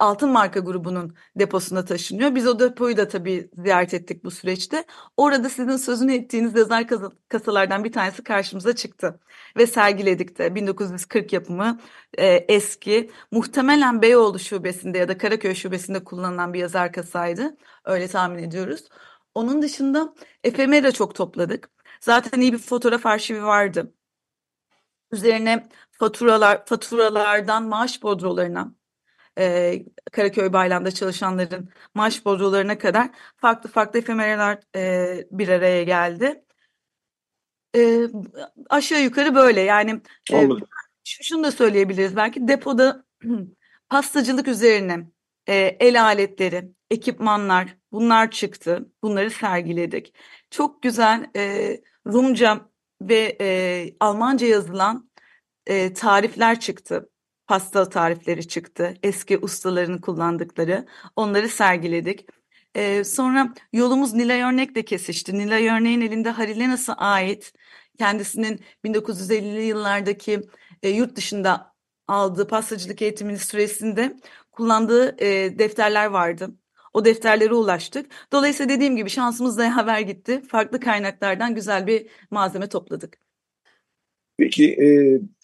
Altın 0.01 0.31
Marka 0.31 0.61
grubunun 0.61 1.15
deposuna 1.37 1.85
taşınıyor. 1.85 2.35
Biz 2.35 2.47
o 2.47 2.59
depoyu 2.59 2.97
da 2.97 3.09
tabii 3.09 3.51
ziyaret 3.59 3.95
ettik 3.95 4.25
bu 4.25 4.31
süreçte. 4.31 4.85
Orada 5.17 5.49
sizin 5.49 5.77
sözünü 5.77 6.15
ettiğiniz 6.15 6.57
yazar 6.57 6.87
kasalardan 7.29 7.85
bir 7.85 7.93
tanesi 7.93 8.25
karşımıza 8.25 8.75
çıktı. 8.77 9.21
Ve 9.57 9.67
sergiledik 9.67 10.39
de 10.39 10.55
1940 10.55 11.33
yapımı 11.33 11.81
e, 12.19 12.27
eski 12.27 13.11
muhtemelen 13.31 14.03
Beyoğlu 14.03 14.39
şubesinde 14.39 14.99
ya 14.99 15.09
da 15.09 15.19
Karaköy 15.19 15.55
şubesinde 15.55 16.05
kullanılan 16.05 16.53
bir 16.55 16.59
yazar 16.59 16.93
kasaydı. 16.93 17.57
Öyle 17.85 18.09
tahmin 18.09 18.43
ediyoruz. 18.43 18.89
Onun 19.35 19.63
dışında 19.63 20.15
efemera 20.45 20.93
çok 20.93 21.15
topladık. 21.15 21.71
Zaten 22.01 22.41
iyi 22.41 22.53
bir 22.53 22.59
fotoğraf 22.59 23.07
arşivi 23.07 23.45
vardı. 23.45 23.95
Üzerine 25.13 25.69
faturalar 25.91 26.67
faturalardan 26.67 27.65
maaş 27.69 28.03
bodrolarına 28.03 28.80
e, 29.41 29.79
Karaköy 30.13 30.53
Baylam'da 30.53 30.91
çalışanların 30.91 31.71
maaş 31.95 32.25
bodrolarına 32.25 32.79
kadar 32.79 33.11
farklı 33.37 33.71
farklı 33.71 33.99
efemeralar 33.99 34.59
e, 34.77 35.17
bir 35.31 35.49
araya 35.49 35.85
geldi. 35.85 36.45
E, 37.77 38.01
aşağı 38.71 39.03
yukarı 39.03 39.35
böyle 39.35 39.61
yani 39.61 40.01
e, 40.33 40.49
şunu 41.05 41.45
da 41.45 41.53
söyleyebiliriz 41.53 42.17
belki 42.17 42.49
depoda 42.49 43.05
pastacılık 43.89 44.49
üzerine 44.49 45.07
e, 45.49 45.55
el 45.81 46.03
aletleri, 46.03 46.73
ekipmanlar 46.91 47.77
bunlar 47.93 48.31
çıktı. 48.31 48.89
Bunları 49.03 49.31
sergiledik. 49.31 50.15
Çok 50.51 50.83
güzel 50.83 51.31
e, 51.37 51.77
Rumca 52.07 52.71
ve 53.03 53.37
e, 53.41 53.47
Almanca 54.01 54.47
yazılan 54.47 55.11
e, 55.67 55.93
tarifler 55.93 56.61
çıktı. 56.61 57.11
Pasta 57.51 57.89
tarifleri 57.89 58.49
çıktı. 58.49 58.95
Eski 59.03 59.39
ustaların 59.39 60.01
kullandıkları. 60.01 60.87
Onları 61.17 61.49
sergiledik. 61.49 62.27
E, 62.75 63.05
sonra 63.05 63.55
yolumuz 63.73 64.15
Nilay 64.15 64.43
Örnek'le 64.43 64.87
kesişti. 64.87 65.39
Nilay 65.39 65.69
Örnek'in 65.69 66.01
elinde 66.01 66.31
Harilenas'a 66.31 66.95
ait 66.95 67.53
kendisinin 67.99 68.61
1950'li 68.85 69.63
yıllardaki 69.63 70.41
e, 70.83 70.89
yurt 70.89 71.17
dışında 71.17 71.75
aldığı 72.09 72.47
pastacılık 72.47 73.03
eğitiminin 73.03 73.39
süresinde 73.39 74.17
kullandığı 74.53 75.25
e, 75.25 75.59
defterler 75.59 76.07
vardı. 76.07 76.51
O 76.93 77.05
defterlere 77.05 77.55
ulaştık. 77.55 78.13
Dolayısıyla 78.33 78.75
dediğim 78.75 78.97
gibi 78.97 79.11
şansımız 79.11 79.59
da 79.59 79.65
yaver 79.65 80.01
gitti. 80.01 80.43
Farklı 80.49 80.81
kaynaklardan 80.81 81.55
güzel 81.55 81.87
bir 81.87 82.07
malzeme 82.31 82.69
topladık. 82.69 83.19
Peki 84.39 84.73
e, 84.73 84.89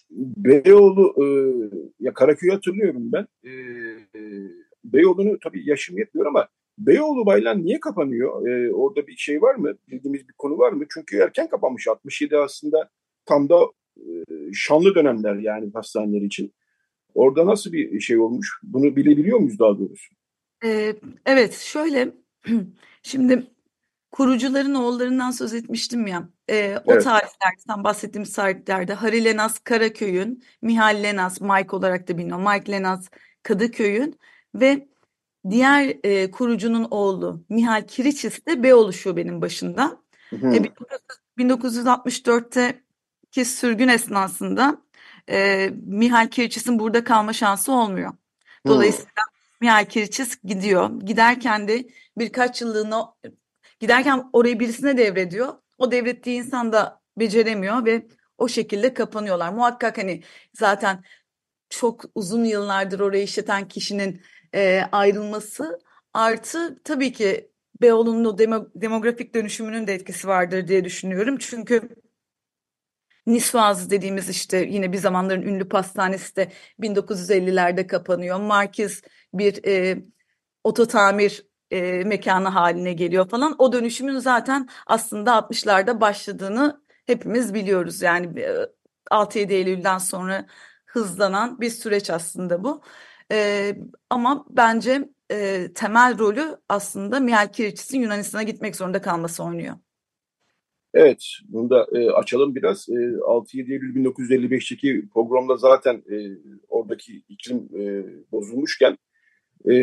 Beyoğlu 0.09 1.13
e, 1.17 1.25
ya 1.99 2.13
Karaköy'ü 2.13 2.53
hatırlıyorum 2.53 3.11
ben. 3.11 3.27
E, 3.43 3.51
e, 4.15 4.21
Beyoğlu'nu 4.83 5.39
tabii 5.39 5.69
yaşım 5.69 5.97
yetmiyor 5.97 6.27
ama 6.27 6.47
Beyoğlu 6.77 7.25
Baylan 7.25 7.65
niye 7.65 7.79
kapanıyor? 7.79 8.47
E, 8.47 8.73
orada 8.73 9.07
bir 9.07 9.17
şey 9.17 9.41
var 9.41 9.55
mı? 9.55 9.73
Bildiğimiz 9.87 10.27
bir 10.27 10.33
konu 10.33 10.57
var 10.57 10.71
mı? 10.71 10.85
Çünkü 10.93 11.17
erken 11.17 11.49
kapanmış. 11.49 11.87
67 11.87 12.37
aslında 12.37 12.89
tam 13.25 13.49
da 13.49 13.65
e, 13.97 14.05
şanlı 14.53 14.95
dönemler 14.95 15.35
yani 15.35 15.71
hastaneler 15.73 16.21
için. 16.21 16.53
Orada 17.13 17.45
nasıl 17.45 17.73
bir 17.73 17.99
şey 17.99 18.17
olmuş? 18.17 18.59
Bunu 18.63 18.95
bilebiliyor 18.95 19.39
muyuz 19.39 19.59
daha 19.59 19.79
doğrusu? 19.79 20.15
Ee, 20.65 20.95
evet, 21.25 21.53
şöyle 21.53 22.11
şimdi 23.03 23.47
kurucuların 24.17 24.73
oğullarından 24.73 25.31
söz 25.31 25.53
etmiştim 25.53 26.07
ya. 26.07 26.29
E, 26.49 26.77
o 26.85 26.93
evet. 26.93 27.03
tarihlerde, 27.03 27.61
tam 27.67 27.83
bahsettiğim 27.83 28.25
tarihlerde 28.25 28.93
Harry 28.93 29.25
Lenaz 29.25 29.59
Karaköy'ün, 29.59 30.43
Mihal 30.61 31.03
Lenaz, 31.03 31.41
Mike 31.41 31.75
olarak 31.75 32.07
da 32.07 32.17
biliniyor. 32.17 32.53
Mike 32.53 32.71
Lenaz 32.71 33.09
Kadıköy'ün 33.43 34.19
ve 34.55 34.87
diğer 35.49 35.97
e, 36.03 36.31
kurucunun 36.31 36.87
oğlu 36.91 37.43
Mihal 37.49 37.87
Kiriçis 37.87 38.45
de 38.45 38.63
Beyoğlu 38.63 38.93
Şube'nin 38.93 39.41
başında. 39.41 39.97
Hı 40.29 40.47
E, 40.47 40.71
1964'te 41.37 42.83
ki 43.31 43.45
sürgün 43.45 43.87
esnasında 43.87 44.81
e, 45.29 45.69
Mihal 45.85 46.27
Kiriçis'in 46.27 46.79
burada 46.79 47.03
kalma 47.03 47.33
şansı 47.33 47.71
olmuyor. 47.71 48.13
Dolayısıyla 48.67 49.11
Hı. 49.11 49.31
Mihal 49.61 49.85
Kiriçis 49.85 50.41
gidiyor. 50.43 51.01
Giderken 51.01 51.67
de 51.67 51.87
birkaç 52.17 52.61
yıllığına 52.61 53.13
giderken 53.79 54.29
orayı 54.33 54.59
birisine 54.59 54.97
devrediyor. 54.97 55.53
O 55.77 55.91
devrettiği 55.91 56.37
insan 56.37 56.71
da 56.71 57.01
beceremiyor 57.17 57.85
ve 57.85 58.07
o 58.37 58.47
şekilde 58.47 58.93
kapanıyorlar. 58.93 59.53
Muhakkak 59.53 59.97
hani 59.97 60.23
zaten 60.53 61.03
çok 61.69 62.05
uzun 62.15 62.43
yıllardır 62.43 62.99
orayı 62.99 63.23
işleten 63.23 63.67
kişinin 63.67 64.21
e, 64.55 64.81
ayrılması 64.91 65.79
artı 66.13 66.83
tabii 66.83 67.13
ki 67.13 67.51
Beyoğlu'nun 67.81 68.25
o 68.25 68.37
demo, 68.37 68.67
demografik 68.75 69.35
dönüşümünün 69.35 69.87
de 69.87 69.93
etkisi 69.93 70.27
vardır 70.27 70.67
diye 70.67 70.85
düşünüyorum. 70.85 71.37
Çünkü 71.37 71.89
Nisvaz 73.27 73.89
dediğimiz 73.89 74.29
işte 74.29 74.57
yine 74.57 74.93
bir 74.93 74.97
zamanların 74.97 75.41
ünlü 75.41 75.69
pastanesi 75.69 76.35
de 76.35 76.51
1950'lerde 76.79 77.87
kapanıyor. 77.87 78.39
Markiz 78.39 79.01
bir 79.33 79.65
e, 79.65 79.97
oto 80.63 80.87
tamir 80.87 81.47
e, 81.71 82.03
mekanı 82.03 82.47
haline 82.47 82.93
geliyor 82.93 83.29
falan. 83.29 83.55
O 83.57 83.73
dönüşümün 83.73 84.19
zaten 84.19 84.69
aslında 84.87 85.31
60'larda 85.31 86.01
başladığını 86.01 86.81
hepimiz 87.05 87.53
biliyoruz. 87.53 88.01
Yani 88.01 88.39
e, 88.39 88.67
6-7 89.11 89.53
Eylül'den 89.53 89.97
sonra 89.97 90.45
hızlanan 90.85 91.61
bir 91.61 91.69
süreç 91.69 92.09
aslında 92.09 92.63
bu. 92.63 92.81
E, 93.31 93.71
ama 94.09 94.45
bence 94.49 95.09
e, 95.31 95.67
temel 95.75 96.17
rolü 96.19 96.57
aslında 96.69 97.19
Mihail 97.19 97.49
Kiriçis'in 97.49 98.01
Yunanistan'a 98.01 98.43
gitmek 98.43 98.75
zorunda 98.75 99.01
kalması 99.01 99.43
oynuyor. 99.43 99.75
Evet, 100.93 101.25
bunu 101.47 101.69
da 101.69 101.87
e, 101.91 102.11
açalım 102.11 102.55
biraz. 102.55 102.89
E, 102.89 102.93
6-7 102.93 103.73
Eylül 103.73 103.95
1955'teki 103.95 105.09
programda 105.13 105.57
zaten 105.57 105.95
e, 105.95 106.17
oradaki 106.69 107.23
iklim 107.29 107.69
e, 107.79 108.05
bozulmuşken 108.31 108.97
e, 109.67 109.73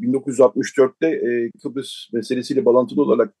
1964'te 0.00 1.06
e, 1.06 1.50
Kıbrıs 1.62 2.12
meselesiyle 2.12 2.64
bağlantılı 2.64 3.02
olarak 3.02 3.34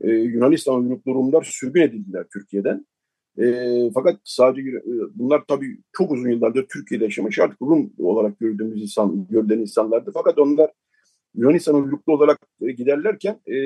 e, 0.00 0.10
Yunanistan 0.10 0.84
uyruklu 0.84 1.14
Rumlar 1.14 1.42
sürgün 1.42 1.82
edildiler 1.82 2.26
Türkiye'den. 2.32 2.86
E, 3.38 3.44
fakat 3.94 4.20
sadece 4.24 4.70
e, 4.70 4.92
bunlar 5.14 5.42
tabii 5.48 5.78
çok 5.92 6.10
uzun 6.10 6.30
yıllardır 6.30 6.66
Türkiye'de 6.66 7.04
yaşamış 7.04 7.38
artık 7.38 7.62
Rum 7.62 7.92
olarak 7.98 8.40
gördüğümüz 8.40 8.82
insan, 8.82 9.26
görülen 9.30 9.58
insanlardı. 9.58 10.10
Fakat 10.14 10.38
onlar 10.38 10.70
Yunanistan 11.34 11.84
uyruklu 11.84 12.12
olarak 12.12 12.38
e, 12.60 12.72
giderlerken 12.72 13.40
e, 13.46 13.56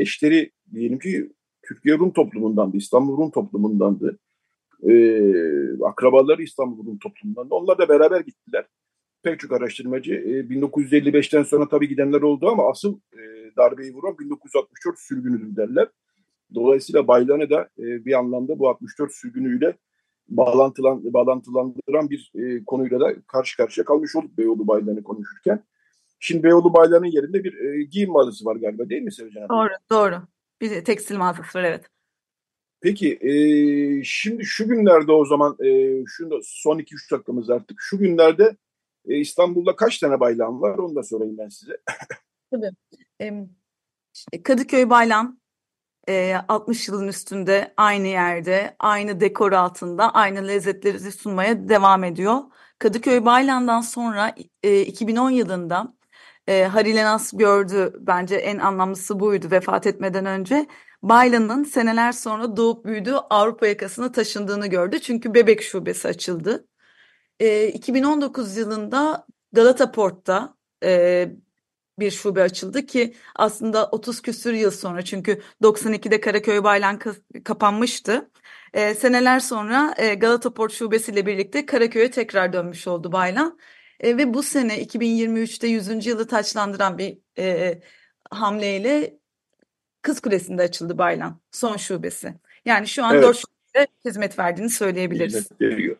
eşleri 0.00 0.52
diyelim 0.74 0.98
ki 0.98 1.32
Türkiye 1.68 1.98
Rum 1.98 2.12
toplumundandı, 2.12 2.76
İstanbul 2.76 3.18
Rum 3.18 3.30
toplumundandı. 3.30 4.18
E, 4.88 4.92
akrabaları 5.84 6.42
İstanbul 6.42 6.86
Rum 6.86 6.98
toplumundandı. 6.98 7.54
Onlar 7.54 7.78
da 7.78 7.88
beraber 7.88 8.20
gittiler. 8.20 8.66
Pek 9.22 9.40
çok 9.40 9.52
araştırmacı 9.52 10.14
e, 10.14 10.40
1955'ten 10.40 11.42
sonra 11.42 11.68
tabii 11.68 11.88
gidenler 11.88 12.20
oldu 12.20 12.48
ama 12.48 12.70
asıl 12.70 12.98
e, 13.12 13.20
darbeyi 13.56 13.94
vuran 13.94 14.18
1964 14.18 14.98
sürgünüdür 14.98 15.56
derler. 15.56 15.88
Dolayısıyla 16.54 17.08
Baylan'ı 17.08 17.50
da 17.50 17.68
e, 17.78 18.04
bir 18.04 18.18
anlamda 18.18 18.58
bu 18.58 18.68
64 18.68 19.12
sürgünüyle 19.12 19.76
bağlantılan, 20.28 21.12
bağlantılandıran 21.12 22.10
bir 22.10 22.32
e, 22.34 22.64
konuyla 22.64 23.00
da 23.00 23.14
karşı 23.26 23.56
karşıya 23.56 23.84
kalmış 23.84 24.16
olduk 24.16 24.38
Beyoğlu 24.38 24.66
Baylan'ı 24.66 25.02
konuşurken. 25.02 25.64
Şimdi 26.20 26.42
Beyoğlu 26.42 26.74
Baylan'ın 26.74 27.06
yerinde 27.06 27.44
bir 27.44 27.54
e, 27.54 27.84
giyim 27.84 28.10
mağazası 28.10 28.44
var 28.44 28.56
galiba 28.56 28.88
değil 28.88 29.02
mi 29.02 29.12
Sevcan 29.12 29.40
Hanım? 29.40 29.50
Doğru, 29.50 29.72
doğru. 29.90 30.22
Bir 30.60 30.84
tekstil 30.84 31.16
mağazası 31.16 31.58
var 31.58 31.64
evet. 31.64 31.84
Peki 32.80 33.18
e, 33.20 33.32
şimdi 34.04 34.44
şu 34.44 34.68
günlerde 34.68 35.12
o 35.12 35.24
zaman 35.24 35.56
e, 35.64 36.02
şu 36.06 36.40
son 36.42 36.78
2-3 36.78 37.10
dakikamız 37.10 37.50
artık 37.50 37.76
şu 37.80 37.98
günlerde 37.98 38.56
e, 39.06 39.16
İstanbul'da 39.16 39.76
kaç 39.76 39.98
tane 39.98 40.20
bayram 40.20 40.60
var 40.60 40.78
onu 40.78 40.94
da 40.94 41.02
sorayım 41.02 41.38
ben 41.38 41.48
size. 41.48 41.76
Tabii. 42.52 42.70
E, 44.32 44.42
Kadıköy 44.42 44.90
bayram 44.90 45.38
e, 46.08 46.36
60 46.48 46.88
yılın 46.88 47.08
üstünde 47.08 47.74
aynı 47.76 48.06
yerde 48.06 48.76
aynı 48.78 49.20
dekor 49.20 49.52
altında 49.52 50.10
aynı 50.14 50.48
lezzetleri 50.48 51.12
sunmaya 51.12 51.68
devam 51.68 52.04
ediyor. 52.04 52.38
Kadıköy 52.78 53.24
Baylam'dan 53.24 53.80
sonra 53.80 54.34
e, 54.62 54.80
2010 54.80 55.30
yılında 55.30 55.94
e, 56.46 56.64
Harilenas 56.64 57.32
gördü 57.32 57.92
bence 58.00 58.36
en 58.36 58.58
anlamlısı 58.58 59.20
buydu 59.20 59.50
vefat 59.50 59.86
etmeden 59.86 60.26
önce. 60.26 60.66
Baylan'ın 61.02 61.64
seneler 61.64 62.12
sonra 62.12 62.56
doğup 62.56 62.84
büyüdüğü 62.84 63.14
Avrupa 63.14 63.66
yakasına 63.66 64.12
taşındığını 64.12 64.66
gördü. 64.66 65.00
Çünkü 65.00 65.34
bebek 65.34 65.62
şubesi 65.62 66.08
açıldı. 66.08 66.68
E, 67.40 67.68
2019 67.68 68.56
yılında 68.56 69.26
Galata 69.52 69.92
Port'ta 69.92 70.54
e, 70.84 71.28
bir 71.98 72.10
şube 72.10 72.42
açıldı 72.42 72.86
ki 72.86 73.14
aslında 73.34 73.86
30 73.86 74.22
küsür 74.22 74.52
yıl 74.52 74.70
sonra 74.70 75.02
çünkü 75.02 75.42
92'de 75.62 76.20
Karaköy 76.20 76.64
Baylan 76.64 76.98
kapanmıştı. 77.44 78.30
E, 78.74 78.94
seneler 78.94 79.40
sonra 79.40 79.94
e, 79.98 80.14
Galata 80.14 80.54
Port 80.54 80.72
şubesiyle 80.72 81.26
birlikte 81.26 81.66
Karaköy'e 81.66 82.10
tekrar 82.10 82.52
dönmüş 82.52 82.86
oldu 82.86 83.12
Baylan. 83.12 83.58
E, 84.00 84.16
ve 84.16 84.34
bu 84.34 84.42
sene 84.42 84.82
2023'te 84.82 85.66
100. 85.66 86.06
yılı 86.06 86.26
taçlandıran 86.26 86.98
bir 86.98 87.18
e, 87.38 87.78
hamleyle 88.30 89.18
Kız 90.02 90.20
Kulesi'nde 90.20 90.62
açıldı 90.62 90.98
Baylan 90.98 91.40
son 91.50 91.76
şubesi. 91.76 92.34
Yani 92.64 92.86
şu 92.86 93.04
an 93.04 93.14
evet. 93.14 93.24
4 93.24 93.36
şubede 93.36 93.86
hizmet 94.04 94.38
verdiğini 94.38 94.70
söyleyebiliriz. 94.70 95.34
Hizmet 95.34 95.60
veriyor. 95.60 95.96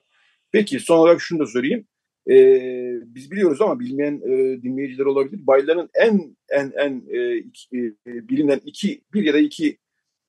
Peki 0.53 0.81
son 0.81 0.99
olarak 0.99 1.21
şunu 1.21 1.39
da 1.39 1.47
sorayım. 1.47 1.87
Ee, 2.31 3.01
biz 3.03 3.31
biliyoruz 3.31 3.61
ama 3.61 3.81
bilmeyen 3.81 4.15
e, 4.15 4.63
dinleyiciler 4.63 5.05
olabilir. 5.05 5.47
Baylan'ın 5.47 5.91
en 5.95 6.37
en 6.49 6.73
en 6.77 7.05
e, 7.09 7.37
iki, 7.37 7.95
e, 8.07 8.29
bilinen 8.29 8.61
iki 8.65 9.03
bir 9.15 9.23
ya 9.23 9.35
da 9.35 9.39
iki 9.39 9.79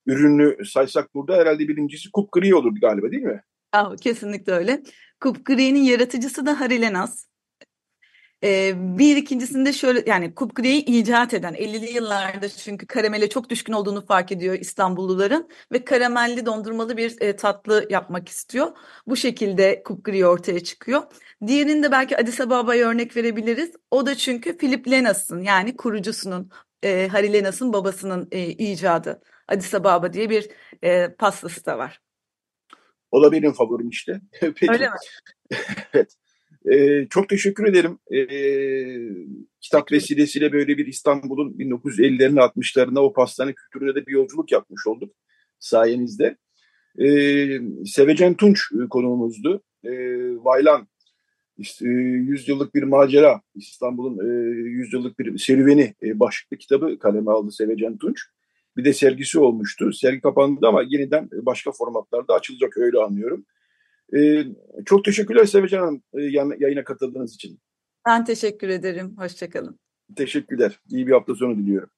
ürünü 0.06 0.66
saysak 0.66 1.16
burada 1.16 1.38
herhalde 1.38 1.68
birincisi 1.68 2.12
Kupgri 2.12 2.56
olurdu 2.56 2.80
galiba 2.82 3.12
değil 3.12 3.24
mi? 3.24 3.42
Ah, 3.72 3.98
kesinlikle 3.98 4.54
öyle. 4.54 4.84
Kupgri'nin 5.22 5.84
yaratıcısı 5.84 6.46
da 6.46 6.60
Harilenas. 6.60 7.29
Ee, 8.44 8.74
bir 8.76 9.18
ikincisinde 9.18 9.74
şöyle 9.74 10.04
yani 10.06 10.36
kupkreyi 10.36 10.86
icat 10.86 11.34
eden 11.34 11.54
50'li 11.54 11.94
yıllarda 11.94 12.50
çünkü 12.50 12.88
karamele 12.88 13.30
çok 13.30 13.50
düşkün 13.50 13.74
olduğunu 13.74 14.06
fark 14.06 14.32
ediyor 14.32 14.56
İstanbulluların 14.60 15.50
ve 15.72 15.86
karamelli 15.86 16.46
dondurmalı 16.46 16.98
bir 16.98 17.22
e, 17.22 17.36
tatlı 17.36 17.88
yapmak 17.90 18.30
istiyor. 18.30 18.68
Bu 19.08 19.16
şekilde 19.16 19.84
kupkri 19.84 20.28
ortaya 20.28 20.60
çıkıyor. 20.64 21.02
Diğerinde 21.48 21.88
de 21.88 21.92
belki 21.92 22.18
Addis 22.18 22.42
Ababa'ya 22.42 22.88
örnek 22.88 23.18
verebiliriz. 23.18 23.72
O 23.92 24.06
da 24.06 24.16
çünkü 24.16 24.58
Philip 24.58 24.92
Lenas'ın 24.92 25.42
yani 25.42 25.78
kurucusunun 25.78 26.52
e, 26.84 27.08
Harry 27.08 27.34
Lenas'ın 27.34 27.74
babasının 27.74 28.28
e, 28.32 28.48
icadı. 28.48 29.22
Addis 29.48 29.74
Ababa 29.74 30.14
diye 30.14 30.30
bir 30.30 30.50
e, 30.84 31.16
pastası 31.16 31.66
da 31.66 31.78
var. 31.78 32.02
O 33.12 33.24
da 33.24 33.32
benim 33.32 33.54
favorim 33.54 33.90
işte. 33.90 34.22
Peki. 34.40 34.72
Öyle 34.72 34.90
mi? 34.90 34.96
evet. 35.94 36.16
Ee, 36.72 37.08
çok 37.10 37.30
teşekkür 37.30 37.66
ederim. 37.66 38.00
Ee, 38.14 38.28
kitap 39.62 39.92
vesilesiyle 39.92 40.52
böyle 40.52 40.78
bir 40.78 40.86
İstanbul'un 40.86 41.54
1950'lerin 41.54 42.40
60'larına 42.40 43.00
o 43.00 43.14
pastane 43.14 43.54
kültürüne 43.54 43.96
de 43.96 44.06
bir 44.06 44.12
yolculuk 44.12 44.52
yapmış 44.52 44.88
olduk 44.88 45.14
sayenizde. 45.60 46.38
Ee, 47.00 47.60
Sevecen 47.86 48.34
Tunç 48.34 48.62
konuğumuzdu. 48.90 49.64
Ee, 49.84 49.90
Vaylan, 50.44 50.88
işte, 51.58 51.86
100 51.86 52.48
yıllık 52.48 52.76
bir 52.76 52.84
macera, 52.84 53.42
İstanbul'un 53.56 54.18
e, 54.20 54.60
100 54.70 54.94
yıllık 54.94 55.20
bir 55.20 55.38
serüveni 55.38 55.94
e, 56.04 56.20
başlıklı 56.20 56.58
kitabı 56.58 57.00
kaleme 57.00 57.32
aldı 57.32 57.52
Sevecen 57.52 57.98
Tunç. 57.98 58.20
Bir 58.78 58.86
de 58.86 58.94
sergisi 58.94 59.40
olmuştu. 59.40 59.94
Sergi 59.94 60.22
kapandı 60.22 60.68
ama 60.68 60.84
yeniden 60.88 61.30
başka 61.32 61.72
formatlarda 61.72 62.34
açılacak 62.34 62.78
öyle 62.78 63.00
anlıyorum. 63.00 63.46
Ee, 64.18 64.44
çok 64.86 65.06
teşekkürler 65.06 65.46
Sevecan 65.46 65.80
Hanım 65.80 66.02
e, 66.14 66.22
yayına 66.60 66.84
katıldığınız 66.84 67.36
için. 67.36 67.60
Ben 68.08 68.26
teşekkür 68.26 68.70
ederim. 68.70 69.16
Hoşçakalın. 69.18 69.80
Teşekkürler. 70.16 70.80
İyi 70.90 71.08
bir 71.08 71.12
hafta 71.12 71.36
sonu 71.36 71.58
diliyorum. 71.58 71.90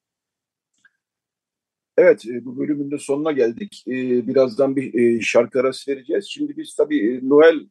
Evet, 1.97 2.25
e, 2.27 2.45
bu 2.45 2.57
bölümün 2.57 2.91
de 2.91 2.97
sonuna 2.97 3.31
geldik. 3.31 3.83
E, 3.87 4.27
birazdan 4.27 4.75
bir 4.75 5.21
şarkı 5.21 5.59
arası 5.59 5.91
vereceğiz. 5.91 6.25
Şimdi 6.29 6.57
biz 6.57 6.75
tabii 6.75 7.29
Noel 7.29 7.67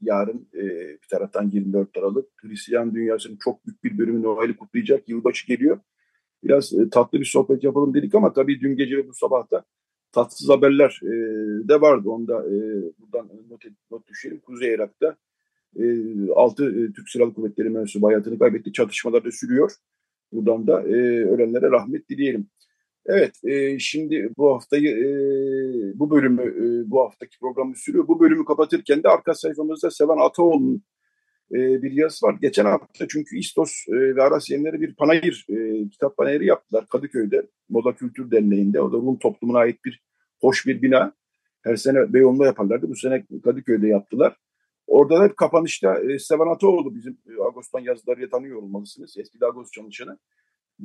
yarın 0.00 0.48
bir 0.52 1.08
taraftan 1.10 1.50
24 1.50 1.96
Aralık. 1.96 2.28
Hristiyan 2.36 2.94
dünyasının 2.94 3.38
çok 3.44 3.66
büyük 3.66 3.84
bir 3.84 3.98
bölümü 3.98 4.22
Noel'i 4.22 4.56
kutlayacak. 4.56 5.08
Yılbaşı 5.08 5.46
geliyor. 5.46 5.80
Biraz 6.44 6.72
tatlı 6.92 7.20
bir 7.20 7.24
sohbet 7.24 7.64
yapalım 7.64 7.94
dedik 7.94 8.14
ama 8.14 8.32
tabii 8.32 8.60
dün 8.60 8.76
gece 8.76 8.96
ve 8.96 9.08
bu 9.08 9.14
sabah 9.14 9.50
da 9.50 9.64
tatsız 10.12 10.48
haberler 10.48 11.00
de 11.68 11.80
vardı. 11.80 12.08
Onda 12.08 12.34
e, 12.34 12.56
buradan 12.98 13.30
not, 13.50 13.64
not 13.90 14.08
düşelim. 14.08 14.40
Kuzey 14.40 14.74
Irak'ta 14.74 15.16
e, 15.78 15.84
6 16.34 16.64
e, 16.64 16.92
Türk 16.92 17.10
Silahlı 17.10 17.34
Kuvvetleri 17.34 17.70
mensubu 17.70 18.08
hayatını 18.08 18.38
kaybetti. 18.38 18.72
Çatışmalar 18.72 19.24
da 19.24 19.32
sürüyor. 19.32 19.72
Buradan 20.32 20.66
da 20.66 20.82
e, 20.82 21.24
ölenlere 21.24 21.70
rahmet 21.70 22.08
dileyelim. 22.08 22.46
Evet, 23.06 23.44
e, 23.44 23.78
şimdi 23.78 24.30
bu 24.36 24.54
haftayı, 24.54 24.90
e, 24.90 25.08
bu 25.98 26.10
bölümü, 26.10 26.42
e, 26.42 26.90
bu 26.90 27.00
haftaki 27.00 27.38
programı 27.38 27.76
sürüyor. 27.76 28.08
Bu 28.08 28.20
bölümü 28.20 28.44
kapatırken 28.44 29.02
de 29.02 29.08
arka 29.08 29.34
sayfamızda 29.34 29.90
Sevan 29.90 30.18
Ataoğlu'nun 30.18 30.82
e, 31.52 31.82
bir 31.82 31.92
yazısı 31.92 32.26
var. 32.26 32.36
Geçen 32.42 32.64
hafta 32.64 33.08
çünkü 33.08 33.38
İstos 33.38 33.72
e, 33.88 34.16
ve 34.16 34.22
Aras 34.22 34.50
Yenileri 34.50 34.80
bir 34.80 34.94
panayır, 34.94 35.46
e, 35.48 35.88
kitap 35.88 36.16
panayırı 36.16 36.44
yaptılar 36.44 36.86
Kadıköy'de, 36.86 37.46
Moda 37.68 37.94
Kültür 37.94 38.30
Derneği'nde. 38.30 38.80
O 38.80 38.92
da 38.92 38.96
Rum 38.96 39.18
toplumuna 39.18 39.58
ait 39.58 39.84
bir 39.84 40.02
hoş 40.40 40.66
bir 40.66 40.82
bina. 40.82 41.12
Her 41.66 41.76
sene 41.76 42.12
Beyoğlu'nda 42.12 42.46
yaparlardı. 42.46 42.88
Bu 42.88 42.96
sene 42.96 43.26
Kadıköy'de 43.44 43.88
yaptılar. 43.88 44.36
Orada 44.86 45.24
hep 45.24 45.36
kapanışta 45.36 46.00
e, 46.00 46.18
Sevan 46.18 46.54
Ataoğlu 46.54 46.94
bizim 46.94 47.18
e, 47.28 47.42
Ağustos'tan 47.42 47.80
yazılarıyla 47.80 48.28
tanıyor 48.28 48.62
olmalısınız. 48.62 49.14
Eski 49.18 49.38
Ağustos 49.46 49.70
çalışanı. 49.70 50.18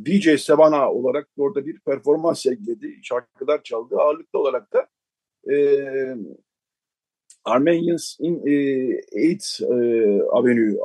DJ 0.05 0.41
Sevana 0.41 0.91
olarak 0.91 1.27
orada 1.38 1.65
bir 1.65 1.79
performans 1.79 2.41
sergiledi. 2.41 2.99
Şarkılar 3.03 3.63
çaldı. 3.63 3.95
Ağırlıklı 3.97 4.39
olarak 4.39 4.73
da 4.73 4.88
e, 5.53 5.55
Armenians 7.45 8.19
in 8.19 8.47
e, 8.47 8.53
AIDS 9.15 9.61
e, 9.61 9.65
Avenue 10.32 10.79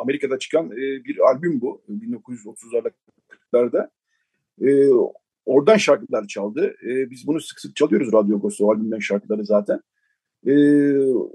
Amerika'da 0.00 0.38
çıkan 0.38 0.70
e, 0.70 1.04
bir 1.04 1.18
albüm 1.18 1.60
bu. 1.60 1.82
1930'larda 1.88 2.90
40'larda. 3.52 3.90
E, 4.62 4.68
oradan 5.46 5.76
şarkılar 5.76 6.26
çaldı. 6.26 6.76
E, 6.82 7.10
biz 7.10 7.26
bunu 7.26 7.40
sık 7.40 7.60
sık 7.60 7.76
çalıyoruz 7.76 8.12
Radyo 8.12 8.40
Gosu 8.40 8.70
albümden 8.70 8.98
şarkıları 8.98 9.44
zaten. 9.44 9.80
E, 10.46 10.52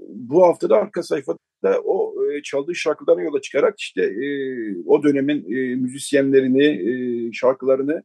bu 0.08 0.42
hafta 0.46 0.70
da 0.70 0.76
arka 0.76 1.02
sayfada 1.02 1.38
o 1.84 2.14
e, 2.32 2.42
çaldığı 2.42 2.74
şarkılarına 2.74 3.22
yola 3.22 3.40
çıkarak 3.40 3.80
işte 3.80 4.02
e, 4.02 4.26
o 4.86 5.02
dönemin 5.02 5.44
e, 5.52 5.74
müzisyenlerini, 5.74 6.66
e, 6.66 7.32
şarkılarını 7.32 8.02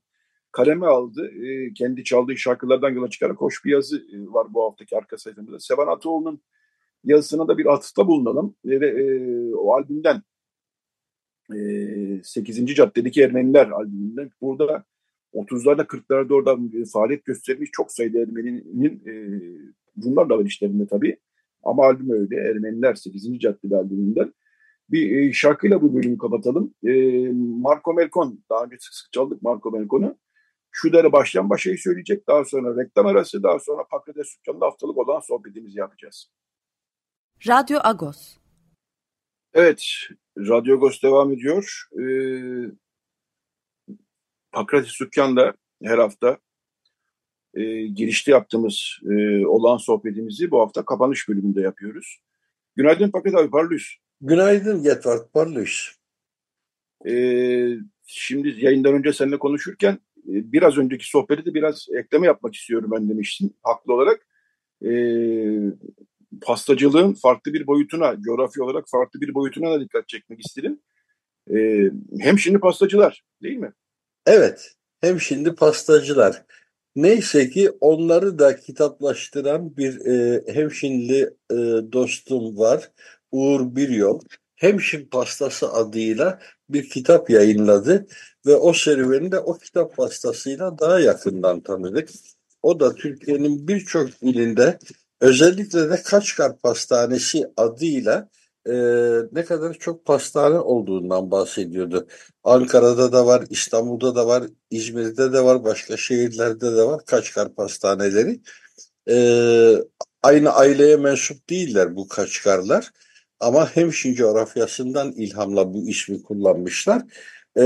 kaleme 0.51 0.86
aldı. 0.88 1.32
E, 1.45 1.74
kendi 1.74 2.03
çaldığı 2.03 2.38
şarkılardan 2.38 2.89
yola 2.89 3.10
çıkarak 3.10 3.38
hoş 3.38 3.66
bir 3.66 3.72
yazı 3.72 3.97
e, 3.97 4.34
var 4.34 4.47
bu 4.53 4.64
haftaki 4.64 4.97
arka 4.97 5.18
sayfamızda. 5.18 5.60
Sevan 5.60 5.88
Ataoğlu'nun 5.88 6.41
yazısına 7.03 7.47
da 7.47 7.58
bir 7.58 7.66
atıfta 7.66 8.08
bulunalım. 8.08 8.56
Ve 8.66 8.88
e, 8.88 9.56
o 9.56 9.74
albümden 9.74 10.22
e, 11.53 12.24
8. 12.24 12.76
Caddedeki 12.76 13.22
Ermeniler 13.22 13.68
albümünden 13.68 14.32
burada 14.41 14.86
30'larda 15.36 15.86
40'larda 15.86 16.33
orada 16.33 16.57
faaliyet 16.93 17.25
göstermiş 17.25 17.69
çok 17.73 17.91
sayıda 17.91 18.19
Ermeni'nin 18.19 19.03
e, 19.07 19.13
bunlar 19.95 20.29
da 20.29 20.38
var 20.38 20.45
işlerinde 20.45 20.88
tabii. 20.88 21.17
Ama 21.63 21.86
albüm 21.86 22.09
öyle. 22.09 22.36
Ermeniler 22.36 22.95
8. 22.95 23.39
Caddede 23.39 23.77
albümünden. 23.77 24.33
Bir 24.89 25.17
e, 25.17 25.33
şarkıyla 25.33 25.81
bu 25.81 25.95
bölümü 25.95 26.17
kapatalım. 26.17 26.73
E, 26.83 26.91
Marco 27.61 27.93
Melkon, 27.93 28.43
daha 28.49 28.63
önce 28.63 28.75
sık 28.79 28.93
sık 28.93 29.13
çaldık 29.13 29.41
Marco 29.41 29.71
Melkon'u. 29.71 30.17
Şu 30.71 30.93
dere 30.93 31.11
baştan 31.11 31.49
başayı 31.49 31.77
söyleyecek. 31.77 32.27
Daha 32.27 32.45
sonra 32.45 32.83
reklam 32.83 33.05
arası, 33.05 33.43
daha 33.43 33.59
sonra 33.59 33.83
Patates 33.91 34.38
Dükkanı'nda 34.38 34.65
haftalık 34.65 34.97
olan 34.97 35.19
sohbetimizi 35.19 35.79
yapacağız. 35.79 36.31
Radyo 37.47 37.79
Agos. 37.83 38.38
Evet, 39.53 39.83
Radyo 40.38 40.75
Agos 40.75 41.03
devam 41.03 41.31
ediyor. 41.31 41.88
Ee, 41.99 42.71
Pakratis 44.56 44.99
Dükkan'da 44.99 45.53
her 45.84 45.97
hafta 45.97 46.38
e, 47.53 47.88
girişte 47.88 48.32
yaptığımız 48.32 48.99
e, 49.10 49.45
olan 49.45 49.78
sohbetimizi 49.78 50.51
bu 50.51 50.60
hafta 50.60 50.86
kapanış 50.86 51.30
bölümünde 51.30 51.62
yapıyoruz. 51.62 52.20
Günaydın 52.76 53.12
Paket 53.12 53.36
abi, 53.36 53.49
parlıyız. 53.49 53.84
Günaydın 54.22 54.84
Getvart, 54.84 55.34
parlıyız. 55.34 55.91
Ee, 57.08 57.78
şimdi 58.06 58.66
yayından 58.66 58.93
önce 58.93 59.14
seninle 59.14 59.39
konuşurken 59.39 59.93
e, 60.18 60.51
biraz 60.51 60.78
önceki 60.78 61.10
sohbeti 61.10 61.45
de 61.45 61.53
biraz 61.53 61.88
ekleme 61.97 62.28
yapmak 62.28 62.56
istiyorum 62.56 62.91
ben 62.95 63.10
demiştim 63.10 63.53
haklı 63.64 63.93
olarak. 63.93 64.28
Ee, 64.86 65.60
pastacılığın 66.41 67.14
farklı 67.14 67.53
bir 67.53 67.68
boyutuna, 67.68 68.22
coğrafi 68.22 68.64
olarak 68.64 68.86
farklı 68.88 69.22
bir 69.22 69.34
boyutuna 69.34 69.72
da 69.72 69.82
dikkat 69.82 70.08
çekmek 70.08 70.45
istedim. 70.45 70.80
Ee, 71.53 71.91
hem 72.20 72.39
şimdi 72.39 72.60
pastacılar 72.60 73.24
değil 73.43 73.58
mi? 73.58 73.74
Evet, 74.26 74.76
hem 75.01 75.21
şimdi 75.21 75.55
pastacılar. 75.55 76.45
Neyse 76.95 77.49
ki 77.49 77.71
onları 77.82 78.39
da 78.39 78.59
kitaplaştıran 78.59 79.78
bir 79.78 80.05
e, 80.05 80.43
hemşinli 80.53 81.21
e, 81.51 81.55
dostum 81.91 82.57
var. 82.57 82.91
Uğur 83.32 83.76
Biryol. 83.76 84.19
Hemşin 84.55 85.05
Pastası 85.05 85.73
adıyla 85.73 86.39
bir 86.69 86.89
kitap 86.89 87.30
yayınladı 87.30 88.07
ve 88.45 88.55
o 88.55 88.73
serüveni 88.73 89.32
de 89.32 89.39
o 89.39 89.57
kitap 89.57 89.95
pastasıyla 89.97 90.80
daha 90.80 90.99
yakından 90.99 91.61
tanıdık. 91.61 92.09
O 92.63 92.80
da 92.80 92.95
Türkiye'nin 92.95 93.67
birçok 93.67 94.09
ilinde 94.21 94.80
özellikle 95.21 95.89
de 95.89 96.01
Kaçkar 96.03 96.57
Pastanesi 96.57 97.47
adıyla 97.57 98.30
e, 98.70 98.74
ne 99.32 99.45
kadar 99.45 99.74
çok 99.74 100.05
pastane 100.05 100.59
olduğundan 100.59 101.32
bahsediyordu. 101.32 102.07
Ankara'da 102.43 103.11
da 103.11 103.26
var, 103.26 103.43
İstanbul'da 103.49 104.16
da 104.16 104.28
var, 104.28 104.43
İzmir'de 104.72 105.34
de 105.34 105.43
var, 105.43 105.63
başka 105.63 105.97
şehirlerde 105.97 106.76
de 106.76 106.84
var 106.84 107.05
Kaçkar 107.05 107.55
pastaneleri. 107.55 108.41
E, 109.09 109.16
aynı 110.24 110.49
aileye 110.49 110.95
mensup 110.97 111.49
değiller 111.49 111.95
bu 111.95 112.07
Kaçkarlar. 112.07 112.91
Ama 113.39 113.76
Hemşin 113.76 114.13
coğrafyasından 114.13 115.11
ilhamla 115.11 115.74
bu 115.74 115.89
ismi 115.89 116.24
kullanmışlar. 116.24 117.01
E, 117.57 117.63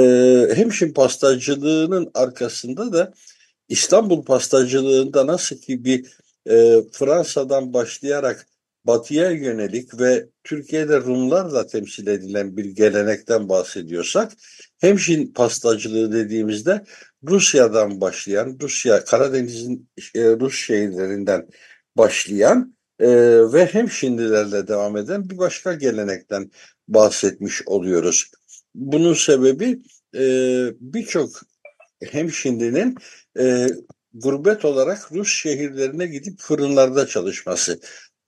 Hemşin 0.56 0.93
pastacılığının 0.93 2.12
arkasında 2.14 2.93
da 2.93 3.14
İstanbul 3.70 4.26
pastacılığında 4.26 5.28
nasıl 5.28 5.58
ki 5.58 5.86
bir 5.86 6.06
e, 6.50 6.84
Fransa'dan 6.91 7.74
başlayarak 7.74 8.47
batıya 8.90 9.32
yönelik 9.32 10.00
ve 10.00 10.26
Türkiye'de 10.44 10.98
Rumlarla 11.02 11.68
temsil 11.68 12.08
edilen 12.08 12.58
bir 12.58 12.66
gelenekten 12.66 13.50
bahsediyorsak 13.50 14.32
hemşin 14.80 15.34
pastacılığı 15.34 16.12
dediğimizde 16.12 16.84
Rusya'dan 17.24 18.02
başlayan, 18.02 18.58
Rusya 18.62 19.04
Karadeniz'in 19.06 19.90
e, 20.16 20.22
Rus 20.22 20.56
şehirlerinden 20.56 21.48
başlayan 21.98 22.76
e, 23.00 23.10
ve 23.54 23.66
hemşindilerle 23.66 24.68
devam 24.68 24.98
eden 24.98 25.30
bir 25.30 25.38
başka 25.38 25.74
gelenekten 25.74 26.52
bahsetmiş 26.88 27.68
oluyoruz. 27.68 28.32
Bunun 28.76 29.14
sebebi 29.14 29.82
e, 30.16 30.24
birçok 30.80 31.30
hemşindinin 32.12 32.96
e, 33.40 33.68
gurbet 34.14 34.66
olarak 34.66 35.12
Rus 35.12 35.36
şehirlerine 35.36 36.06
gidip 36.08 36.40
fırınlarda 36.40 37.08
çalışması 37.08 37.80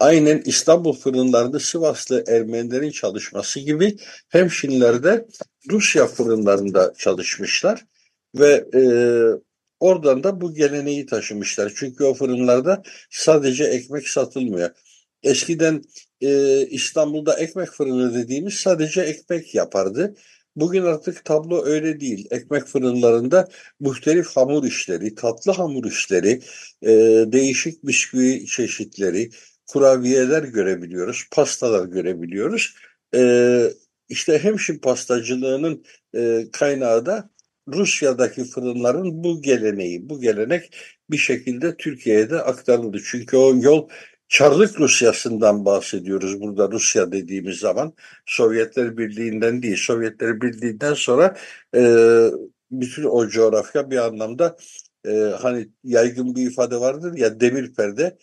aynen 0.02 0.42
İstanbul 0.46 0.94
fırınlarında 0.94 1.60
Sivaslı 1.60 2.24
Ermenilerin 2.28 2.92
çalışması 2.92 3.60
gibi 3.60 3.98
hemşinlerde 4.30 5.28
Rusya 5.72 6.08
fırınlarında 6.08 6.94
çalışmışlar 6.98 7.86
ve 8.36 8.66
e, 8.74 8.82
oradan 9.80 10.24
da 10.24 10.42
bu 10.42 10.54
geleneği 10.54 11.06
taşımışlar. 11.06 11.74
Çünkü 11.76 12.04
o 12.04 12.14
fırınlarda 12.14 12.84
sadece 13.10 13.64
ekmek 13.64 14.08
satılmıyor. 14.08 14.70
Eskiden 15.24 15.82
e, 16.22 16.62
İstanbul'da 16.68 17.40
ekmek 17.40 17.70
fırını 17.70 18.14
dediğimiz 18.14 18.54
sadece 18.54 19.02
ekmek 19.02 19.56
yapardı. 19.56 20.16
Bugün 20.56 20.84
artık 20.84 21.26
tablo 21.26 21.66
öyle 21.66 22.00
değil. 22.00 22.28
Ekmek 22.32 22.66
fırınlarında 22.66 23.48
muhtelif 23.80 24.28
hamur 24.36 24.64
işleri, 24.64 25.16
tatlı 25.16 25.52
hamur 25.52 25.86
işleri, 25.86 26.42
e, 26.82 26.90
değişik 27.32 27.84
bisküvi 27.84 28.46
çeşitleri, 28.46 29.30
kurabiyeler 29.72 30.44
görebiliyoruz, 30.44 31.28
pastalar 31.32 31.86
görebiliyoruz. 31.86 32.76
Ee, 33.16 33.68
işte 34.10 34.40
hemşin 34.40 34.80
pastacılığının 34.80 35.84
e, 36.16 36.46
kaynağı 36.52 37.06
da 37.06 37.30
Rusya'daki 37.68 38.44
fırınların 38.44 39.24
bu 39.24 39.42
geleneği, 39.42 40.10
bu 40.10 40.22
gelenek 40.22 40.76
bir 41.12 41.18
şekilde 41.18 41.78
Türkiye'ye 41.78 42.30
de 42.30 42.42
aktarıldı. 42.42 43.02
Çünkü 43.06 43.38
o 43.38 43.56
yol 43.56 43.90
Çarlık 44.28 44.80
Rusyası'ndan 44.80 45.66
bahsediyoruz 45.66 46.42
burada 46.42 46.72
Rusya 46.72 47.12
dediğimiz 47.12 47.60
zaman. 47.60 47.94
Sovyetler 48.26 48.98
Birliği'nden 48.98 49.64
değil, 49.64 49.78
Sovyetler 49.78 50.42
Birliği'nden 50.42 50.94
sonra 50.94 51.38
e, 51.76 51.82
bütün 52.72 53.04
o 53.04 53.28
coğrafya 53.28 53.92
bir 53.92 53.98
anlamda 53.98 54.58
e, 55.08 55.12
hani 55.42 55.70
yaygın 55.84 56.36
bir 56.36 56.52
ifade 56.52 56.80
vardır 56.80 57.18
ya 57.18 57.40
demir 57.40 57.74
perde 57.74 58.18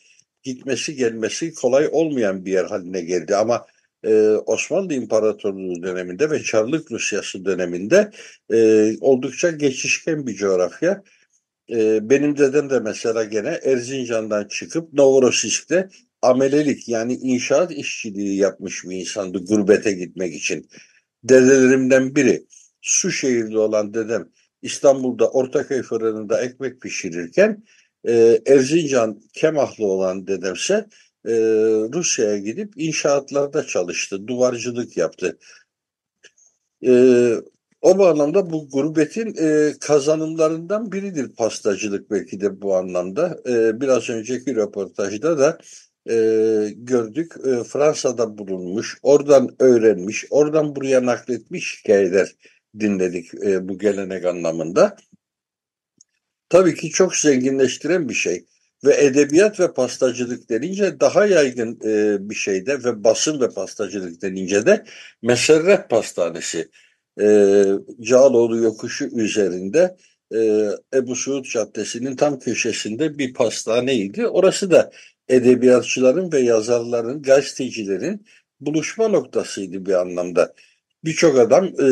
gitmesi 0.49 0.97
gelmesi 0.97 1.55
kolay 1.55 1.89
olmayan 1.93 2.45
bir 2.45 2.53
yer 2.53 2.65
haline 2.65 3.01
geldi. 3.01 3.37
Ama 3.37 3.67
e, 4.05 4.31
Osmanlı 4.47 4.95
İmparatorluğu 4.95 5.83
döneminde 5.83 6.31
ve 6.31 6.43
Çarlık 6.43 6.93
Rusyası 6.93 7.45
döneminde 7.45 8.11
e, 8.53 8.93
oldukça 9.01 9.51
geçişken 9.51 10.27
bir 10.27 10.35
coğrafya. 10.35 11.03
E, 11.71 12.11
benim 12.11 12.39
dedem 12.39 12.71
de 12.71 12.81
mesela 12.81 13.25
gene 13.25 13.61
Erzincan'dan 13.65 14.49
çıkıp 14.49 14.93
Novorossiysk'te 14.93 15.89
amelelik 16.23 16.89
yani 16.89 17.15
inşaat 17.15 17.73
işçiliği 17.73 18.37
yapmış 18.37 18.85
bir 18.85 18.97
insandı 18.97 19.45
gurbete 19.45 19.93
gitmek 19.93 20.35
için. 20.35 20.69
Dedelerimden 21.25 22.15
biri 22.17 22.47
su 22.81 23.11
şehirli 23.11 23.59
olan 23.59 23.95
dedem 23.95 24.29
İstanbul'da 24.63 25.31
Ortaköy 25.31 25.83
fırınında 25.83 26.41
ekmek 26.43 26.81
pişirirken 26.81 27.65
e, 28.05 28.41
Erzincan 28.47 29.21
Kemahlı 29.33 29.87
olan 29.87 30.27
dedemse 30.27 30.87
e, 31.27 31.33
Rusya'ya 31.95 32.39
gidip 32.39 32.73
inşaatlarda 32.77 33.67
çalıştı, 33.67 34.27
duvarcılık 34.27 34.97
yaptı. 34.97 35.39
E, 36.87 37.35
o 37.81 38.05
anlamda 38.05 38.51
bu 38.51 38.69
gurbetin 38.71 39.35
e, 39.41 39.73
kazanımlarından 39.81 40.93
biridir 40.93 41.29
pastacılık 41.29 42.11
belki 42.11 42.41
de 42.41 42.63
bu 42.63 42.77
anlamda. 42.77 43.41
E, 43.49 43.81
biraz 43.81 44.11
önceki 44.11 44.57
röportajda 44.57 45.39
da 45.39 45.59
e, 46.11 46.15
gördük. 46.77 47.35
E, 47.47 47.65
Fransa'da 47.65 48.39
bulunmuş, 48.39 48.99
oradan 49.03 49.51
öğrenmiş, 49.59 50.25
oradan 50.31 50.77
buraya 50.77 51.07
nakletmiş 51.07 51.81
hikayeler 51.81 52.35
dinledik 52.81 53.35
e, 53.35 53.69
bu 53.69 53.79
gelenek 53.79 54.25
anlamında 54.25 54.97
tabii 56.49 56.75
ki 56.75 56.91
çok 56.91 57.17
zenginleştiren 57.17 58.09
bir 58.09 58.15
şey. 58.15 58.45
Ve 58.85 59.05
edebiyat 59.05 59.61
ve 59.61 59.73
pastacılık 59.73 60.51
denince 60.51 61.01
daha 61.01 61.27
yaygın 61.27 61.81
e, 61.85 62.17
bir 62.31 62.35
şeyde 62.35 62.85
ve 62.85 63.05
basın 63.05 63.41
ve 63.41 63.49
pastacılık 63.49 64.23
denince 64.23 64.67
de 64.67 64.85
Meserret 65.23 65.91
Pastanesi. 65.91 66.69
E, 67.21 67.65
Cağaloğlu 68.01 68.57
yokuşu 68.57 69.05
üzerinde 69.05 69.97
e, 70.35 70.71
Ebu 70.95 71.17
Suud 71.17 71.45
Caddesi'nin 71.45 72.17
tam 72.17 72.39
köşesinde 72.39 73.19
bir 73.19 73.35
pastaneydi. 73.35 74.27
Orası 74.27 74.71
da 74.71 74.91
edebiyatçıların 75.29 76.33
ve 76.33 76.41
yazarların, 76.41 77.23
gazetecilerin 77.23 78.27
buluşma 78.61 79.09
noktasıydı 79.09 79.87
bir 79.87 79.93
anlamda. 79.93 80.55
Birçok 81.05 81.39
adam 81.39 81.65
e, 81.65 81.89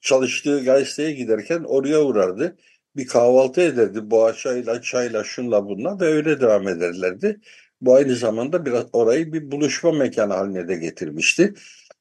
çalıştığı 0.00 0.64
gazeteye 0.64 1.12
giderken 1.12 1.64
oraya 1.64 2.02
uğrardı 2.02 2.56
bir 2.96 3.06
kahvaltı 3.06 3.60
ederdi 3.60 4.10
boğaçayla, 4.10 4.82
çayla, 4.82 5.24
şunla 5.24 5.66
bunla 5.66 6.00
ve 6.00 6.04
öyle 6.04 6.40
devam 6.40 6.68
ederlerdi. 6.68 7.40
Bu 7.80 7.94
aynı 7.94 8.16
zamanda 8.16 8.66
biraz 8.66 8.86
orayı 8.92 9.32
bir 9.32 9.50
buluşma 9.50 9.92
mekanı 9.92 10.34
haline 10.34 10.68
de 10.68 10.76
getirmişti. 10.76 11.54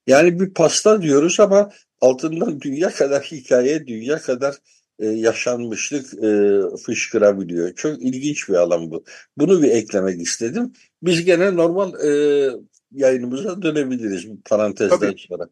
Yani 0.08 0.40
bir 0.40 0.54
pasta 0.54 1.02
diyoruz 1.02 1.40
ama 1.40 1.72
altından 2.02 2.62
dünya 2.62 2.90
kadar 2.90 3.24
hikaye, 3.24 3.88
dünya 3.88 4.20
kadar 4.20 4.56
e, 5.00 5.08
yaşanmışlık 5.08 6.24
e, 6.24 6.60
fışkırabiliyor. 6.86 7.76
Çok 7.76 8.02
ilginç 8.02 8.50
bir 8.50 8.54
alan 8.54 8.92
bu. 8.92 9.04
Bunu 9.38 9.62
bir 9.62 9.72
eklemek 9.72 10.22
istedim. 10.22 10.74
Biz 11.04 11.26
gene 11.26 11.56
normal 11.56 11.94
e, 12.06 12.52
yayınımıza 12.92 13.62
dönebiliriz 13.62 14.30
bu 14.30 14.42
parantezden 14.46 15.00
Tabii. 15.00 15.20
sonra. 15.20 15.50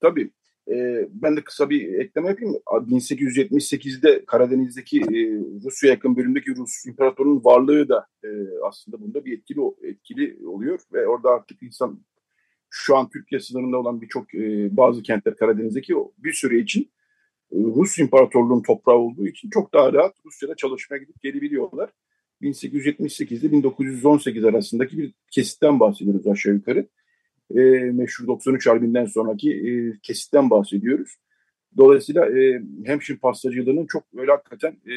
Tabii. 0.00 0.30
E, 0.70 1.08
ben 1.12 1.36
de 1.36 1.44
kısa 1.44 1.70
bir 1.70 1.94
ekleme 1.94 2.28
yapayım. 2.28 2.54
1878'de 2.66 4.24
Karadeniz'deki 4.24 5.00
e, 5.00 5.18
Rusya 5.64 5.90
yakın 5.90 6.16
bölümdeki 6.16 6.56
Rus 6.56 6.86
imparatorunun 6.86 7.44
varlığı 7.44 7.88
da 7.88 8.06
e, 8.24 8.28
aslında 8.68 9.00
bunda 9.00 9.24
bir 9.24 9.38
etkili 9.38 9.60
etkili 9.82 10.46
oluyor 10.46 10.80
ve 10.92 11.06
orada 11.06 11.30
artık 11.30 11.62
insan 11.62 12.00
şu 12.70 12.96
an 12.96 13.08
Türkiye 13.08 13.40
sınırında 13.40 13.78
olan 13.78 14.00
birçok 14.00 14.34
e, 14.34 14.76
bazı 14.76 15.02
kentler 15.02 15.36
Karadeniz'deki 15.36 15.94
bir 16.18 16.32
süre 16.32 16.58
için 16.58 16.82
e, 17.52 17.56
Rus 17.56 17.98
İmparatorluğu'nun 17.98 18.62
toprağı 18.62 18.96
olduğu 18.96 19.26
için 19.26 19.50
çok 19.50 19.74
daha 19.74 19.92
rahat 19.92 20.14
Rusya'da 20.26 20.54
çalışmaya 20.54 20.98
gidip 20.98 21.22
gelebiliyorlar. 21.22 21.90
1878 22.42 23.44
ile 23.44 23.52
1918 23.52 24.44
arasındaki 24.44 24.98
bir 24.98 25.14
kesitten 25.30 25.80
bahsediyoruz 25.80 26.26
aşağı 26.26 26.54
yukarı 26.54 26.88
e, 27.50 27.60
meşhur 27.92 28.26
93 28.26 28.66
Harbi'nden 28.66 29.06
sonraki 29.06 29.52
e, 29.52 29.98
kesitten 30.02 30.50
bahsediyoruz. 30.50 31.16
Dolayısıyla 31.76 32.26
e, 32.26 32.62
hemşin 32.84 33.16
pastacılığının 33.16 33.86
çok 33.86 34.14
böyle 34.14 34.30
hakikaten 34.30 34.72
e, 34.72 34.94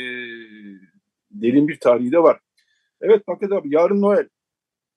derin 1.31 1.67
bir 1.67 1.79
tarihi 1.79 2.11
de 2.11 2.19
var. 2.19 2.39
Evet 3.01 3.23
Fakat 3.25 3.51
abi 3.51 3.75
yarın 3.75 4.01
Noel. 4.01 4.27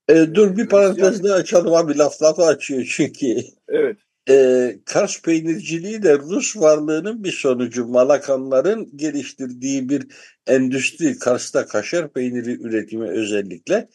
E, 0.08 0.34
dur 0.34 0.56
bir 0.56 0.68
parantez 0.68 1.24
daha 1.24 1.34
açalım 1.34 1.74
abi 1.74 1.98
laf 1.98 2.22
lafı 2.22 2.42
açıyor 2.42 2.84
çünkü. 2.96 3.36
Evet. 3.68 3.96
E, 4.28 4.76
Kars 4.84 5.22
peynirciliği 5.22 6.02
de 6.02 6.18
Rus 6.18 6.56
varlığının 6.56 7.24
bir 7.24 7.32
sonucu. 7.32 7.86
Malakanların 7.86 8.96
geliştirdiği 8.96 9.88
bir 9.88 10.06
endüstri. 10.46 11.18
Kars'ta 11.18 11.66
kaşar 11.66 12.12
peyniri 12.12 12.62
üretimi 12.62 13.08
özellikle 13.08 13.88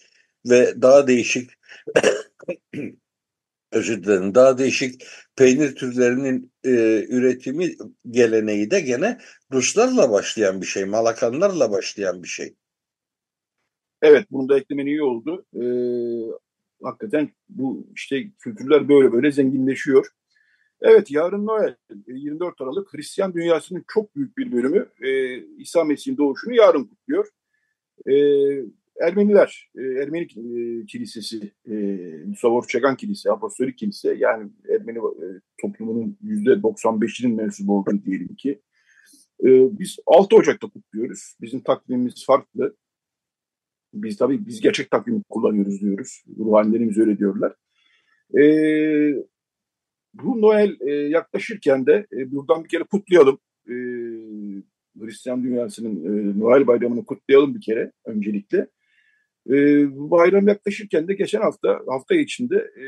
ve 0.46 0.82
daha 0.82 1.08
değişik 1.08 1.52
özür 3.72 4.04
dilerim 4.04 4.36
daha 4.36 4.58
değişik 4.58 5.06
peynir 5.36 5.76
türlerinin 5.76 6.52
e, 6.64 6.72
üretimi 7.10 7.76
geleneği 8.10 8.72
de 8.72 8.80
gene 8.80 9.18
Ruslarla 9.52 10.12
başlayan 10.12 10.62
bir 10.62 10.66
şey, 10.66 10.86
Malakanlarla 10.86 11.72
başlayan 11.72 12.24
bir 12.24 12.28
şey. 12.28 12.56
Evet, 14.02 14.28
bunu 14.32 14.50
da 14.50 14.58
eklemen 14.58 14.86
iyi 14.86 15.04
oldu. 15.04 15.46
Ee, 15.56 15.66
hakikaten 16.84 17.30
bu 17.50 17.88
işte 17.96 18.32
kültürler 18.40 18.90
böyle 18.90 19.12
böyle 19.12 19.32
zenginleşiyor. 19.32 20.08
Evet 20.82 21.12
yarın 21.12 21.46
Noel 21.46 21.76
24 22.08 22.62
Aralık 22.62 22.94
Hristiyan 22.94 23.34
dünyasının 23.34 23.86
çok 23.88 24.16
büyük 24.16 24.38
bir 24.38 24.52
bölümü 24.52 24.90
e, 25.02 25.38
İsa 25.58 25.84
Mesih'in 25.84 26.18
doğuşunu 26.18 26.56
yarın 26.56 26.84
kutluyor. 26.84 27.28
E, 28.08 28.14
Ermeniler, 29.02 29.70
e, 29.78 29.82
Ermeni 29.82 30.24
e, 30.24 30.86
Kilisesi, 30.86 31.52
e, 31.70 31.76
Mustafa 32.26 32.68
Çakan 32.68 32.96
Kilise, 32.96 33.32
Apostolik 33.32 33.78
Kilise 33.78 34.16
yani 34.20 34.52
Ermeni 34.70 34.98
e, 34.98 35.28
toplumunun 35.62 36.18
%95'inin 36.24 37.36
mensubu 37.36 37.78
olduğu 37.78 38.04
diyelim 38.06 38.36
ki. 38.36 38.62
E, 39.44 39.48
biz 39.80 39.98
6 40.06 40.36
Ocak'ta 40.36 40.68
kutluyoruz. 40.70 41.36
Bizim 41.42 41.60
takvimimiz 41.60 42.26
farklı. 42.26 42.76
Biz 43.94 44.18
tabii 44.18 44.48
biz 44.48 44.62
gerçek 44.62 44.92
takvimi 44.92 45.24
kullanıyoruz 45.30 45.82
diyoruz. 45.82 46.24
Ruhanilerimiz 46.40 46.98
öyle 46.98 47.18
diyorlar. 47.18 47.56
Bu 50.14 50.42
Noel 50.42 50.80
yaklaşırken 51.10 51.86
de 51.86 52.08
buradan 52.12 52.64
bir 52.64 52.70
kere 52.70 52.84
kutlayalım. 52.84 53.40
Hristiyan 55.00 55.44
dünyasının 55.44 55.96
e, 56.06 56.40
Noel 56.40 56.68
bayramını 56.68 57.06
kutlayalım 57.06 57.56
bir 57.56 57.62
kere 57.62 57.92
öncelikle. 58.06 58.68
E, 59.50 59.54
bu 59.96 60.12
bayram 60.12 60.48
yaklaşırken 60.48 61.08
de 61.08 61.14
geçen 61.14 61.42
hafta, 61.42 61.80
hafta 61.88 62.16
içinde 62.16 62.56
e, 62.56 62.86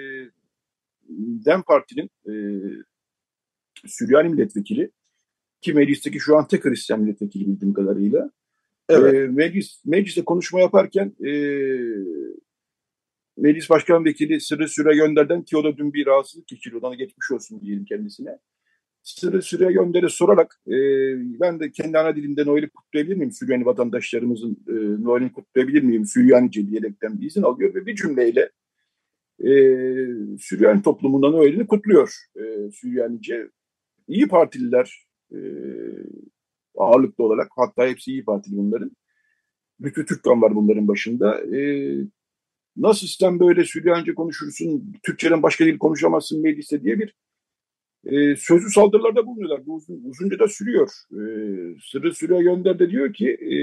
DEM 1.45 1.61
Parti'nin 1.61 2.09
e, 2.25 2.33
Süryani 3.85 4.29
milletvekili 4.29 4.91
ki 5.61 5.73
meclisteki 5.73 6.19
şu 6.19 6.37
an 6.37 6.47
tek 6.47 6.65
Hristiyan 6.65 7.01
milletvekili 7.01 7.47
bildiğim 7.47 7.73
kadarıyla 7.73 8.31
evet. 8.89 9.13
e, 9.13 9.27
meclis, 9.27 9.85
mecliste 9.85 10.25
konuşma 10.25 10.59
yaparken 10.59 11.15
e, 11.25 11.31
Meclis 13.37 13.69
Başkan 13.69 14.05
Vekili 14.05 14.41
Sırrı 14.41 14.67
Süre 14.67 14.95
Gönder'den 14.95 15.43
ki 15.43 15.57
o 15.57 15.63
da 15.63 15.77
dün 15.77 15.93
bir 15.93 16.05
rahatsızlık 16.05 16.47
geçiriyor. 16.47 16.81
Ona 16.81 16.95
geçmiş 16.95 17.31
olsun 17.31 17.61
diyelim 17.61 17.85
kendisine. 17.85 18.39
Sırrı 19.07 19.41
Süre 19.41 19.71
Gönder'e 19.71 20.09
sorarak 20.09 20.61
e, 20.67 20.75
ben 21.39 21.59
de 21.59 21.71
kendi 21.71 21.97
ana 21.97 22.15
dilimde 22.15 22.45
Noel'i 22.45 22.69
kutlayabilir 22.69 23.15
miyim? 23.15 23.31
Süryani 23.31 23.65
vatandaşlarımızın 23.65 24.57
e, 24.67 25.03
Noel'ini 25.03 25.33
kutlayabilir 25.33 25.83
miyim? 25.83 26.05
Süryanice 26.05 26.67
diyerekten 26.67 27.21
bir 27.21 27.27
izin 27.27 27.41
alıyor 27.41 27.75
ve 27.75 27.85
bir 27.85 27.95
cümleyle 27.95 28.49
e, 29.39 29.51
Süryani 30.39 30.81
toplumundan 30.81 31.31
Noel'ini 31.31 31.67
kutluyor. 31.67 32.15
E, 32.35 32.71
Süryanice 32.71 33.49
İyi 34.07 34.27
Partililer 34.27 35.05
e, 35.31 35.39
ağırlıklı 36.77 37.23
olarak 37.23 37.47
hatta 37.55 37.87
hepsi 37.87 38.11
İyi 38.11 38.25
Partili 38.25 38.57
bunların. 38.57 38.91
Bütün 39.79 40.05
Türkkan 40.05 40.41
var 40.41 40.55
bunların 40.55 40.87
başında. 40.87 41.55
E, 41.57 41.91
nasıl 42.77 43.07
sen 43.07 43.39
böyle 43.39 43.65
Süryanice 43.65 44.15
konuşursun, 44.15 44.93
Türkçeden 45.03 45.43
başka 45.43 45.65
dil 45.65 45.77
konuşamazsın 45.77 46.41
mecliste 46.41 46.83
diye 46.83 46.99
bir 46.99 47.13
e, 48.05 48.35
sözlü 48.35 48.69
saldırılarda 48.69 49.27
bulunuyorlar. 49.27 49.65
Bu 49.65 49.75
uzun, 49.75 50.01
uzunca 50.03 50.39
da 50.39 50.47
sürüyor. 50.47 50.89
E, 51.11 51.19
Sırrı 51.91 52.13
Sürüyor 52.13 52.41
Gönder 52.41 52.79
de 52.79 52.89
diyor 52.89 53.13
ki 53.13 53.29
e, 53.29 53.53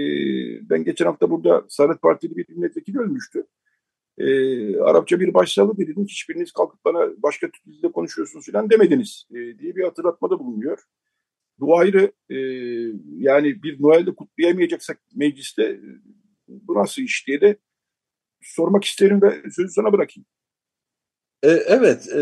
ben 0.70 0.84
geçen 0.84 1.06
hafta 1.06 1.30
burada 1.30 1.64
Saadet 1.68 2.02
Partili 2.02 2.36
bir 2.36 2.48
milletvekili 2.48 2.98
ölmüştü. 2.98 3.46
E, 4.18 4.26
Arapça 4.78 5.20
bir 5.20 5.34
başsağlığı 5.34 5.76
dedim. 5.76 6.04
Hiçbiriniz 6.04 6.52
kalkıp 6.52 6.84
bana 6.84 7.10
başka 7.22 7.48
dilde 7.66 7.92
konuşuyorsunuz 7.92 8.46
falan 8.52 8.70
demediniz 8.70 9.26
e, 9.30 9.58
diye 9.58 9.76
bir 9.76 9.84
hatırlatmada 9.84 10.38
bulunuyor. 10.38 10.78
Bu 11.58 11.78
ayrı 11.78 12.12
e, 12.30 12.36
yani 13.18 13.62
bir 13.62 13.82
Noel'de 13.82 14.14
kutlayamayacaksak 14.14 15.00
mecliste 15.14 15.80
bu 16.48 16.74
nasıl 16.74 17.02
iş 17.02 17.26
diye 17.26 17.40
de 17.40 17.56
sormak 18.42 18.84
isterim 18.84 19.22
ve 19.22 19.42
sözü 19.50 19.68
sana 19.68 19.92
bırakayım. 19.92 20.26
E, 21.42 21.48
evet, 21.48 22.08
e, 22.16 22.20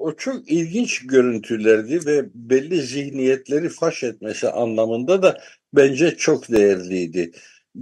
o 0.00 0.16
çok 0.16 0.50
ilginç 0.50 1.06
görüntülerdi 1.06 2.06
ve 2.06 2.24
belli 2.34 2.82
zihniyetleri 2.82 3.68
faş 3.68 4.04
etmesi 4.04 4.48
anlamında 4.48 5.22
da 5.22 5.40
bence 5.72 6.16
çok 6.16 6.48
değerliydi. 6.48 7.32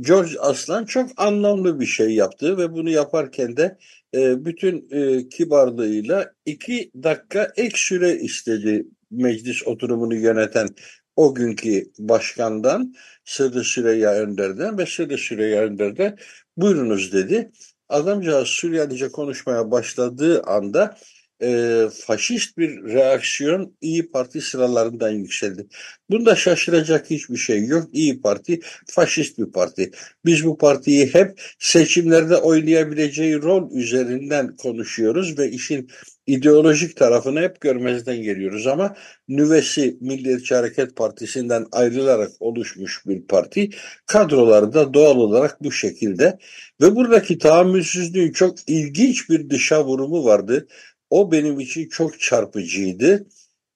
George 0.01 0.39
Aslan 0.39 0.85
çok 0.85 1.11
anlamlı 1.17 1.81
bir 1.81 1.87
şey 1.87 2.11
yaptı 2.11 2.59
ve 2.59 2.73
bunu 2.73 2.91
yaparken 2.91 3.57
de 3.57 3.79
e, 4.15 4.45
bütün 4.45 4.89
e, 4.91 5.29
kibarlığıyla 5.29 6.33
iki 6.47 6.91
dakika 7.03 7.53
ek 7.57 7.75
süre 7.75 8.15
istedi 8.15 8.87
meclis 9.11 9.67
oturumunu 9.67 10.15
yöneten 10.15 10.69
o 11.17 11.35
günkü 11.35 11.85
başkandan 11.99 12.95
Sırrı 13.25 13.65
Süreyya 13.65 14.15
Önder'den 14.15 14.79
ve 14.79 14.87
Sırrı 14.87 15.19
Süreyya 15.19 15.63
Önder'den 15.63 16.17
buyurunuz 16.57 17.13
dedi. 17.13 17.51
Adamcağız 17.89 18.49
Süryanice 18.49 19.09
konuşmaya 19.09 19.71
başladığı 19.71 20.43
anda 20.43 20.97
e, 21.43 21.83
faşist 22.07 22.59
bir 22.59 22.83
reaksiyon 22.83 23.77
İyi 23.81 24.11
Parti 24.11 24.41
sıralarından 24.41 25.11
yükseldi. 25.11 25.67
Bunda 26.11 26.37
şaşıracak 26.37 27.11
hiçbir 27.11 27.37
şey 27.37 27.67
yok. 27.67 27.89
İyi 27.93 28.21
Parti 28.21 28.61
faşist 28.87 29.39
bir 29.39 29.53
parti. 29.53 29.91
Biz 30.25 30.45
bu 30.45 30.59
partiyi 30.59 31.15
hep 31.15 31.41
seçimlerde 31.59 32.37
oynayabileceği 32.37 33.43
rol 33.43 33.71
üzerinden 33.73 34.57
konuşuyoruz 34.57 35.39
ve 35.39 35.51
işin 35.51 35.89
ideolojik 36.27 36.97
tarafını 36.97 37.41
hep 37.41 37.61
görmezden 37.61 38.23
geliyoruz 38.23 38.67
ama 38.67 38.97
nüvesi 39.29 39.97
Milliyetçi 40.01 40.55
Hareket 40.55 40.97
Partisi'nden 40.97 41.67
ayrılarak 41.73 42.31
oluşmuş 42.41 43.03
bir 43.07 43.27
parti 43.27 43.71
kadroları 44.07 44.73
da 44.73 44.95
doğal 44.95 45.17
olarak 45.17 45.65
bu 45.65 45.73
şekilde 45.73 46.39
ve 46.81 46.95
buradaki 46.95 47.39
tahammülsüzlüğün 47.39 48.33
çok 48.33 48.59
ilginç 48.67 49.31
bir 49.31 49.51
dışa 49.51 49.85
vurumu 49.85 50.25
vardı. 50.25 50.67
O 51.11 51.33
benim 51.33 51.61
için 51.61 51.89
çok 51.89 52.21
çarpıcıydı. 52.21 53.27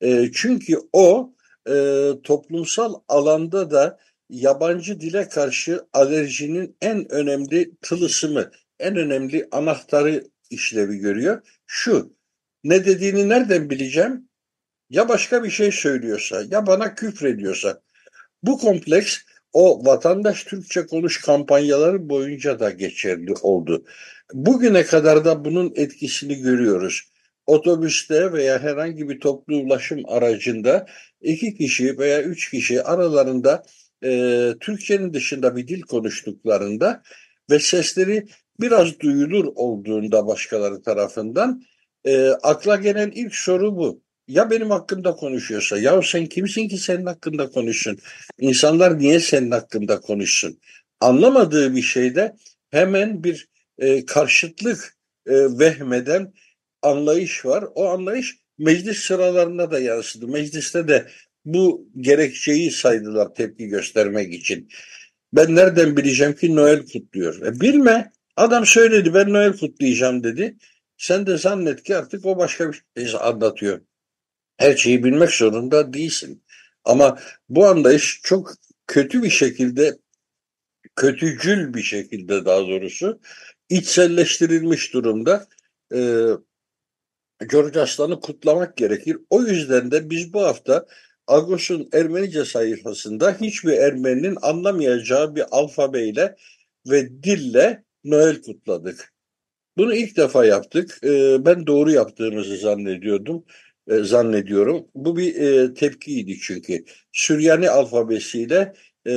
E, 0.01 0.31
çünkü 0.35 0.79
o 0.93 1.35
e, 1.69 1.75
toplumsal 2.23 2.95
alanda 3.09 3.71
da 3.71 3.99
yabancı 4.31 5.01
dile 5.01 5.29
karşı 5.29 5.87
alerjinin 5.93 6.77
en 6.83 7.13
önemli 7.13 7.77
tılısımı, 7.83 8.51
en 8.79 8.97
önemli 8.97 9.49
anahtarı 9.53 10.25
işlevi 10.51 10.99
görüyor. 10.99 11.43
Şu, 11.67 12.13
ne 12.65 12.85
dediğini 12.85 13.29
nereden 13.29 13.71
bileceğim? 13.71 14.29
Ya 14.91 15.09
başka 15.09 15.45
bir 15.45 15.51
şey 15.51 15.73
söylüyorsa, 15.73 16.43
ya 16.51 16.67
bana 16.67 16.95
küfrediyorsa. 16.95 17.83
Bu 18.43 18.59
kompleks 18.59 19.19
o 19.53 19.87
vatandaş 19.87 20.45
Türkçe 20.45 20.87
konuş 20.87 21.21
kampanyaları 21.21 22.09
boyunca 22.09 22.61
da 22.61 22.71
geçerli 22.71 23.33
oldu. 23.43 23.85
Bugüne 24.33 24.85
kadar 24.85 25.25
da 25.25 25.45
bunun 25.45 25.73
etkisini 25.77 26.35
görüyoruz 26.37 27.10
otobüste 27.51 28.33
veya 28.33 28.63
herhangi 28.63 29.09
bir 29.09 29.21
toplu 29.21 29.57
ulaşım 29.57 30.03
aracında 30.09 30.87
iki 31.21 31.55
kişi 31.55 31.99
veya 31.99 32.23
üç 32.23 32.51
kişi 32.51 32.83
aralarında 32.83 33.63
e, 34.05 34.53
Türkçenin 34.61 35.15
dışında 35.15 35.57
bir 35.57 35.69
dil 35.69 35.81
konuştuklarında 35.81 37.03
ve 37.51 37.59
sesleri 37.59 38.27
biraz 38.61 39.01
duyulur 39.01 39.45
olduğunda 39.55 40.27
başkaları 40.27 40.83
tarafından 40.83 41.63
e, 42.05 42.29
akla 42.29 42.77
gelen 42.77 43.11
ilk 43.11 43.35
soru 43.35 43.77
bu. 43.77 44.03
Ya 44.29 44.51
benim 44.51 44.71
hakkımda 44.71 45.13
konuşuyorsa, 45.13 45.79
ya 45.79 46.03
sen 46.03 46.27
kimsin 46.27 46.69
ki 46.69 46.79
senin 46.79 47.07
hakkında 47.07 47.51
konuşsun? 47.51 47.99
İnsanlar 48.39 48.99
niye 48.99 49.21
senin 49.21 49.51
hakkında 49.51 50.01
konuşsun? 50.01 50.59
Anlamadığı 51.01 51.77
bir 51.77 51.83
şeyde 51.83 52.37
hemen 52.71 53.25
bir 53.25 53.49
e, 53.79 54.07
karşıtlık 54.07 54.97
e, 55.27 55.33
vehmeden 55.35 56.33
anlayış 56.83 57.45
var. 57.47 57.65
O 57.75 57.89
anlayış 57.89 58.37
meclis 58.59 58.99
sıralarına 58.99 59.71
da 59.71 59.81
yansıdı. 59.81 60.29
Mecliste 60.29 60.89
de 60.89 61.09
bu 61.45 61.89
gerekçeyi 61.97 62.71
saydılar 62.71 63.35
tepki 63.35 63.67
göstermek 63.67 64.35
için. 64.35 64.69
Ben 65.33 65.57
nereden 65.57 65.97
bileceğim 65.97 66.35
ki 66.35 66.57
Noel 66.57 66.87
kutluyor? 66.87 67.43
E 67.47 67.61
bilme. 67.61 68.13
Adam 68.37 68.67
söyledi 68.67 69.15
ben 69.15 69.33
Noel 69.33 69.57
kutlayacağım 69.59 70.25
dedi. 70.25 70.57
Sen 70.97 71.27
de 71.27 71.39
zannet 71.39 71.83
ki 71.83 71.97
artık 71.97 72.27
o 72.27 72.39
başka 72.39 72.73
bir 72.73 72.83
şey 72.97 73.19
anlatıyor. 73.21 73.81
Her 74.57 74.77
şeyi 74.77 75.05
bilmek 75.05 75.31
zorunda 75.31 75.93
değilsin. 75.93 76.43
Ama 76.85 77.19
bu 77.49 77.67
anlayış 77.67 78.21
çok 78.23 78.55
kötü 78.87 79.23
bir 79.23 79.31
şekilde, 79.31 79.99
kötücül 80.97 81.75
bir 81.75 81.83
şekilde 81.83 82.45
daha 82.45 82.61
doğrusu 82.61 83.21
içselleştirilmiş 83.69 84.95
durumda. 84.95 85.47
Ee, 85.95 86.27
George 87.51 87.81
Aslan'ı 87.81 88.21
kutlamak 88.21 88.77
gerekir. 88.77 89.17
O 89.31 89.43
yüzden 89.43 89.91
de 89.91 90.11
biz 90.11 90.33
bu 90.33 90.43
hafta 90.43 90.87
Agos'un 91.27 91.89
Ermenice 91.93 92.45
sayfasında 92.45 93.37
hiçbir 93.41 93.73
Ermeninin 93.73 94.37
anlamayacağı 94.43 95.37
bir 95.37 95.45
alfabeyle 95.51 96.37
ve 96.91 97.23
dille 97.23 97.85
Noel 98.05 98.43
kutladık. 98.43 99.13
Bunu 99.77 99.95
ilk 99.95 100.17
defa 100.17 100.45
yaptık. 100.45 100.99
Ee, 101.05 101.45
ben 101.45 101.67
doğru 101.67 101.91
yaptığımızı 101.91 102.57
zannediyordum. 102.57 103.45
E, 103.89 103.99
zannediyorum. 103.99 104.87
Bu 104.95 105.17
bir 105.17 105.35
e, 105.35 105.75
tepkiydi 105.75 106.39
çünkü. 106.39 106.85
Süryani 107.13 107.71
alfabesiyle 107.71 108.75
e, 109.07 109.13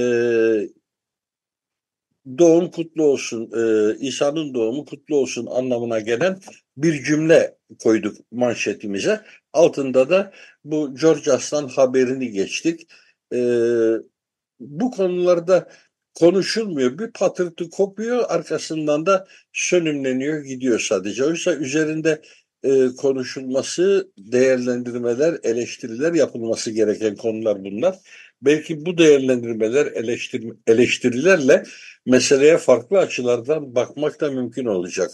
doğum 2.37 2.71
kutlu 2.71 3.03
olsun, 3.03 3.51
e, 3.55 3.95
İsa'nın 3.99 4.53
doğumu 4.53 4.85
kutlu 4.85 5.15
olsun 5.15 5.45
anlamına 5.45 5.99
gelen 5.99 6.39
bir 6.77 7.03
cümle 7.03 7.57
koyduk 7.83 8.17
manşetimize. 8.31 9.21
Altında 9.53 10.09
da 10.09 10.31
bu 10.63 10.95
George 10.95 11.31
Aslan 11.31 11.67
haberini 11.67 12.31
geçtik. 12.31 12.87
E, 13.33 13.37
bu 14.59 14.91
konularda 14.91 15.69
konuşulmuyor. 16.13 16.99
Bir 16.99 17.11
patırtı 17.11 17.69
kopuyor, 17.69 18.23
arkasından 18.27 19.05
da 19.05 19.27
sönümleniyor, 19.53 20.43
gidiyor 20.43 20.79
sadece. 20.79 21.25
Oysa 21.25 21.55
üzerinde 21.55 22.21
e, 22.63 22.87
konuşulması, 22.97 24.11
değerlendirmeler, 24.17 25.39
eleştiriler 25.43 26.13
yapılması 26.13 26.71
gereken 26.71 27.15
konular 27.15 27.63
bunlar. 27.63 27.95
Belki 28.45 28.85
bu 28.85 28.97
değerlendirmeler, 28.97 29.85
eleştir, 29.85 30.43
eleştirilerle 30.67 31.63
meseleye 32.05 32.57
farklı 32.57 32.99
açılardan 32.99 33.75
bakmak 33.75 34.21
da 34.21 34.31
mümkün 34.31 34.65
olacak. 34.65 35.11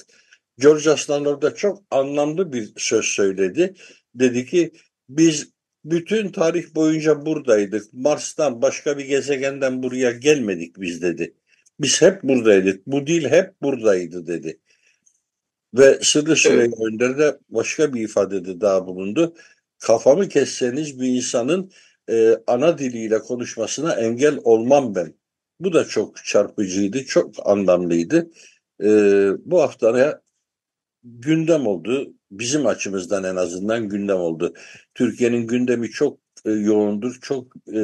George 0.60 0.90
Aslan 0.90 1.26
orada 1.26 1.56
çok 1.56 1.84
anlamlı 1.92 2.54
bir 2.54 2.70
söz 2.78 3.06
söyledi. 3.06 3.74
Dedi 4.16 4.46
ki 4.46 4.72
biz 5.10 5.50
bütün 5.86 6.32
tarih 6.32 6.76
boyunca 6.76 7.26
buradaydık. 7.26 7.94
Mars'tan 7.94 8.62
başka 8.62 8.98
bir 8.98 9.06
gezegenden 9.06 9.84
buraya 9.84 10.12
gelmedik 10.12 10.80
biz 10.80 11.02
dedi. 11.02 11.34
Biz 11.80 12.02
hep 12.02 12.24
buradaydık. 12.24 12.88
Bu 12.88 13.08
dil 13.08 13.26
hep 13.26 13.62
buradaydı 13.62 14.28
dedi. 14.28 14.60
Ve 15.74 16.00
Sırrı 16.02 16.36
Süreyya. 16.36 16.72
Önder 16.88 17.18
de 17.18 17.38
başka 17.50 17.94
bir 17.94 18.02
ifadede 18.02 18.62
daha 18.62 18.88
bulundu. 18.88 19.36
Kafamı 19.80 20.30
kesseniz 20.30 21.00
bir 21.00 21.08
insanın 21.08 21.72
e, 22.10 22.44
ana 22.48 22.78
diliyle 22.78 23.20
konuşmasına 23.20 23.94
engel 23.94 24.40
olmam 24.44 24.96
ben. 24.96 25.14
Bu 25.60 25.74
da 25.74 25.86
çok 25.86 26.26
çarpıcıydı, 26.26 27.06
çok 27.06 27.36
anlamlıydı. 27.48 28.32
E, 28.84 28.88
bu 29.46 29.62
haftaya 29.62 30.22
gündem 31.04 31.68
oldu. 31.68 32.14
Bizim 32.32 32.66
açımızdan 32.68 33.24
en 33.24 33.36
azından 33.36 33.90
gündem 33.90 34.18
oldu. 34.18 34.54
Türkiye'nin 34.96 35.48
gündemi 35.48 35.90
çok 35.90 36.20
e, 36.46 36.52
yoğundur, 36.52 37.20
çok 37.22 37.54
e, 37.76 37.82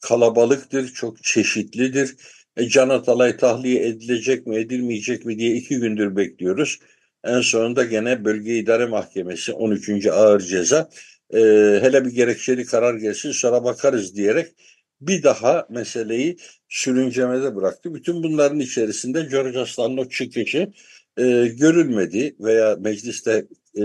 kalabalıktır, 0.00 0.88
çok 0.88 1.24
çeşitlidir. 1.24 2.16
E, 2.56 2.68
Can 2.68 2.88
Atalay 2.88 3.36
tahliye 3.36 3.86
edilecek 3.88 4.46
mi, 4.46 4.56
edilmeyecek 4.56 5.24
mi 5.24 5.38
diye 5.38 5.56
iki 5.56 5.78
gündür 5.78 6.16
bekliyoruz. 6.16 6.78
En 7.24 7.40
sonunda 7.40 7.84
gene 7.84 8.24
Bölge 8.24 8.58
İdare 8.58 8.86
Mahkemesi 8.86 9.52
13. 9.52 10.06
Ağır 10.06 10.40
Ceza 10.40 10.90
e, 11.34 11.38
hele 11.82 12.04
bir 12.04 12.10
gerekçeli 12.10 12.64
karar 12.66 12.94
gelsin 12.94 13.32
sonra 13.32 13.64
bakarız 13.64 14.16
diyerek 14.16 14.46
bir 15.00 15.22
daha 15.22 15.66
meseleyi 15.70 16.36
sürüncemede 16.68 17.56
bıraktı. 17.56 17.94
Bütün 17.94 18.22
bunların 18.22 18.60
içerisinde 18.60 19.22
George 19.22 19.58
Aslan'ın 19.58 20.08
çıkışı 20.08 20.72
e, 21.18 21.46
görülmedi 21.46 22.36
veya 22.40 22.76
mecliste 22.80 23.46
e, 23.80 23.84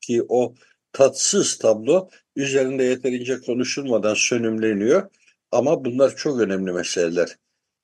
ki 0.00 0.22
o 0.28 0.54
tatsız 0.92 1.58
tablo 1.58 2.08
üzerinde 2.36 2.84
yeterince 2.84 3.40
konuşulmadan 3.40 4.14
sönümleniyor. 4.14 5.10
Ama 5.50 5.84
bunlar 5.84 6.16
çok 6.16 6.40
önemli 6.40 6.72
meseleler. 6.72 7.36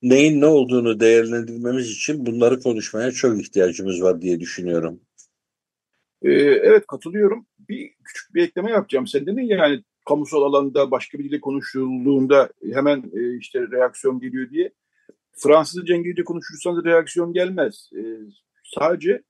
Neyin 0.03 0.41
ne 0.41 0.47
olduğunu 0.47 1.01
değerlendirmemiz 1.01 1.91
için 1.91 2.27
bunları 2.27 2.61
konuşmaya 2.61 3.13
çok 3.13 3.41
ihtiyacımız 3.41 4.03
var 4.03 4.23
diye 4.23 4.41
düşünüyorum. 4.41 5.01
Ee, 6.23 6.31
evet 6.33 6.87
katılıyorum. 6.87 7.48
Bir 7.69 7.93
küçük 8.05 8.35
bir 8.35 8.43
ekleme 8.43 8.71
yapacağım. 8.71 9.07
Sen 9.07 9.27
dedin 9.27 9.43
yani 9.43 9.83
kamusal 10.09 10.43
alanda 10.43 10.91
başka 10.91 11.19
biriyle 11.19 11.41
konuşulduğunda 11.41 12.49
hemen 12.73 13.11
e, 13.15 13.37
işte 13.37 13.61
reaksiyon 13.71 14.21
geliyor 14.21 14.51
diye. 14.51 14.71
Fransızca 15.33 15.95
İngilizce 15.95 16.25
konuşursanız 16.25 16.85
reaksiyon 16.85 17.33
gelmez. 17.33 17.91
E, 17.97 18.03
sadece 18.65 19.23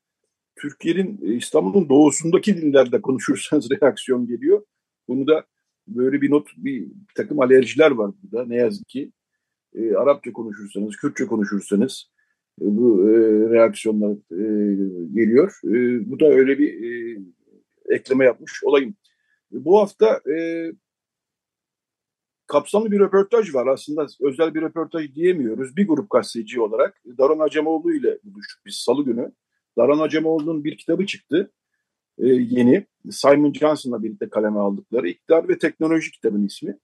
Türkiye'nin 0.55 1.19
e, 1.23 1.33
İstanbul'un 1.33 1.89
doğusundaki 1.89 2.57
dillerde 2.57 3.01
konuşursanız 3.01 3.71
reaksiyon 3.81 4.27
geliyor. 4.27 4.61
Bunu 5.07 5.27
da 5.27 5.45
böyle 5.87 6.21
bir 6.21 6.31
not, 6.31 6.47
bir, 6.57 6.81
bir 6.81 7.13
takım 7.15 7.39
alerjiler 7.39 7.91
var 7.91 8.11
burada 8.23 8.45
ne 8.45 8.55
yazık 8.55 8.87
ki. 8.87 9.11
E, 9.75 9.95
Arapça 9.95 10.33
konuşursanız, 10.33 10.95
Kürtçe 10.95 11.25
konuşursanız 11.25 12.11
e, 12.61 12.65
bu 12.65 13.09
e, 13.09 13.13
reaksiyonlar 13.49 14.11
e, 14.31 14.45
geliyor. 15.13 15.59
E, 15.63 16.09
bu 16.11 16.19
da 16.19 16.25
öyle 16.25 16.59
bir 16.59 16.83
e, 16.83 17.19
ekleme 17.89 18.25
yapmış 18.25 18.63
olayım. 18.63 18.95
Bu 19.51 19.79
hafta 19.79 20.21
e, 20.37 20.65
kapsamlı 22.47 22.91
bir 22.91 22.99
röportaj 22.99 23.55
var. 23.55 23.67
Aslında 23.67 24.07
özel 24.21 24.53
bir 24.53 24.61
röportaj 24.61 25.15
diyemiyoruz. 25.15 25.77
Bir 25.77 25.87
grup 25.87 26.09
gazeteci 26.09 26.61
olarak 26.61 27.01
Daron 27.17 27.39
Acemoğlu 27.39 27.93
ile 27.93 28.19
buluştuk 28.23 28.65
biz 28.65 28.75
salı 28.75 29.05
günü. 29.05 29.31
Daron 29.77 29.99
Acemoğlu'nun 29.99 30.63
bir 30.63 30.77
kitabı 30.77 31.05
çıktı. 31.05 31.51
E, 32.17 32.27
yeni. 32.27 32.85
Simon 33.11 33.53
Johnson'la 33.53 34.03
birlikte 34.03 34.29
kaleme 34.29 34.59
aldıkları. 34.59 35.07
İktidar 35.07 35.49
ve 35.49 35.57
Teknoloji 35.57 36.11
kitabın 36.11 36.45
ismi. 36.45 36.77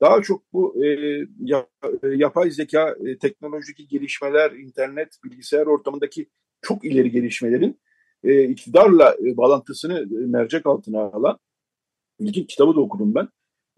Daha 0.00 0.22
çok 0.22 0.52
bu 0.52 0.84
e, 0.84 1.24
yapay 2.02 2.50
zeka, 2.50 2.96
e, 3.06 3.18
teknolojik 3.18 3.90
gelişmeler, 3.90 4.50
internet, 4.50 5.18
bilgisayar 5.24 5.66
ortamındaki 5.66 6.28
çok 6.62 6.84
ileri 6.84 7.10
gelişmelerin 7.10 7.80
e, 8.24 8.44
iktidarla 8.44 9.16
e, 9.26 9.36
bağlantısını 9.36 10.00
e, 10.00 10.26
mercek 10.26 10.66
altına 10.66 11.00
alan 11.00 11.38
ilginç 12.18 12.46
kitabı 12.50 12.76
da 12.76 12.80
okudum 12.80 13.14
ben. 13.14 13.28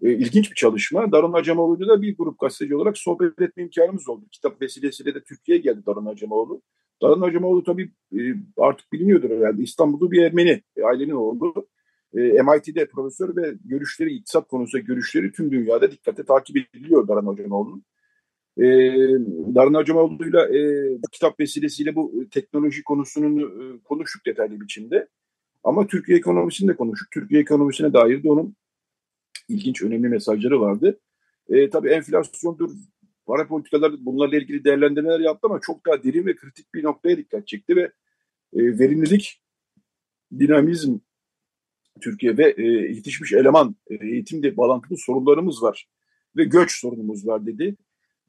E, 0.03 0.13
ilginç 0.13 0.51
bir 0.51 0.55
çalışma. 0.57 1.13
Darun 1.13 1.33
Acemoğlu'yla 1.33 1.89
da 1.89 2.03
bir 2.03 2.17
grup 2.17 2.41
gazeteci 2.41 2.77
olarak 2.77 2.99
sohbet 2.99 3.41
etme 3.41 3.63
imkanımız 3.63 4.09
oldu. 4.09 4.25
Kitap 4.33 4.63
vesilesiyle 4.63 5.15
de 5.15 5.23
Türkiye'ye 5.25 5.63
geldi 5.63 5.87
Darun 5.87 6.07
Acemoğlu. 6.07 6.63
Darun 7.03 7.21
Acemoğlu 7.21 7.65
tabii 7.65 7.93
e, 8.13 8.19
artık 8.59 8.93
biliniyordur 8.93 9.31
herhalde. 9.31 9.63
İstanbul'da 9.63 10.11
bir 10.11 10.23
Ermeni 10.23 10.63
e, 10.77 10.83
ailenin 10.83 11.11
oğlu. 11.11 11.69
E, 12.15 12.21
MIT'de 12.21 12.89
profesör 12.89 13.37
ve 13.37 13.55
görüşleri, 13.65 14.13
iktisat 14.13 14.49
konusunda 14.49 14.83
görüşleri 14.85 15.33
tüm 15.33 15.51
dünyada 15.51 15.91
dikkate 15.91 16.25
takip 16.25 16.57
ediliyor 16.57 17.09
Darun 17.09 17.33
Acemoğlu'nun. 17.33 17.85
E, 18.61 18.67
Darın 19.55 19.75
Acemoğlu'yla 19.75 20.57
e, 20.57 20.61
kitap 21.13 21.41
vesilesiyle 21.41 21.95
bu 21.95 22.25
teknoloji 22.31 22.83
konusunu 22.83 23.43
e, 23.43 23.83
konuştuk 23.85 24.27
detaylı 24.27 24.61
biçimde. 24.61 25.09
Ama 25.65 25.87
Türkiye 25.87 26.19
ekonomisini 26.19 26.69
de 26.69 26.77
konuştuk. 26.77 27.09
Türkiye 27.11 27.41
ekonomisine 27.41 27.93
dair 27.93 28.23
de 28.23 28.31
onun 28.31 28.57
ilginç, 29.49 29.83
önemli 29.83 30.09
mesajları 30.09 30.61
vardı. 30.61 31.01
E, 31.49 31.71
tabii 31.71 31.89
enflasyondur, 31.89 32.71
para 33.27 33.47
politikaları 33.47 34.05
bunlarla 34.05 34.37
ilgili 34.37 34.65
değerlendirmeler 34.65 35.21
yaptı 35.21 35.47
ama 35.47 35.61
çok 35.63 35.87
daha 35.87 36.03
derin 36.05 36.27
ve 36.27 36.37
kritik 36.37 36.75
bir 36.75 36.85
noktaya 36.85 37.17
dikkat 37.17 37.49
çekti 37.49 37.77
ve 37.77 37.83
e, 38.53 38.79
verimlilik, 38.79 39.43
dinamizm, 40.39 40.99
Türkiye 42.01 42.39
ve 42.39 42.55
e, 42.59 42.63
yetişmiş 42.67 43.33
eleman 43.33 43.77
e, 43.91 43.95
eğitimle 44.07 44.57
bağlantılı 44.57 44.99
sorunlarımız 44.99 45.63
var 45.63 45.89
ve 46.37 46.45
göç 46.45 46.81
sorunumuz 46.81 47.27
var 47.27 47.47
dedi. 47.47 47.77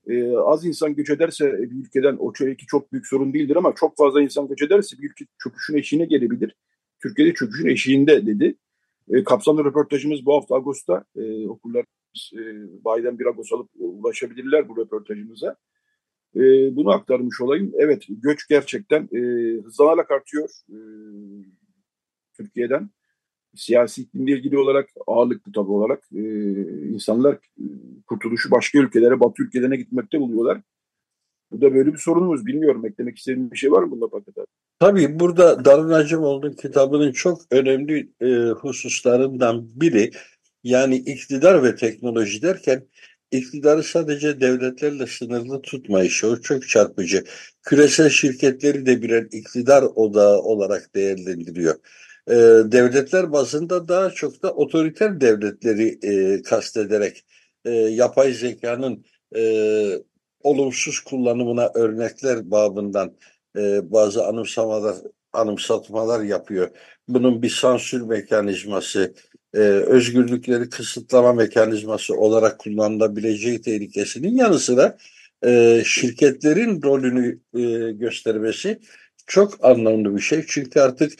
E, 0.07 0.37
az 0.37 0.65
insan 0.65 0.95
göç 0.95 1.09
ederse 1.09 1.53
bir 1.61 1.85
ülkeden 1.85 2.17
o 2.19 2.33
ki 2.33 2.65
çok 2.67 2.91
büyük 2.91 3.07
sorun 3.07 3.33
değildir 3.33 3.55
ama 3.55 3.73
çok 3.75 3.97
fazla 3.97 4.21
insan 4.21 4.47
göç 4.47 4.61
ederse 4.61 4.97
bir 4.97 5.09
ülke 5.09 5.25
çöküşün 5.43 5.77
eşiğine 5.77 6.05
gelebilir. 6.05 6.55
Türkiye'de 7.03 7.33
çöküşün 7.33 7.67
eşiğinde 7.67 8.25
dedi. 8.25 8.55
E, 9.09 9.23
kapsamlı 9.23 9.65
röportajımız 9.65 10.25
bu 10.25 10.33
hafta 10.33 10.55
Ağustos'ta 10.55 11.03
e, 11.15 11.47
okullar 11.47 11.85
e, 12.33 12.41
bayiden 12.85 13.19
bir 13.19 13.25
Ağustos 13.25 13.53
alıp 13.53 13.69
ulaşabilirler 13.75 14.69
bu 14.69 14.77
röportajımıza. 14.77 15.55
E, 16.35 16.41
bunu 16.75 16.89
aktarmış 16.89 17.41
olayım. 17.41 17.71
Evet 17.77 18.03
göç 18.09 18.47
gerçekten 18.47 19.09
e, 19.13 19.19
hızlanarak 19.63 20.11
artıyor 20.11 20.49
e, 20.69 20.77
Türkiye'den 22.33 22.89
siyasi 23.55 24.01
iklimle 24.01 24.31
ilgili 24.31 24.57
olarak 24.57 24.89
ağırlıklı 25.07 25.51
tabii 25.51 25.71
olarak 25.71 26.03
e, 26.15 26.21
insanlar 26.89 27.33
e, 27.33 27.65
kurtuluşu 28.07 28.51
başka 28.51 28.79
ülkelere, 28.79 29.19
batı 29.19 29.43
ülkelerine 29.43 29.75
gitmekte 29.75 30.19
buluyorlar. 30.19 30.61
Bu 31.51 31.61
da 31.61 31.73
böyle 31.73 31.93
bir 31.93 31.97
sorunumuz. 31.97 32.45
Bilmiyorum 32.45 32.85
eklemek 32.85 33.17
istediğim 33.17 33.51
bir 33.51 33.57
şey 33.57 33.71
var 33.71 33.83
mı 33.83 33.91
bunda 33.91 34.07
Fakat 34.11 34.37
abi? 34.37 34.45
Tabii 34.79 35.19
burada 35.19 35.65
Darun 35.65 35.89
Acemoğlu 35.89 36.55
kitabının 36.55 37.11
çok 37.11 37.41
önemli 37.51 38.09
e, 38.21 38.49
hususlarından 38.49 39.67
biri 39.75 40.11
yani 40.63 40.95
iktidar 40.95 41.63
ve 41.63 41.75
teknoloji 41.75 42.41
derken 42.41 42.83
iktidarı 43.31 43.83
sadece 43.83 44.41
devletlerle 44.41 45.07
sınırlı 45.07 45.61
tutmayışı 45.61 46.27
o 46.27 46.41
çok 46.41 46.69
çarpıcı. 46.69 47.23
Küresel 47.63 48.09
şirketleri 48.09 48.85
de 48.85 49.01
birer 49.01 49.27
iktidar 49.31 49.83
odağı 49.83 50.39
olarak 50.39 50.95
değerlendiriyor 50.95 51.75
e, 52.27 52.33
devletler 52.71 53.31
bazında 53.31 53.87
daha 53.87 54.09
çok 54.09 54.43
da 54.43 54.53
otoriter 54.53 55.21
devletleri 55.21 55.99
e, 56.03 56.41
kastederek 56.41 57.25
e, 57.65 57.71
yapay 57.71 58.33
zekanın 58.33 59.05
e, 59.35 60.03
olumsuz 60.43 60.99
kullanımına 60.99 61.71
örnekler 61.75 62.51
babından 62.51 63.17
e, 63.57 63.91
bazı 63.91 64.25
anımsamalar 64.25 64.95
anımsatmalar 65.33 66.23
yapıyor. 66.23 66.69
Bunun 67.07 67.41
bir 67.41 67.49
sansür 67.49 68.01
mekanizması, 68.01 69.13
e, 69.53 69.59
özgürlükleri 69.59 70.69
kısıtlama 70.69 71.33
mekanizması 71.33 72.15
olarak 72.15 72.59
kullanılabileceği 72.59 73.61
tehlikesinin 73.61 74.35
yanı 74.35 74.59
sıra 74.59 74.97
e, 75.45 75.81
şirketlerin 75.85 76.81
rolünü 76.81 77.39
e, 77.53 77.91
göstermesi 77.91 78.79
çok 79.27 79.65
anlamlı 79.65 80.15
bir 80.15 80.21
şey. 80.21 80.45
Çünkü 80.47 80.79
artık 80.79 81.13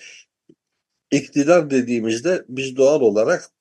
iktidar 1.11 1.69
dediğimizde 1.69 2.45
biz 2.49 2.77
doğal 2.77 3.01
olarak 3.01 3.51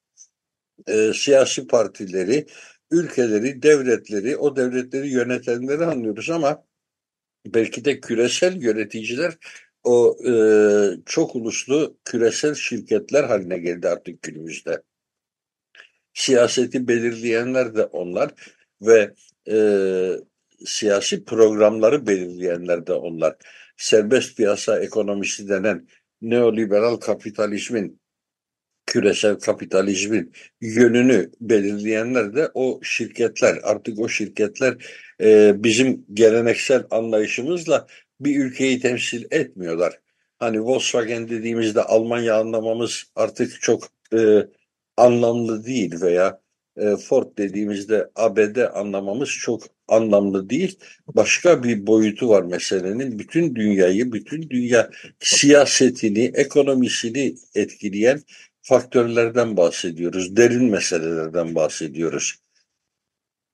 e, 0.86 1.12
siyasi 1.14 1.66
partileri, 1.66 2.46
ülkeleri, 2.90 3.62
devletleri, 3.62 4.36
o 4.36 4.56
devletleri 4.56 5.08
yönetenleri 5.08 5.84
anlıyoruz 5.84 6.30
ama 6.30 6.64
belki 7.46 7.84
de 7.84 8.00
küresel 8.00 8.62
yöneticiler 8.62 9.38
o 9.84 10.16
e, 10.28 10.32
çok 11.06 11.36
uluslu 11.36 11.98
küresel 12.04 12.54
şirketler 12.54 13.24
haline 13.24 13.58
geldi 13.58 13.88
artık 13.88 14.22
günümüzde. 14.22 14.82
Siyaseti 16.14 16.88
belirleyenler 16.88 17.74
de 17.74 17.84
onlar 17.84 18.30
ve 18.82 19.14
e, 19.50 19.56
siyasi 20.66 21.24
programları 21.24 22.06
belirleyenler 22.06 22.86
de 22.86 22.92
onlar. 22.92 23.36
Serbest 23.76 24.36
piyasa 24.36 24.80
ekonomisi 24.80 25.48
denen 25.48 25.88
neoliberal 26.22 26.96
kapitalizmin 26.96 28.00
küresel 28.86 29.38
kapitalizmin 29.38 30.32
yönünü 30.60 31.30
belirleyenler 31.40 32.34
de 32.34 32.50
o 32.54 32.80
şirketler. 32.82 33.58
Artık 33.62 33.98
o 33.98 34.08
şirketler 34.08 34.74
e, 35.20 35.52
bizim 35.64 36.06
geleneksel 36.14 36.84
anlayışımızla 36.90 37.86
bir 38.20 38.44
ülkeyi 38.44 38.80
temsil 38.80 39.24
etmiyorlar. 39.30 40.00
Hani 40.38 40.60
Volkswagen 40.62 41.28
dediğimizde 41.28 41.82
Almanya 41.82 42.36
anlamamız 42.40 43.04
artık 43.16 43.60
çok 43.60 43.84
e, 44.14 44.46
anlamlı 44.96 45.64
değil 45.66 46.00
veya 46.00 46.40
e, 46.76 46.96
Ford 46.96 47.38
dediğimizde 47.38 48.10
ABD 48.16 48.56
anlamamız 48.74 49.28
çok 49.28 49.62
anlamlı 49.90 50.50
değil. 50.50 50.78
Başka 51.08 51.62
bir 51.62 51.86
boyutu 51.86 52.28
var 52.28 52.42
meselenin. 52.42 53.18
Bütün 53.18 53.54
dünyayı, 53.54 54.12
bütün 54.12 54.50
dünya 54.50 54.90
siyasetini, 55.20 56.30
ekonomisini 56.34 57.34
etkileyen 57.54 58.22
faktörlerden 58.62 59.56
bahsediyoruz. 59.56 60.36
Derin 60.36 60.64
meselelerden 60.64 61.54
bahsediyoruz. 61.54 62.34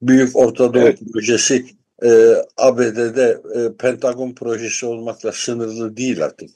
Büyük 0.03 0.37
Orta 0.37 0.75
Doğu 0.75 0.83
evet. 0.83 0.99
projesi 1.13 1.67
e, 2.03 2.35
ABD'de 2.57 3.41
e, 3.55 3.77
Pentagon 3.77 4.35
projesi 4.35 4.87
olmakla 4.87 5.33
sınırlı 5.33 5.97
değil 5.97 6.25
artık. 6.25 6.51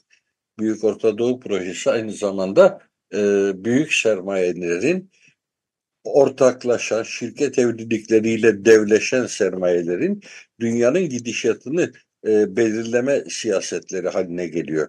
Büyük 0.59 0.83
Orta 0.83 1.17
Doğu 1.17 1.39
projesi 1.39 1.91
aynı 1.91 2.11
zamanda 2.11 2.79
e, 3.13 3.17
büyük 3.65 3.93
sermayelerin 3.93 5.09
ortaklaşan 6.03 7.03
şirket 7.03 7.59
evlilikleriyle 7.59 8.65
devleşen 8.65 9.25
sermayelerin 9.25 10.21
dünyanın 10.59 11.09
gidişatını 11.09 11.91
e, 12.27 12.55
belirleme 12.55 13.23
siyasetleri 13.29 14.09
haline 14.09 14.47
geliyor. 14.47 14.87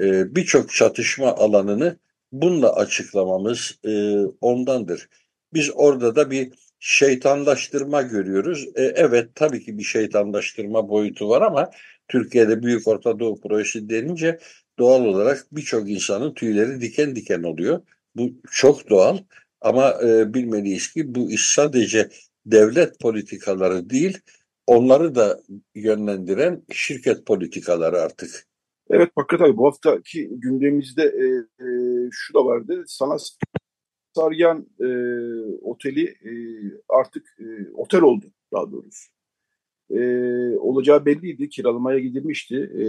E, 0.00 0.34
Birçok 0.36 0.72
çatışma 0.72 1.34
alanını 1.34 1.96
bununla 2.32 2.76
açıklamamız 2.76 3.78
e, 3.84 4.18
ondandır. 4.40 5.08
Biz 5.54 5.70
orada 5.74 6.16
da 6.16 6.30
bir 6.30 6.52
şeytanlaştırma 6.80 8.02
görüyoruz. 8.02 8.68
E, 8.74 8.82
evet 8.82 9.28
tabii 9.34 9.64
ki 9.64 9.78
bir 9.78 9.82
şeytanlaştırma 9.82 10.88
boyutu 10.88 11.28
var 11.28 11.42
ama 11.42 11.70
Türkiye'de 12.08 12.62
Büyük 12.62 12.88
Orta 12.88 13.18
Doğu 13.18 13.40
Projesi 13.40 13.88
denince 13.90 14.38
doğal 14.78 15.04
olarak 15.04 15.46
birçok 15.52 15.90
insanın 15.90 16.34
tüyleri 16.34 16.80
diken 16.80 17.16
diken 17.16 17.42
oluyor. 17.42 17.80
Bu 18.16 18.32
çok 18.50 18.90
doğal 18.90 19.18
ama 19.62 19.94
e, 20.02 20.34
bilmeliyiz 20.34 20.92
ki 20.92 21.14
bu 21.14 21.30
iş 21.30 21.54
sadece 21.54 22.08
devlet 22.46 23.00
politikaları 23.00 23.90
değil, 23.90 24.18
onları 24.66 25.14
da 25.14 25.40
yönlendiren 25.74 26.62
şirket 26.72 27.26
politikaları 27.26 28.00
artık. 28.00 28.46
Evet 28.90 29.10
Fakat 29.14 29.40
abi 29.40 29.56
bu 29.56 29.66
haftaki 29.66 30.28
gündemimizde 30.32 31.02
e, 31.02 31.26
e, 31.64 31.68
şu 32.10 32.34
da 32.34 32.44
vardı. 32.44 32.84
Sanat 32.86 33.30
Saryan 34.14 34.66
e, 34.80 34.88
Oteli 35.62 36.04
e, 36.04 36.32
artık 36.88 37.36
e, 37.40 37.72
otel 37.74 38.02
oldu 38.02 38.26
daha 38.52 38.72
doğrusu. 38.72 39.12
E, 39.90 40.00
olacağı 40.56 41.06
belliydi. 41.06 41.48
Kiralamaya 41.48 41.98
gidilmişti. 41.98 42.56
E, 42.56 42.84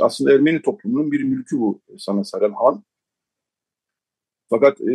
aslında 0.00 0.32
Ermeni 0.32 0.62
toplumunun 0.62 1.12
bir 1.12 1.22
mülkü 1.22 1.58
bu 1.58 1.80
Sanat 1.98 2.28
Saryan 2.28 2.52
Han. 2.52 2.84
Fakat 4.50 4.80
e, 4.80 4.94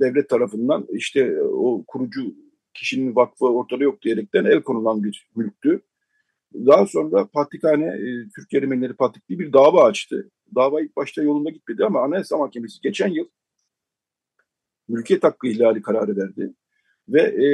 devlet 0.00 0.28
tarafından 0.28 0.86
işte 0.92 1.42
o 1.42 1.84
kurucu 1.86 2.34
kişinin 2.74 3.16
vakfı 3.16 3.46
ortada 3.46 3.84
yok 3.84 4.02
diyerekten 4.02 4.44
el 4.44 4.62
konulan 4.62 5.04
bir 5.04 5.28
mülktü. 5.36 5.82
Daha 6.54 6.86
sonra 6.86 7.26
Patrikhane, 7.26 7.86
e, 7.86 8.28
Türk 8.36 8.54
Ermenileri 8.54 8.94
Patrikliği 8.94 9.38
bir 9.38 9.52
dava 9.52 9.84
açtı. 9.84 10.30
Dava 10.54 10.80
ilk 10.80 10.96
başta 10.96 11.22
yolunda 11.22 11.50
gitmedi 11.50 11.84
ama 11.84 12.02
Anayasa 12.02 12.36
Mahkemesi 12.38 12.80
geçen 12.82 13.08
yıl 13.08 13.28
mülkiyet 14.88 15.24
hakkı 15.24 15.46
ihlali 15.46 15.82
kararı 15.82 16.16
verdi. 16.16 16.54
Ve 17.08 17.20
e, 17.20 17.48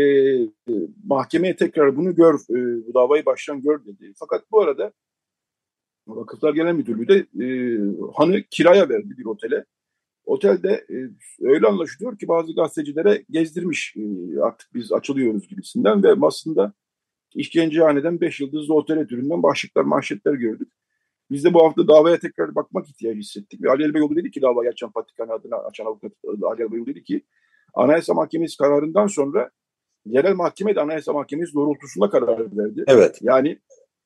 mahkemeye 1.04 1.56
tekrar 1.56 1.96
bunu 1.96 2.14
gör, 2.14 2.34
e, 2.34 2.86
bu 2.86 2.94
davayı 2.94 3.26
baştan 3.26 3.62
gör 3.62 3.84
dedi. 3.84 4.12
Fakat 4.16 4.50
bu 4.50 4.60
arada 4.60 4.92
Vakıflar 6.06 6.54
Genel 6.54 6.74
Müdürlüğü 6.74 7.08
de 7.08 7.44
e, 7.44 7.46
hanı 8.14 8.42
kiraya 8.42 8.88
verdi 8.88 9.18
bir 9.18 9.24
otele. 9.24 9.64
Otelde 10.30 10.86
e, 10.90 10.96
öyle 11.40 11.66
anlaşılıyor 11.66 12.18
ki 12.18 12.28
bazı 12.28 12.54
gazetecilere 12.54 13.24
gezdirmiş 13.30 13.94
e, 13.96 14.40
artık 14.40 14.74
biz 14.74 14.92
açılıyoruz 14.92 15.48
gibisinden 15.48 16.02
ve 16.02 16.14
aslında 16.22 16.72
işkencehaneden 17.34 18.20
5 18.20 18.40
yıldızlı 18.40 18.74
otel 18.74 19.06
türünden 19.06 19.42
başlıklar, 19.42 19.82
manşetler 19.82 20.34
gördük. 20.34 20.68
Biz 21.30 21.44
de 21.44 21.54
bu 21.54 21.64
hafta 21.64 21.88
davaya 21.88 22.18
tekrar 22.18 22.54
bakmak 22.54 22.88
ihtiyacı 22.88 23.18
hissettik. 23.18 23.62
Ve 23.62 23.70
Ali 23.70 23.84
Elbeyoğlu 23.84 24.16
dedi 24.16 24.30
ki 24.30 24.42
dava 24.42 24.68
açan 24.68 24.92
Patrikhane 24.92 25.32
adına 25.32 25.56
açan 25.56 25.84
avukat 25.84 26.12
Ali 26.42 26.62
Elbeyoğlu 26.62 26.86
dedi 26.86 27.04
ki 27.04 27.22
Anayasa 27.74 28.14
Mahkemesi 28.14 28.56
kararından 28.56 29.06
sonra 29.06 29.50
yerel 30.06 30.34
mahkeme 30.34 30.74
de 30.76 30.80
Anayasa 30.80 31.12
Mahkemesi 31.12 31.54
doğrultusunda 31.54 32.10
karar 32.10 32.56
verdi. 32.56 32.84
Evet. 32.86 33.18
Yani 33.22 33.58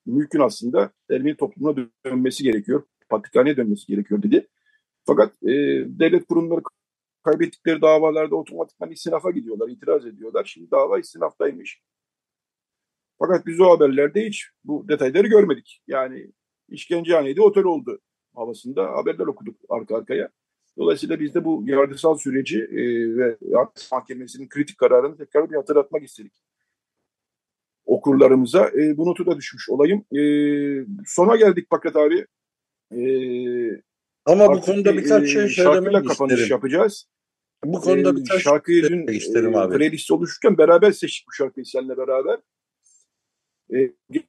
mülkün 0.06 0.40
aslında 0.40 0.90
Ermeni 1.10 1.36
toplumuna 1.36 1.88
dönmesi 2.06 2.44
gerekiyor. 2.44 2.82
Patrikhane'ye 3.08 3.56
dönmesi 3.56 3.86
gerekiyor 3.86 4.22
dedi. 4.22 4.48
Fakat 5.06 5.42
e, 5.42 5.52
devlet 5.86 6.26
kurumları 6.26 6.60
kaybettikleri 7.22 7.82
davalarda 7.82 8.36
otomatikman 8.36 8.90
istinafa 8.90 9.30
gidiyorlar, 9.30 9.68
itiraz 9.68 10.06
ediyorlar. 10.06 10.44
Şimdi 10.44 10.70
dava 10.70 10.98
istinaftaymış. 10.98 11.82
Fakat 13.18 13.46
biz 13.46 13.60
o 13.60 13.70
haberlerde 13.70 14.26
hiç 14.26 14.50
bu 14.64 14.88
detayları 14.88 15.26
görmedik. 15.26 15.82
Yani 15.86 16.30
işkencehaneydi, 16.68 17.42
otel 17.42 17.64
oldu 17.64 18.00
havasında 18.34 18.92
haberler 18.92 19.26
okuduk 19.26 19.56
arka 19.68 19.96
arkaya. 19.96 20.28
Dolayısıyla 20.78 21.20
biz 21.20 21.34
de 21.34 21.44
bu 21.44 21.62
yargısal 21.66 22.18
süreci 22.18 22.58
e, 22.58 22.76
ve 23.16 23.36
yargı 23.40 23.72
mahkemesinin 23.92 24.48
kritik 24.48 24.78
kararını 24.78 25.16
tekrar 25.16 25.50
bir 25.50 25.56
hatırlatmak 25.56 26.02
istedik. 26.02 26.32
Okurlarımıza 27.86 28.70
e, 28.70 28.96
bu 28.96 29.06
notu 29.06 29.26
da 29.26 29.36
düşmüş 29.36 29.68
olayım. 29.68 30.04
E, 30.16 30.20
sona 31.06 31.36
geldik 31.36 31.66
Fakat 31.70 31.96
abi. 31.96 32.26
E, 32.92 33.00
Ama 34.26 34.54
bu 34.54 34.60
konuda 34.60 34.96
birkaç 34.96 35.28
şey 35.30 35.48
söylemek 35.48 36.08
kapanış 36.08 36.32
isterim. 36.32 36.50
yapacağız. 36.50 37.08
Bu 37.64 37.80
konuda 37.80 38.16
birkaç 38.16 38.42
şarkıyı 38.42 38.82
dün 38.82 39.06
isterim 39.06 39.56
abi. 39.56 39.76
playlist 39.76 40.10
oluşurken 40.10 40.58
beraber 40.58 40.92
seçtik 40.92 41.26
bu 41.28 41.32
şarkıyı 41.32 41.66
seninle 41.66 41.96
beraber. 41.96 42.38
E, 43.74 43.78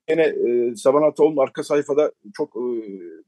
yine 0.09 0.23
e, 0.23 0.75
Saban 0.75 1.09
Ataoğlu'nun 1.09 1.43
arka 1.43 1.63
sayfada 1.63 2.11
çok 2.33 2.55
e, 2.55 2.63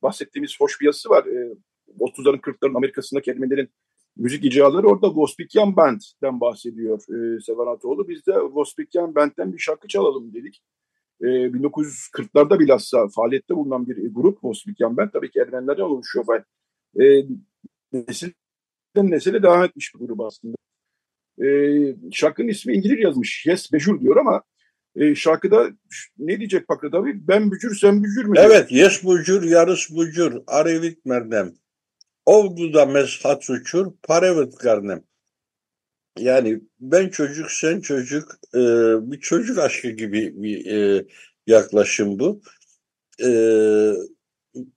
bahsettiğimiz 0.02 0.60
hoş 0.60 0.81
bir 0.81 0.85
yazısı 0.85 1.10
var. 1.10 1.26
E, 1.26 1.56
30'ların 1.99 2.41
40'ların 2.41 2.77
Amerika'sındaki 2.77 3.31
Ermenilerin 3.31 3.69
müzik 4.18 4.45
icraları 4.45 4.88
orada 4.88 5.07
Gospikyan 5.07 5.76
Band'den 5.76 6.41
bahsediyor 6.41 6.99
e, 6.99 7.39
Sevan 7.41 7.68
Ataoğlu. 7.68 8.07
Biz 8.07 8.27
de 8.27 8.31
Gospikyan 8.31 9.15
Band'den 9.15 9.53
bir 9.53 9.60
şarkı 9.60 9.88
çalalım 9.88 10.34
dedik. 10.34 10.61
E, 11.22 11.26
1940'larda 11.26 12.60
bilhassa 12.60 13.07
faaliyette 13.15 13.56
bulunan 13.56 13.88
bir 13.88 14.14
grup 14.14 14.41
Gospikyan 14.41 14.98
Band. 14.98 15.10
Tabii 15.14 15.31
ki 15.31 15.39
Ermenilerden 15.39 15.84
oluşuyor 15.84 16.26
ve 16.27 16.44
e, 17.03 17.26
nesilden 17.94 19.11
nesile 19.11 19.44
devam 19.44 19.64
etmiş 19.64 19.95
bir 19.95 19.99
grup 19.99 20.22
aslında. 20.22 20.56
E, 21.44 21.48
şarkının 22.11 22.48
ismi 22.48 22.73
İngiliz 22.73 22.99
yazmış. 22.99 23.45
Yes 23.45 23.73
Bejur 23.73 24.02
diyor 24.02 24.18
ama 24.18 24.44
e, 24.95 25.15
şarkıda 25.15 25.69
ne 26.18 26.38
diyecek 26.38 26.68
Pakrat 26.68 26.94
abi? 26.94 27.27
Ben 27.27 27.52
bücür 27.52 27.76
sen 27.76 28.03
bücür 28.03 28.26
mü? 28.26 28.35
Evet 28.38 28.72
yes 28.72 29.03
bücür 29.03 29.44
yarış 29.44 29.89
bücür 29.91 30.38
arevit 30.48 31.06
merdem. 31.06 31.53
Oldu 32.26 32.73
da 32.73 32.85
meshat 32.85 33.49
uçur 33.49 33.94
parevet 34.03 34.56
karnem. 34.56 35.03
Yani 36.19 36.61
ben 36.80 37.10
çocuk 37.10 37.52
sen 37.52 37.81
çocuk 37.81 38.39
e, 38.53 38.60
bir 39.11 39.19
çocuk 39.19 39.57
aşkı 39.57 39.89
gibi 39.89 40.44
bir 40.44 40.65
e, 40.65 41.06
yaklaşım 41.48 42.19
bu. 42.19 42.41
E, 43.23 43.30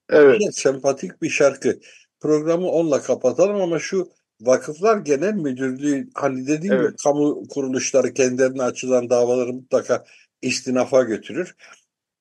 evet. 0.09 0.41
Sempatik 0.53 1.23
bir 1.23 1.31
şarkı. 1.31 1.81
Programı 2.21 2.69
onunla 2.71 3.03
kapatalım 3.03 3.61
ama 3.61 3.79
şu 3.79 4.09
Vakıflar 4.41 4.99
Genel 4.99 5.35
Müdürlüğü 5.35 6.09
hani 6.15 6.47
dediğim 6.47 6.75
evet. 6.75 6.89
gibi 6.89 6.97
kamu 7.05 7.49
kuruluşları 7.49 8.15
kendilerine 8.15 8.63
açılan 8.63 9.11
davaları 9.11 9.53
mutlaka 9.53 10.05
istinafa 10.43 11.03
götürür. 11.03 11.55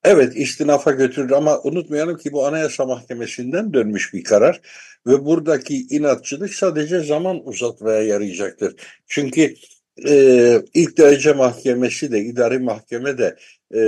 Evet 0.04 0.36
istinafa 0.36 0.92
götürür 0.92 1.32
ama 1.32 1.62
unutmayalım 1.64 2.18
ki 2.18 2.32
bu 2.32 2.46
Anayasa 2.46 2.86
Mahkemesi'nden 2.86 3.74
dönmüş 3.74 4.14
bir 4.14 4.24
karar 4.24 4.62
ve 5.08 5.26
buradaki 5.26 5.76
inatçılık 5.76 6.54
sadece 6.54 7.00
zaman 7.00 7.48
uzatmaya 7.48 8.02
yarayacaktır. 8.02 8.76
Çünkü 9.08 9.56
e, 10.08 10.62
ilk 10.74 10.98
derece 10.98 11.34
mahkemesi 11.34 12.12
de 12.12 12.20
idari 12.20 12.60
mahkeme 12.60 13.18
de 13.18 13.38
e, 13.76 13.82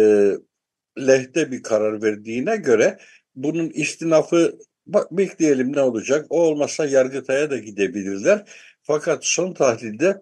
lehte 1.07 1.51
bir 1.51 1.63
karar 1.63 2.01
verdiğine 2.01 2.55
göre 2.57 2.97
bunun 3.35 3.69
istinafı 3.69 4.59
bak, 4.85 5.11
bekleyelim 5.11 5.73
ne 5.75 5.81
olacak. 5.81 6.25
O 6.29 6.41
olmazsa 6.41 6.85
Yargıtay'a 6.85 7.49
da 7.49 7.57
gidebilirler. 7.57 8.49
Fakat 8.83 9.25
son 9.25 9.53
tahlilde 9.53 10.21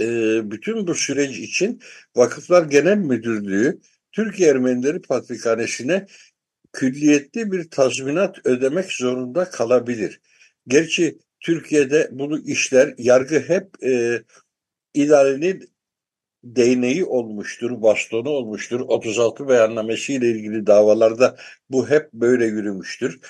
e, 0.00 0.06
bütün 0.50 0.86
bu 0.86 0.94
süreç 0.94 1.38
için 1.38 1.80
Vakıflar 2.16 2.62
Genel 2.62 2.98
Müdürlüğü 2.98 3.80
Türkiye 4.12 4.50
Ermenileri 4.50 5.02
Patrikhanesi'ne 5.02 6.06
külliyetli 6.72 7.52
bir 7.52 7.70
tazminat 7.70 8.46
ödemek 8.46 8.92
zorunda 8.92 9.50
kalabilir. 9.50 10.20
Gerçi 10.68 11.18
Türkiye'de 11.40 12.08
bunu 12.12 12.38
işler, 12.38 12.94
yargı 12.98 13.40
hep 13.40 13.84
e, 13.84 14.22
idarenin 14.94 15.70
değneği 16.44 17.04
olmuştur, 17.04 17.82
bastonu 17.82 18.28
olmuştur. 18.28 18.80
36 18.80 19.48
beyannamesiyle 19.48 20.30
ilgili 20.30 20.66
davalarda 20.66 21.36
bu 21.70 21.90
hep 21.90 22.12
böyle 22.12 22.46
yürümüştür. 22.46 23.20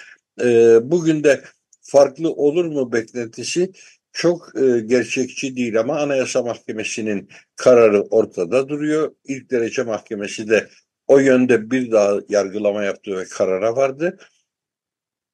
E, 0.41 0.79
bugün 0.83 1.25
de 1.25 1.43
farklı 1.83 2.33
olur 2.33 2.65
mu 2.65 2.93
beklentisi 2.93 3.73
çok 4.12 4.52
e, 4.56 4.80
gerçekçi 4.80 5.56
değil 5.56 5.80
ama 5.80 6.01
Anayasa 6.01 6.43
Mahkemesi'nin 6.43 7.28
kararı 7.56 8.02
ortada 8.02 8.68
duruyor. 8.68 9.14
İlk 9.24 9.51
derece 9.51 9.82
mahkemesi 9.82 10.48
de 10.48 10.68
o 11.06 11.18
yönde 11.18 11.70
bir 11.70 11.93
daha 11.93 12.18
yargılama 12.28 12.84
yaptı 12.84 13.18
ve 13.18 13.24
karara 13.24 13.76
vardı. 13.76 14.18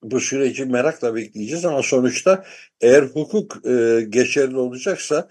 Bu 0.02 0.20
süreci 0.20 0.64
merakla 0.64 1.14
bekleyeceğiz 1.14 1.64
ama 1.64 1.82
sonuçta 1.82 2.44
eğer 2.80 3.02
hukuk 3.02 3.66
e, 3.66 4.06
geçerli 4.09 4.56
olacaksa 4.56 5.28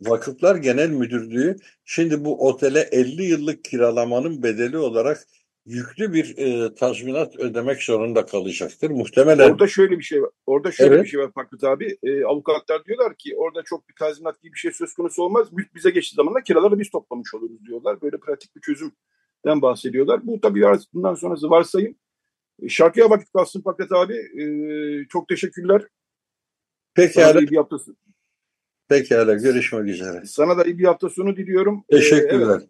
Vakıflar 0.00 0.56
Genel 0.56 0.90
Müdürlüğü 0.90 1.56
şimdi 1.84 2.24
bu 2.24 2.48
otele 2.48 2.80
50 2.80 3.22
yıllık 3.22 3.64
kiralamanın 3.64 4.42
bedeli 4.42 4.78
olarak 4.78 5.26
yüklü 5.66 6.12
bir 6.12 6.38
e, 6.38 6.74
tazminat 6.74 7.36
ödemek 7.36 7.82
zorunda 7.82 8.26
kalacaktır. 8.26 8.90
Muhtemelen 8.90 9.50
Orada 9.50 9.66
şöyle 9.66 9.98
bir 9.98 10.04
şey 10.04 10.22
var. 10.22 10.30
Orada 10.46 10.72
şöyle 10.72 10.94
Evet. 10.94 11.04
bir 11.04 11.08
şey 11.10 11.20
var 11.20 11.30
Fakret 11.34 11.64
abi. 11.64 11.98
E, 12.02 12.24
avukatlar 12.24 12.84
diyorlar 12.84 13.14
ki 13.16 13.36
orada 13.36 13.62
çok 13.62 13.88
bir 13.88 13.94
tazminat 13.94 14.42
gibi 14.42 14.52
bir 14.52 14.58
şey 14.58 14.72
söz 14.72 14.94
konusu 14.94 15.22
olmaz. 15.22 15.52
Mülk 15.52 15.74
bize 15.74 15.90
geçtiği 15.90 16.14
zaman 16.14 16.34
da 16.34 16.42
kiraları 16.42 16.78
biz 16.78 16.90
toplamış 16.90 17.34
oluruz 17.34 17.66
diyorlar. 17.66 18.02
Böyle 18.02 18.16
pratik 18.16 18.56
bir 18.56 18.60
çözümden 18.60 19.62
bahsediyorlar. 19.62 20.26
Bu 20.26 20.40
tabii 20.40 20.66
artık 20.66 20.94
bundan 20.94 21.14
sonrası 21.14 21.50
varsayım. 21.50 21.94
E, 22.62 22.68
şarkıya 22.68 23.10
vakit 23.10 23.32
kalsın 23.32 23.62
Fakret 23.62 23.92
abi. 23.92 24.14
E, 24.14 24.44
çok 25.08 25.28
teşekkürler. 25.28 25.82
Pekala, 26.94 27.40
bir 27.40 27.56
hafta, 27.56 27.76
pekala 28.88 29.34
görüşmek 29.34 29.88
üzere. 29.88 30.22
sana 30.26 30.58
da 30.58 30.64
iyi 30.64 30.78
bir 30.78 30.84
hafta 30.84 31.08
sonu 31.08 31.36
diliyorum. 31.36 31.84
E, 31.88 31.96
Teşekkürler. 31.96 32.46
evet, 32.60 32.68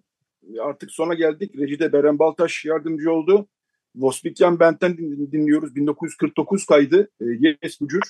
artık 0.62 0.90
sona 0.90 1.14
geldik. 1.14 1.58
Recide 1.58 1.92
Beren 1.92 2.18
Baltaş 2.18 2.64
yardımcı 2.64 3.12
oldu. 3.12 3.48
Vospikyan 3.94 4.60
Bent'ten 4.60 4.98
din- 4.98 5.32
dinliyoruz. 5.32 5.76
1949 5.76 6.66
kaydı. 6.66 7.10
E, 7.20 7.24
yes 7.24 7.80
Bucur. 7.80 8.02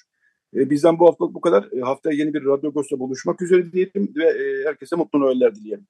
E, 0.57 0.71
bizden 0.71 0.99
bu 0.99 1.09
haftalık 1.09 1.35
bu 1.35 1.41
kadar. 1.41 1.69
E, 1.73 1.81
haftaya 1.81 2.17
yeni 2.17 2.35
bir 2.35 2.45
Radyo 2.45 2.71
Agos'ta 2.71 2.99
buluşmak 2.99 3.43
üzere 3.43 3.73
diyelim 3.73 4.13
ve 4.17 4.25
e, 4.25 4.65
herkese 4.65 4.97
mutlu 4.97 5.21
Noeller 5.21 5.55
dileyelim. 5.55 5.87